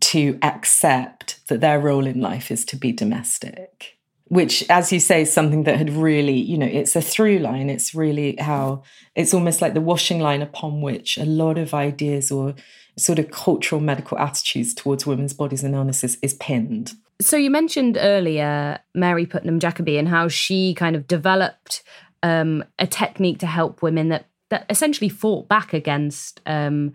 to 0.00 0.38
accept 0.42 1.40
that 1.48 1.60
their 1.60 1.80
role 1.80 2.06
in 2.06 2.20
life 2.20 2.50
is 2.50 2.64
to 2.66 2.76
be 2.76 2.92
domestic 2.92 3.96
which 4.32 4.64
as 4.70 4.90
you 4.90 4.98
say 4.98 5.20
is 5.20 5.30
something 5.30 5.64
that 5.64 5.76
had 5.76 5.90
really 5.90 6.32
you 6.32 6.56
know 6.56 6.64
it's 6.66 6.96
a 6.96 7.02
through 7.02 7.38
line. 7.40 7.68
It's 7.68 7.94
really 7.94 8.34
how 8.36 8.82
it's 9.14 9.34
almost 9.34 9.60
like 9.60 9.74
the 9.74 9.80
washing 9.82 10.20
line 10.20 10.40
upon 10.40 10.80
which 10.80 11.18
a 11.18 11.26
lot 11.26 11.58
of 11.58 11.74
ideas 11.74 12.32
or 12.32 12.54
sort 12.96 13.18
of 13.18 13.30
cultural 13.30 13.78
medical 13.78 14.18
attitudes 14.18 14.72
towards 14.72 15.06
women's 15.06 15.34
bodies 15.34 15.62
and 15.62 15.74
illnesses 15.74 16.16
is 16.22 16.32
pinned. 16.32 16.94
So 17.20 17.36
you 17.36 17.50
mentioned 17.50 17.98
earlier 18.00 18.78
mary 18.94 19.26
putnam 19.26 19.60
jacobi 19.60 19.98
and 19.98 20.08
how 20.08 20.28
she 20.28 20.72
kind 20.72 20.96
of 20.96 21.06
developed 21.06 21.82
um, 22.22 22.64
a 22.78 22.86
technique 22.86 23.38
to 23.40 23.46
help 23.46 23.82
women 23.82 24.08
that 24.08 24.28
that 24.48 24.64
essentially 24.70 25.10
fought 25.10 25.46
back 25.46 25.74
against 25.74 26.40
um, 26.46 26.94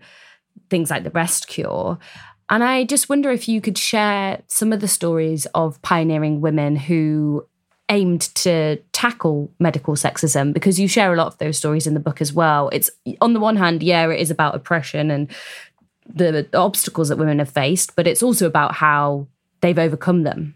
things 0.70 0.90
like 0.90 1.04
the 1.04 1.10
rest 1.10 1.46
cure 1.46 2.00
and 2.50 2.64
I 2.64 2.84
just 2.84 3.08
wonder 3.08 3.30
if 3.30 3.48
you 3.48 3.60
could 3.60 3.78
share 3.78 4.42
some 4.46 4.72
of 4.72 4.80
the 4.80 4.88
stories 4.88 5.46
of 5.54 5.80
pioneering 5.82 6.40
women 6.40 6.76
who 6.76 7.46
aimed 7.90 8.22
to 8.34 8.76
tackle 8.92 9.50
medical 9.58 9.94
sexism 9.94 10.52
because 10.52 10.78
you 10.78 10.88
share 10.88 11.12
a 11.12 11.16
lot 11.16 11.26
of 11.26 11.38
those 11.38 11.56
stories 11.56 11.86
in 11.86 11.94
the 11.94 12.00
book 12.00 12.20
as 12.20 12.32
well. 12.32 12.68
It's 12.70 12.90
on 13.20 13.32
the 13.32 13.40
one 13.40 13.56
hand, 13.56 13.82
yeah, 13.82 14.08
it 14.10 14.20
is 14.20 14.30
about 14.30 14.54
oppression 14.54 15.10
and 15.10 15.30
the, 16.06 16.46
the 16.50 16.58
obstacles 16.58 17.08
that 17.08 17.18
women 17.18 17.38
have 17.38 17.50
faced, 17.50 17.96
but 17.96 18.06
it's 18.06 18.22
also 18.22 18.46
about 18.46 18.74
how 18.74 19.26
they've 19.60 19.78
overcome 19.78 20.22
them. 20.22 20.54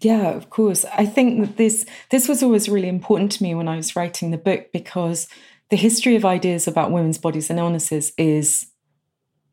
Yeah, 0.00 0.30
of 0.30 0.50
course. 0.50 0.84
I 0.96 1.06
think 1.06 1.40
that 1.40 1.56
this 1.56 1.86
this 2.10 2.28
was 2.28 2.42
always 2.42 2.68
really 2.68 2.88
important 2.88 3.32
to 3.32 3.42
me 3.42 3.54
when 3.54 3.68
I 3.68 3.76
was 3.76 3.96
writing 3.96 4.30
the 4.30 4.38
book 4.38 4.70
because 4.72 5.26
the 5.70 5.76
history 5.76 6.16
of 6.16 6.24
ideas 6.24 6.68
about 6.68 6.92
women's 6.92 7.18
bodies 7.18 7.48
and 7.48 7.58
illnesses 7.58 8.12
is 8.18 8.66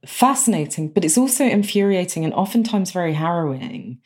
fascinating, 0.06 0.90
but 0.90 1.06
it's 1.06 1.18
also 1.18 1.46
infuriating 1.46 2.24
and 2.24 2.34
oftentimes 2.34 2.92
very 2.92 3.14
harrowing. 3.14 4.00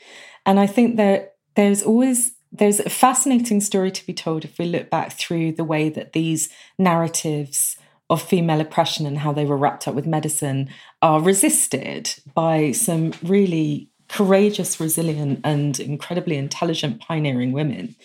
And 0.45 0.59
I 0.59 0.67
think 0.67 0.97
that 0.97 1.35
there's 1.55 1.83
always 1.83 2.33
there's 2.51 2.79
a 2.79 2.89
fascinating 2.89 3.59
story 3.59 3.91
to 3.91 4.05
be 4.05 4.13
told 4.13 4.45
if 4.45 4.57
we 4.57 4.65
look 4.65 4.89
back 4.89 5.11
through 5.11 5.51
the 5.51 5.65
way 5.65 5.89
that 5.89 6.13
these 6.13 6.49
narratives 6.79 7.75
of 8.09 8.21
female 8.21 8.61
oppression 8.61 9.05
and 9.05 9.17
how 9.17 9.33
they 9.33 9.45
were 9.45 9.57
wrapped 9.57 9.87
up 9.87 9.93
with 9.93 10.07
medicine 10.07 10.69
are 11.01 11.19
resisted 11.19 12.13
by 12.33 12.71
some 12.71 13.13
really 13.21 13.89
courageous, 14.07 14.79
resilient, 14.79 15.41
and 15.43 15.79
incredibly 15.79 16.37
intelligent 16.37 17.01
pioneering 17.01 17.51
women. 17.51 17.95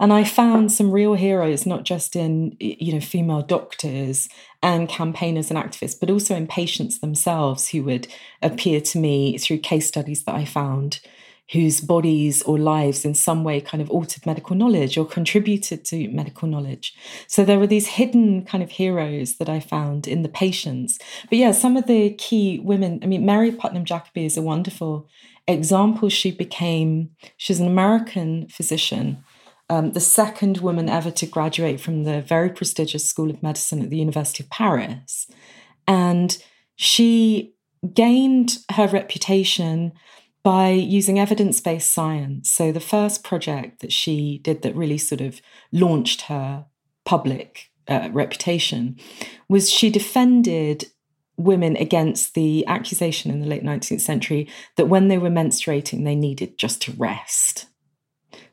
And 0.00 0.12
I 0.12 0.24
found 0.24 0.72
some 0.72 0.90
real 0.90 1.14
heroes, 1.14 1.66
not 1.66 1.84
just 1.84 2.16
in 2.16 2.56
you 2.60 2.92
know 2.92 3.00
female 3.00 3.42
doctors 3.42 4.28
and 4.62 4.88
campaigners 4.88 5.50
and 5.50 5.58
activists, 5.58 5.98
but 5.98 6.10
also 6.10 6.34
in 6.34 6.46
patients 6.46 6.98
themselves 6.98 7.68
who 7.68 7.82
would 7.84 8.08
appear 8.42 8.80
to 8.80 8.98
me 8.98 9.38
through 9.38 9.58
case 9.58 9.88
studies 9.88 10.24
that 10.24 10.34
I 10.34 10.44
found 10.44 11.00
whose 11.52 11.80
bodies 11.80 12.42
or 12.42 12.58
lives 12.58 13.04
in 13.04 13.14
some 13.14 13.44
way 13.44 13.60
kind 13.60 13.82
of 13.82 13.90
altered 13.90 14.24
medical 14.24 14.56
knowledge 14.56 14.96
or 14.96 15.04
contributed 15.04 15.84
to 15.84 16.08
medical 16.08 16.48
knowledge. 16.48 16.94
So 17.26 17.44
there 17.44 17.58
were 17.58 17.66
these 17.66 17.86
hidden 17.88 18.44
kind 18.44 18.64
of 18.64 18.70
heroes 18.70 19.36
that 19.36 19.48
I 19.48 19.60
found 19.60 20.08
in 20.08 20.22
the 20.22 20.28
patients. 20.28 20.98
But 21.28 21.38
yeah, 21.38 21.52
some 21.52 21.76
of 21.76 21.86
the 21.86 22.14
key 22.14 22.60
women, 22.60 23.00
I 23.02 23.06
mean, 23.06 23.26
Mary 23.26 23.52
Putnam 23.52 23.84
Jacobi 23.84 24.24
is 24.24 24.36
a 24.36 24.42
wonderful 24.42 25.08
example. 25.46 26.08
She 26.08 26.30
became, 26.30 27.10
she's 27.36 27.60
an 27.60 27.66
American 27.66 28.48
physician. 28.48 29.22
Um, 29.70 29.92
the 29.92 30.00
second 30.00 30.58
woman 30.58 30.88
ever 30.88 31.10
to 31.12 31.26
graduate 31.26 31.80
from 31.80 32.04
the 32.04 32.20
very 32.20 32.50
prestigious 32.50 33.08
School 33.08 33.30
of 33.30 33.42
Medicine 33.42 33.82
at 33.82 33.90
the 33.90 33.96
University 33.96 34.42
of 34.42 34.50
Paris. 34.50 35.26
And 35.86 36.36
she 36.76 37.54
gained 37.94 38.58
her 38.72 38.86
reputation 38.86 39.92
by 40.42 40.70
using 40.70 41.18
evidence 41.18 41.60
based 41.60 41.92
science. 41.92 42.50
So, 42.50 42.72
the 42.72 42.80
first 42.80 43.24
project 43.24 43.80
that 43.80 43.92
she 43.92 44.40
did 44.42 44.62
that 44.62 44.76
really 44.76 44.98
sort 44.98 45.20
of 45.20 45.40
launched 45.70 46.22
her 46.22 46.66
public 47.04 47.70
uh, 47.88 48.08
reputation 48.12 48.96
was 49.48 49.70
she 49.70 49.90
defended 49.90 50.86
women 51.36 51.76
against 51.76 52.34
the 52.34 52.66
accusation 52.66 53.30
in 53.30 53.40
the 53.40 53.46
late 53.46 53.64
19th 53.64 54.00
century 54.00 54.48
that 54.76 54.88
when 54.88 55.08
they 55.08 55.18
were 55.18 55.30
menstruating, 55.30 56.04
they 56.04 56.14
needed 56.14 56.58
just 56.58 56.82
to 56.82 56.92
rest. 56.92 57.66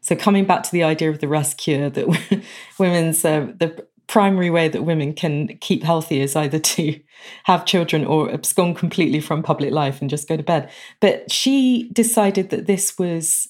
So, 0.10 0.16
coming 0.16 0.46
back 0.46 0.64
to 0.64 0.72
the 0.72 0.84
idea 0.84 1.12
of 1.12 1.20
the 1.20 1.28
rest 1.28 1.60
cure, 1.60 1.88
that 1.88 2.44
women's 2.80 3.24
uh, 3.24 3.52
the 3.60 3.86
primary 4.08 4.50
way 4.50 4.68
that 4.68 4.82
women 4.82 5.14
can 5.14 5.56
keep 5.60 5.84
healthy 5.84 6.20
is 6.20 6.36
either 6.36 6.58
to 6.74 7.00
have 7.44 7.64
children 7.64 8.04
or 8.06 8.32
abscond 8.32 8.76
completely 8.76 9.20
from 9.20 9.44
public 9.44 9.72
life 9.72 10.02
and 10.02 10.10
just 10.10 10.28
go 10.28 10.36
to 10.36 10.42
bed. 10.42 10.72
But 11.00 11.32
she 11.32 11.92
decided 11.94 12.50
that 12.50 12.66
this 12.66 12.98
was 12.98 13.50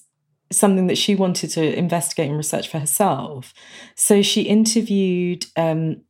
something 0.51 0.87
that 0.87 0.97
she 0.97 1.15
wanted 1.15 1.49
to 1.51 1.77
investigate 1.77 2.27
and 2.27 2.35
research 2.35 2.67
for 2.67 2.79
herself. 2.79 3.53
So 3.95 4.21
she 4.21 4.41
interviewed 4.41 5.45
um, 5.55 6.01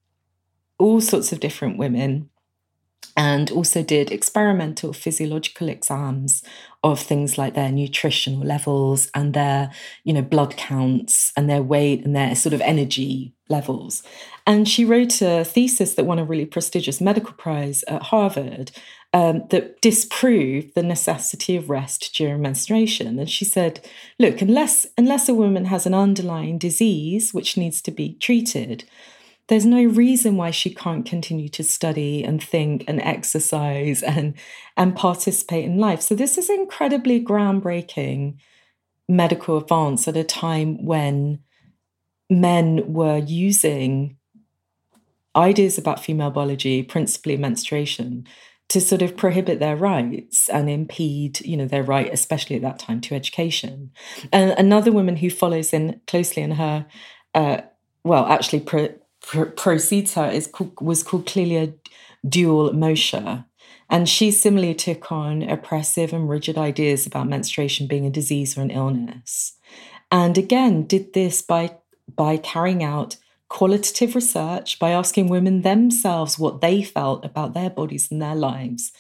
all 0.80 1.00
sorts 1.00 1.32
of 1.32 1.42
different 1.42 1.78
women 1.78 2.32
and 3.20 3.52
also 3.52 3.84
did 3.84 4.14
experimental 4.14 4.94
physiological 4.94 5.68
exams 5.68 6.42
of 6.86 7.02
things 7.02 7.38
like 7.38 7.54
their 7.54 7.70
nutritional 7.70 8.40
levels 8.40 9.12
and 9.14 9.34
their 9.34 9.70
you 10.06 10.14
know 10.14 10.22
blood 10.22 10.56
counts 10.56 11.34
and 11.36 11.50
their 11.50 11.62
weight 11.62 12.06
and 12.06 12.16
their 12.16 12.34
sort 12.34 12.54
of 12.54 12.62
energy 12.62 13.34
levels. 13.50 14.04
And 14.48 14.70
she 14.70 14.86
wrote 14.86 15.22
a 15.22 15.44
thesis 15.44 15.96
that 15.96 16.06
won 16.06 16.18
a 16.18 16.24
really 16.24 16.46
prestigious 16.46 17.02
medical 17.02 17.34
prize 17.34 17.84
at 17.90 18.04
harvard 18.04 18.72
um, 19.12 19.44
that 19.50 19.82
disproved 19.82 20.74
the 20.74 20.84
necessity 20.84 21.58
of 21.58 21.70
rest 21.70 22.14
during 22.16 22.42
menstruation. 22.42 23.20
And 23.20 23.30
she 23.30 23.44
said 23.44 23.86
look 24.18 24.42
unless 24.42 24.88
unless 24.98 25.28
a 25.28 25.34
woman 25.34 25.66
has 25.66 25.86
an 25.86 25.94
underlying 25.94 26.58
disease 26.58 27.34
which 27.34 27.58
needs 27.58 27.82
to 27.82 27.92
be 27.92 28.14
treated 28.14 28.86
there's 29.50 29.66
no 29.66 29.84
reason 29.84 30.38
why 30.38 30.52
she 30.52 30.74
can't 30.74 31.06
continue 31.06 31.50
to 31.50 31.64
study 31.64 32.24
and 32.24 32.42
think 32.42 32.84
and 32.88 33.02
exercise 33.02 34.04
and 34.04 34.36
and 34.78 34.96
participate 34.96 35.66
in 35.66 35.78
life. 35.78 36.02
So 36.02 36.16
this 36.16 36.38
is 36.38 36.50
incredibly 36.50 37.24
groundbreaking 37.24 38.38
medical 39.10 39.58
advance 39.58 40.08
at 40.08 40.16
a 40.16 40.24
time 40.24 40.86
when 40.86 41.40
men 42.30 42.94
were 42.94 43.18
using 43.18 44.18
ideas 45.36 45.80
about 45.80 46.04
female 46.04 46.30
biology 46.30 46.84
principally 46.84 47.36
menstruation 47.36 48.28
to 48.68 48.80
sort 48.80 49.02
of 49.02 49.18
prohibit 49.18 49.60
their 49.60 49.76
rights 49.76 50.48
and 50.50 50.70
impede 50.70 51.42
you 51.42 51.58
know 51.58 51.66
their 51.66 51.82
right 51.84 52.14
especially 52.14 52.56
at 52.56 52.62
that 52.62 52.78
time 52.78 53.02
to 53.02 53.16
education. 53.16 53.90
And 54.32 54.52
another 54.52 54.92
woman 54.92 55.16
who 55.16 55.32
follows 55.32 55.74
in 55.74 56.02
closely 56.06 56.44
in 56.44 56.52
her 56.52 56.86
uh, 57.34 57.62
well 58.04 58.28
actually 58.28 58.60
her 59.34 59.74
is 59.74 60.50
was 60.80 61.04
called 61.04 61.26
Clelia 61.26 61.74
Duel 62.28 62.74
Mosher. 62.74 63.46
And 63.90 64.08
she 64.08 64.30
similarly 64.32 64.76
took 64.76 65.12
on 65.12 65.42
oppressive 65.42 66.14
and 66.14 66.30
rigid 66.30 66.58
ideas 66.58 67.08
about 67.08 67.28
menstruation 67.28 67.88
being 67.88 68.06
a 68.06 68.12
disease 68.12 68.58
or 68.58 68.62
an 68.62 68.70
illness. 68.70 69.54
And 70.12 70.38
again, 70.38 70.86
did 70.86 71.14
this 71.14 71.42
by, 71.42 71.78
by 72.16 72.38
carrying 72.38 72.84
out 72.84 73.18
qualitative 73.48 74.14
research, 74.14 74.78
by 74.78 74.92
asking 74.92 75.28
women 75.28 75.64
themselves 75.64 76.38
what 76.38 76.62
they 76.62 76.84
felt 76.84 77.26
about 77.26 77.56
their 77.56 77.70
bodies 77.70 78.12
and 78.12 78.22
their 78.22 78.36
lives, 78.36 78.92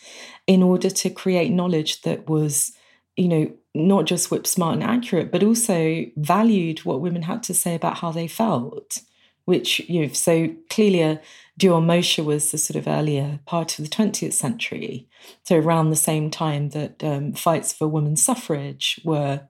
in 0.47 0.63
order 0.63 0.89
to 0.89 1.09
create 1.11 1.51
knowledge 1.51 2.01
that 2.01 2.27
was, 2.27 2.71
you 3.15 3.27
know, 3.27 3.51
not 3.75 4.05
just 4.05 4.31
whip 4.31 4.47
smart 4.47 4.73
and 4.73 4.83
accurate, 4.83 5.31
but 5.31 5.43
also 5.43 6.05
valued 6.17 6.79
what 6.79 7.01
women 7.01 7.21
had 7.21 7.43
to 7.43 7.53
say 7.53 7.75
about 7.75 7.99
how 7.99 8.11
they 8.11 8.27
felt 8.27 9.01
which 9.49 9.79
you 9.89 10.01
know, 10.05 10.13
so 10.13 10.47
clearly 10.69 11.01
a 11.01 11.19
Duell 11.59 11.83
Mosher 11.83 12.23
was 12.23 12.51
the 12.51 12.57
sort 12.59 12.77
of 12.77 12.87
earlier 12.87 13.39
part 13.47 13.77
of 13.79 13.83
the 13.83 13.89
20th 13.89 14.33
century, 14.33 15.07
so 15.43 15.57
around 15.57 15.89
the 15.89 15.95
same 15.95 16.29
time 16.29 16.69
that 16.69 17.03
um, 17.03 17.33
fights 17.33 17.73
for 17.73 17.87
women's 17.87 18.23
suffrage 18.23 19.01
were 19.03 19.41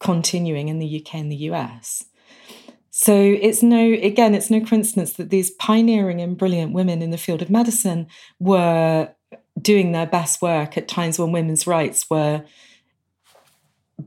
continuing 0.00 0.68
in 0.68 0.78
the 0.78 1.00
UK 1.00 1.16
and 1.16 1.30
the 1.30 1.44
US. 1.50 2.06
So 2.90 3.14
it's 3.14 3.62
no, 3.62 3.92
again, 3.92 4.34
it's 4.34 4.50
no 4.50 4.60
coincidence 4.62 5.12
that 5.12 5.28
these 5.28 5.50
pioneering 5.50 6.22
and 6.22 6.38
brilliant 6.38 6.72
women 6.72 7.02
in 7.02 7.10
the 7.10 7.18
field 7.18 7.42
of 7.42 7.50
medicine 7.50 8.06
were 8.40 9.10
doing 9.60 9.92
their 9.92 10.06
best 10.06 10.40
work 10.40 10.78
at 10.78 10.88
times 10.88 11.18
when 11.18 11.32
women's 11.32 11.66
rights 11.66 12.08
were 12.08 12.44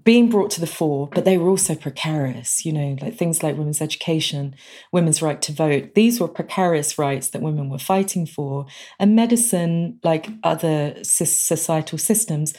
being 0.04 0.30
brought 0.30 0.52
to 0.52 0.62
the 0.62 0.68
fore, 0.68 1.10
but 1.14 1.26
they 1.26 1.38
were 1.38 1.50
also 1.50 1.76
precarious, 1.76 2.66
you 2.66 2.74
know, 2.74 2.98
like 3.02 3.16
things 3.16 3.44
like 3.44 3.58
women's 3.58 3.82
education, 3.82 4.56
women's 4.92 5.22
right 5.22 5.42
to 5.42 5.52
vote. 5.52 5.94
These 5.96 6.20
were 6.20 6.28
precarious 6.28 6.98
rights 6.98 7.30
that 7.30 7.42
women 7.42 7.70
were 7.70 7.78
fighting 7.78 8.26
for. 8.26 8.66
And 9.00 9.16
medicine, 9.16 10.00
like 10.04 10.30
other 10.44 10.96
societal 11.04 11.98
systems, 11.98 12.54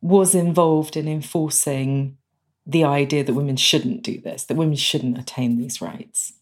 was 0.00 0.34
involved 0.34 0.96
in 0.96 1.08
enforcing 1.08 2.16
the 2.66 2.84
idea 2.84 3.24
that 3.24 3.34
women 3.34 3.56
shouldn't 3.56 4.02
do 4.02 4.20
this, 4.20 4.44
that 4.44 4.56
women 4.56 4.76
shouldn't 4.76 5.18
attain 5.18 5.56
these 5.56 5.80
rights. 5.80 6.32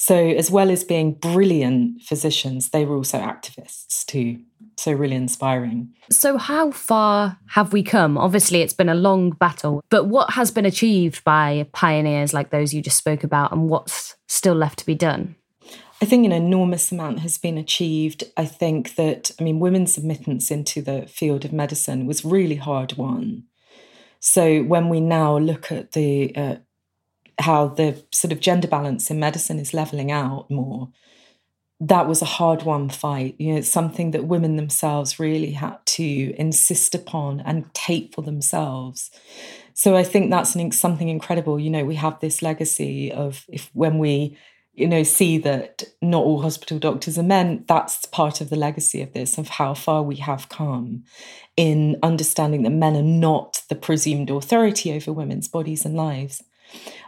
So, 0.00 0.14
as 0.14 0.48
well 0.48 0.70
as 0.70 0.84
being 0.84 1.14
brilliant 1.14 2.02
physicians, 2.02 2.70
they 2.70 2.84
were 2.84 2.94
also 2.94 3.18
activists 3.18 4.06
too. 4.06 4.38
So, 4.76 4.92
really 4.92 5.16
inspiring. 5.16 5.92
So, 6.08 6.38
how 6.38 6.70
far 6.70 7.36
have 7.48 7.72
we 7.72 7.82
come? 7.82 8.16
Obviously, 8.16 8.62
it's 8.62 8.72
been 8.72 8.88
a 8.88 8.94
long 8.94 9.30
battle, 9.30 9.82
but 9.90 10.04
what 10.04 10.34
has 10.34 10.52
been 10.52 10.64
achieved 10.64 11.24
by 11.24 11.66
pioneers 11.72 12.32
like 12.32 12.50
those 12.50 12.72
you 12.72 12.80
just 12.80 12.96
spoke 12.96 13.24
about, 13.24 13.50
and 13.50 13.68
what's 13.68 14.14
still 14.28 14.54
left 14.54 14.78
to 14.78 14.86
be 14.86 14.94
done? 14.94 15.34
I 16.00 16.04
think 16.04 16.24
an 16.24 16.30
enormous 16.30 16.92
amount 16.92 17.18
has 17.18 17.36
been 17.36 17.58
achieved. 17.58 18.22
I 18.36 18.44
think 18.44 18.94
that, 18.94 19.32
I 19.40 19.42
mean, 19.42 19.58
women's 19.58 19.98
admittance 19.98 20.48
into 20.52 20.80
the 20.80 21.08
field 21.08 21.44
of 21.44 21.52
medicine 21.52 22.06
was 22.06 22.24
really 22.24 22.54
hard 22.54 22.96
won. 22.96 23.48
So 24.20 24.62
when 24.62 24.88
we 24.90 25.00
now 25.00 25.38
look 25.38 25.72
at 25.72 25.92
the 25.92 26.36
uh, 26.36 26.56
how 27.38 27.68
the 27.68 28.02
sort 28.12 28.32
of 28.32 28.40
gender 28.40 28.68
balance 28.68 29.10
in 29.10 29.20
medicine 29.20 29.58
is 29.58 29.74
leveling 29.74 30.10
out 30.10 30.50
more 30.50 30.88
that 31.80 32.08
was 32.08 32.20
a 32.22 32.26
hard 32.26 32.64
won 32.64 32.88
fight. 32.88 33.36
You 33.38 33.52
know 33.52 33.58
it's 33.58 33.70
something 33.70 34.10
that 34.10 34.24
women 34.24 34.56
themselves 34.56 35.20
really 35.20 35.52
had 35.52 35.78
to 35.86 36.34
insist 36.36 36.94
upon 36.94 37.40
and 37.40 37.72
take 37.72 38.14
for 38.14 38.22
themselves. 38.22 39.10
So 39.74 39.96
i 39.96 40.02
think 40.02 40.30
that's 40.30 40.54
an, 40.54 40.72
something 40.72 41.08
incredible. 41.08 41.60
You 41.60 41.70
know 41.70 41.84
we 41.84 41.94
have 41.94 42.18
this 42.20 42.42
legacy 42.42 43.12
of 43.12 43.44
if 43.48 43.70
when 43.74 43.98
we 43.98 44.36
you 44.74 44.88
know 44.88 45.02
see 45.04 45.38
that 45.38 45.84
not 46.02 46.24
all 46.24 46.42
hospital 46.42 46.78
doctors 46.78 47.18
are 47.18 47.22
men 47.22 47.64
that's 47.68 48.06
part 48.06 48.40
of 48.40 48.50
the 48.50 48.56
legacy 48.56 49.02
of 49.02 49.12
this 49.12 49.38
of 49.38 49.48
how 49.48 49.74
far 49.74 50.02
we 50.02 50.16
have 50.16 50.48
come 50.48 51.04
in 51.56 51.96
understanding 52.02 52.62
that 52.62 52.70
men 52.70 52.96
are 52.96 53.02
not 53.02 53.62
the 53.68 53.74
presumed 53.74 54.30
authority 54.30 54.92
over 54.92 55.12
women's 55.12 55.48
bodies 55.48 55.84
and 55.84 55.96
lives 55.96 56.42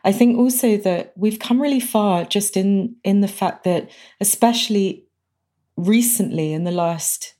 I 0.04 0.12
think 0.12 0.38
also 0.38 0.76
that 0.78 1.12
we've 1.16 1.38
come 1.38 1.60
really 1.60 1.80
far 1.80 2.24
just 2.24 2.56
in 2.56 2.96
in 3.04 3.20
the 3.20 3.28
fact 3.28 3.64
that 3.64 3.90
especially 4.20 5.04
recently 5.76 6.52
in 6.52 6.64
the 6.64 6.70
last 6.70 7.34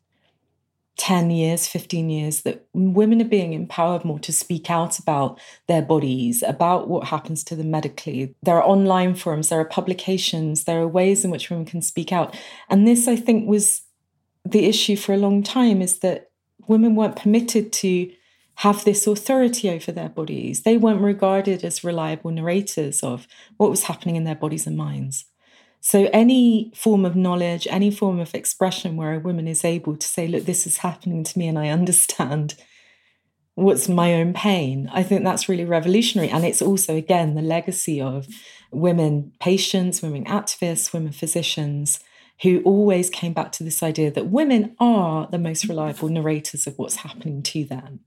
10 1.01 1.31
years, 1.31 1.66
15 1.66 2.11
years, 2.11 2.43
that 2.43 2.66
women 2.75 3.23
are 3.23 3.29
being 3.29 3.55
empowered 3.55 4.05
more 4.05 4.18
to 4.18 4.35
speak 4.35 4.71
out 4.71 4.99
about 4.99 5.41
their 5.66 5.81
bodies, 5.81 6.43
about 6.43 6.89
what 6.89 7.07
happens 7.07 7.43
to 7.43 7.57
them 7.57 7.71
medically. 7.71 8.35
There 8.43 8.57
are 8.57 8.62
online 8.62 9.14
forums, 9.14 9.49
there 9.49 9.59
are 9.61 9.64
publications, 9.64 10.64
there 10.64 10.83
are 10.83 10.87
ways 10.87 11.25
in 11.25 11.31
which 11.31 11.49
women 11.49 11.64
can 11.64 11.81
speak 11.81 12.12
out. 12.12 12.37
And 12.68 12.87
this, 12.87 13.09
I 13.09 13.16
think, 13.16 13.49
was 13.49 13.81
the 14.45 14.66
issue 14.66 14.95
for 14.95 15.14
a 15.14 15.18
long 15.18 15.43
time 15.43 15.81
is 15.81 16.01
that 16.01 16.31
women 16.68 16.95
weren't 16.97 17.16
permitted 17.16 17.73
to 17.73 18.12
have 18.61 18.85
this 18.85 19.07
authority 19.07 19.71
over 19.71 19.91
their 19.91 20.11
bodies. 20.11 20.65
They 20.65 20.77
weren't 20.77 21.01
regarded 21.01 21.65
as 21.65 21.83
reliable 21.83 22.31
narrators 22.31 23.03
of 23.03 23.27
what 23.57 23.71
was 23.71 23.85
happening 23.85 24.17
in 24.17 24.25
their 24.25 24.35
bodies 24.35 24.67
and 24.67 24.77
minds. 24.77 25.25
So, 25.81 26.11
any 26.13 26.71
form 26.75 27.07
of 27.07 27.17
knowledge, 27.17 27.67
any 27.71 27.91
form 27.91 28.21
of 28.21 28.35
expression 28.35 28.97
where 28.97 29.15
a 29.15 29.19
woman 29.19 29.49
is 29.49 29.65
able 29.65 29.97
to 29.97 30.07
say, 30.07 30.29
Look, 30.29 30.45
this 30.45 30.67
is 30.67 30.77
happening 30.79 31.25
to 31.25 31.39
me 31.39 31.49
and 31.49 31.59
I 31.59 31.69
understand 31.69 32.55
what's 33.55 33.89
my 33.89 34.13
own 34.13 34.35
pain, 34.35 34.91
I 34.93 35.05
think 35.05 35.25
that's 35.25 35.49
really 35.49 35.65
revolutionary. 35.65 36.29
And 36.29 36.45
it's 36.45 36.61
also, 36.61 36.95
again, 36.95 37.37
the 37.37 37.43
legacy 37.43 37.99
of 37.99 38.29
women 38.71 39.33
patients, 39.41 40.03
women 40.03 40.27
activists, 40.27 40.93
women 40.93 41.13
physicians 41.13 42.01
who 42.43 42.61
always 42.65 43.09
came 43.09 43.33
back 43.33 43.53
to 43.53 43.65
this 43.65 43.83
idea 43.83 44.11
that 44.11 44.27
women 44.27 44.77
are 44.79 45.29
the 45.31 45.39
most 45.39 45.67
reliable 45.67 46.11
narrators 46.11 46.67
of 46.67 46.79
what's 46.79 46.97
happening 46.97 47.43
to 47.43 47.65
them 47.65 48.01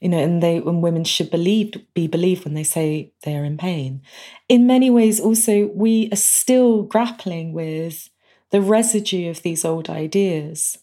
you 0.00 0.08
know 0.08 0.18
and 0.18 0.42
they 0.42 0.60
when 0.60 0.80
women 0.80 1.04
should 1.04 1.30
be 1.30 2.06
believed 2.06 2.44
when 2.44 2.54
they 2.54 2.64
say 2.64 3.12
they 3.22 3.36
are 3.36 3.44
in 3.44 3.56
pain. 3.56 4.02
In 4.48 4.66
many 4.66 4.90
ways 4.90 5.20
also 5.20 5.66
we 5.74 6.08
are 6.12 6.16
still 6.16 6.82
grappling 6.82 7.52
with 7.52 8.08
the 8.50 8.60
residue 8.60 9.30
of 9.30 9.42
these 9.42 9.64
old 9.64 9.88
ideas. 9.88 10.78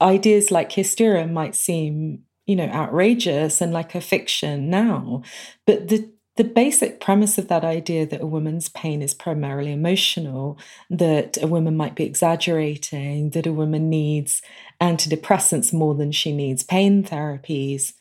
Ideas 0.00 0.50
like 0.50 0.72
hysteria 0.72 1.26
might 1.26 1.54
seem 1.54 2.24
you 2.46 2.56
know 2.56 2.68
outrageous 2.68 3.60
and 3.60 3.72
like 3.72 3.94
a 3.94 4.00
fiction 4.00 4.70
now 4.70 5.22
but 5.64 5.88
the 5.88 6.10
the 6.36 6.44
basic 6.44 7.00
premise 7.00 7.38
of 7.38 7.48
that 7.48 7.64
idea 7.64 8.06
that 8.06 8.20
a 8.20 8.26
woman's 8.26 8.68
pain 8.68 9.00
is 9.00 9.14
primarily 9.14 9.72
emotional, 9.72 10.58
that 10.90 11.42
a 11.42 11.46
woman 11.46 11.76
might 11.76 11.94
be 11.94 12.04
exaggerating, 12.04 13.30
that 13.30 13.46
a 13.46 13.52
woman 13.52 13.88
needs 13.88 14.42
antidepressants 14.78 15.72
more 15.72 15.94
than 15.94 16.12
she 16.12 16.32
needs 16.32 16.62
pain 16.62 17.02
therapies, 17.02 17.94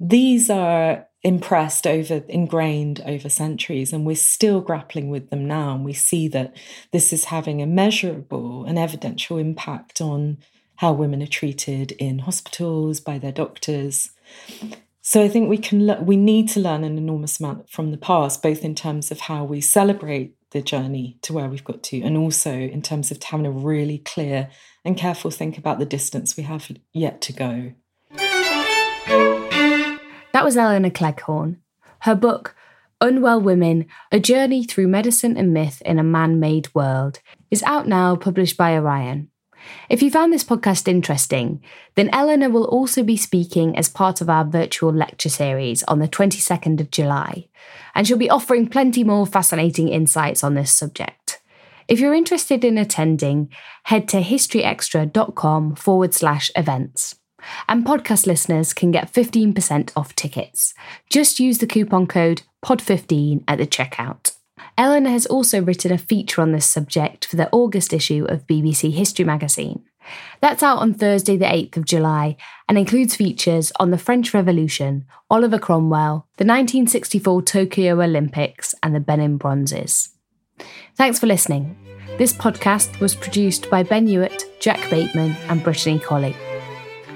these 0.00 0.48
are 0.48 1.06
impressed 1.22 1.86
over 1.86 2.22
ingrained 2.28 3.02
over 3.04 3.28
centuries 3.28 3.92
and 3.92 4.06
we're 4.06 4.14
still 4.14 4.60
grappling 4.60 5.10
with 5.10 5.30
them 5.30 5.46
now 5.46 5.74
and 5.74 5.84
we 5.84 5.92
see 5.92 6.28
that 6.28 6.56
this 6.92 7.12
is 7.12 7.24
having 7.24 7.60
a 7.60 7.66
measurable 7.66 8.64
and 8.64 8.78
evidential 8.78 9.36
impact 9.36 10.00
on 10.00 10.38
how 10.76 10.92
women 10.92 11.20
are 11.20 11.26
treated 11.26 11.90
in 11.92 12.20
hospitals 12.20 13.00
by 13.00 13.18
their 13.18 13.32
doctors. 13.32 14.12
So 15.02 15.22
i 15.22 15.28
think 15.28 15.48
we 15.48 15.58
can 15.58 15.86
le- 15.86 16.02
we 16.02 16.16
need 16.16 16.48
to 16.50 16.60
learn 16.60 16.84
an 16.84 16.98
enormous 16.98 17.40
amount 17.40 17.68
from 17.68 17.90
the 17.90 17.98
past 17.98 18.42
both 18.42 18.62
in 18.62 18.76
terms 18.76 19.10
of 19.10 19.20
how 19.20 19.42
we 19.42 19.60
celebrate 19.60 20.36
the 20.52 20.62
journey 20.62 21.18
to 21.22 21.32
where 21.32 21.48
we've 21.48 21.64
got 21.64 21.82
to 21.82 22.00
and 22.02 22.16
also 22.16 22.52
in 22.52 22.80
terms 22.80 23.10
of 23.10 23.22
having 23.22 23.46
a 23.46 23.50
really 23.50 23.98
clear 23.98 24.50
and 24.84 24.96
careful 24.96 25.30
think 25.30 25.58
about 25.58 25.78
the 25.78 25.84
distance 25.84 26.36
we 26.36 26.44
have 26.44 26.70
yet 26.92 27.20
to 27.22 27.32
go 27.32 27.72
that 30.38 30.44
was 30.44 30.56
Elinor 30.56 30.90
Cleghorn. 30.90 31.60
Her 32.02 32.14
book, 32.14 32.54
Unwell 33.00 33.40
Women 33.40 33.86
A 34.12 34.20
Journey 34.20 34.62
Through 34.62 34.86
Medicine 34.86 35.36
and 35.36 35.52
Myth 35.52 35.82
in 35.84 35.98
a 35.98 36.04
Man 36.04 36.38
Made 36.38 36.72
World, 36.76 37.18
is 37.50 37.64
out 37.64 37.88
now, 37.88 38.14
published 38.14 38.56
by 38.56 38.76
Orion. 38.76 39.30
If 39.88 40.00
you 40.00 40.12
found 40.12 40.32
this 40.32 40.44
podcast 40.44 40.86
interesting, 40.86 41.60
then 41.96 42.08
Elinor 42.10 42.50
will 42.50 42.66
also 42.66 43.02
be 43.02 43.16
speaking 43.16 43.76
as 43.76 43.88
part 43.88 44.20
of 44.20 44.30
our 44.30 44.44
virtual 44.44 44.92
lecture 44.92 45.28
series 45.28 45.82
on 45.82 45.98
the 45.98 46.06
22nd 46.06 46.80
of 46.80 46.92
July, 46.92 47.48
and 47.96 48.06
she'll 48.06 48.16
be 48.16 48.30
offering 48.30 48.68
plenty 48.68 49.02
more 49.02 49.26
fascinating 49.26 49.88
insights 49.88 50.44
on 50.44 50.54
this 50.54 50.70
subject. 50.70 51.40
If 51.88 51.98
you're 51.98 52.14
interested 52.14 52.64
in 52.64 52.78
attending, 52.78 53.50
head 53.82 54.06
to 54.10 54.22
historyextra.com 54.22 55.74
forward 55.74 56.14
slash 56.14 56.52
events. 56.54 57.16
And 57.68 57.84
podcast 57.84 58.26
listeners 58.26 58.72
can 58.72 58.90
get 58.90 59.12
15% 59.12 59.92
off 59.96 60.14
tickets. 60.14 60.74
Just 61.10 61.40
use 61.40 61.58
the 61.58 61.66
coupon 61.66 62.06
code 62.06 62.42
POD15 62.64 63.44
at 63.46 63.58
the 63.58 63.66
checkout. 63.66 64.32
Elinor 64.76 65.10
has 65.10 65.26
also 65.26 65.62
written 65.62 65.92
a 65.92 65.98
feature 65.98 66.40
on 66.40 66.52
this 66.52 66.66
subject 66.66 67.26
for 67.26 67.36
the 67.36 67.48
August 67.50 67.92
issue 67.92 68.26
of 68.28 68.46
BBC 68.46 68.92
History 68.92 69.24
magazine. 69.24 69.84
That's 70.40 70.62
out 70.62 70.78
on 70.78 70.94
Thursday, 70.94 71.36
the 71.36 71.44
8th 71.44 71.76
of 71.76 71.84
July, 71.84 72.36
and 72.68 72.78
includes 72.78 73.16
features 73.16 73.72
on 73.78 73.90
the 73.90 73.98
French 73.98 74.32
Revolution, 74.32 75.04
Oliver 75.30 75.58
Cromwell, 75.58 76.26
the 76.36 76.44
1964 76.44 77.42
Tokyo 77.42 78.00
Olympics, 78.00 78.74
and 78.82 78.94
the 78.94 79.00
Benin 79.00 79.36
Bronzes. 79.36 80.10
Thanks 80.96 81.18
for 81.18 81.26
listening. 81.26 81.76
This 82.16 82.32
podcast 82.32 83.00
was 83.00 83.14
produced 83.14 83.68
by 83.70 83.82
Ben 83.82 84.06
Hewitt, 84.06 84.44
Jack 84.60 84.88
Bateman, 84.90 85.36
and 85.48 85.62
Brittany 85.62 85.98
Colley. 85.98 86.34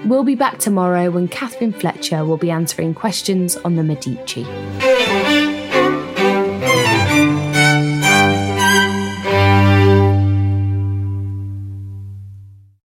We'll 0.05 0.25
be 0.25 0.35
back 0.35 0.59
tomorrow 0.59 1.09
when 1.11 1.29
Catherine 1.29 1.71
Fletcher 1.71 2.25
will 2.25 2.35
be 2.35 2.51
answering 2.51 2.93
questions 2.93 3.55
on 3.57 3.77
the 3.77 3.83
Medici. 3.83 4.43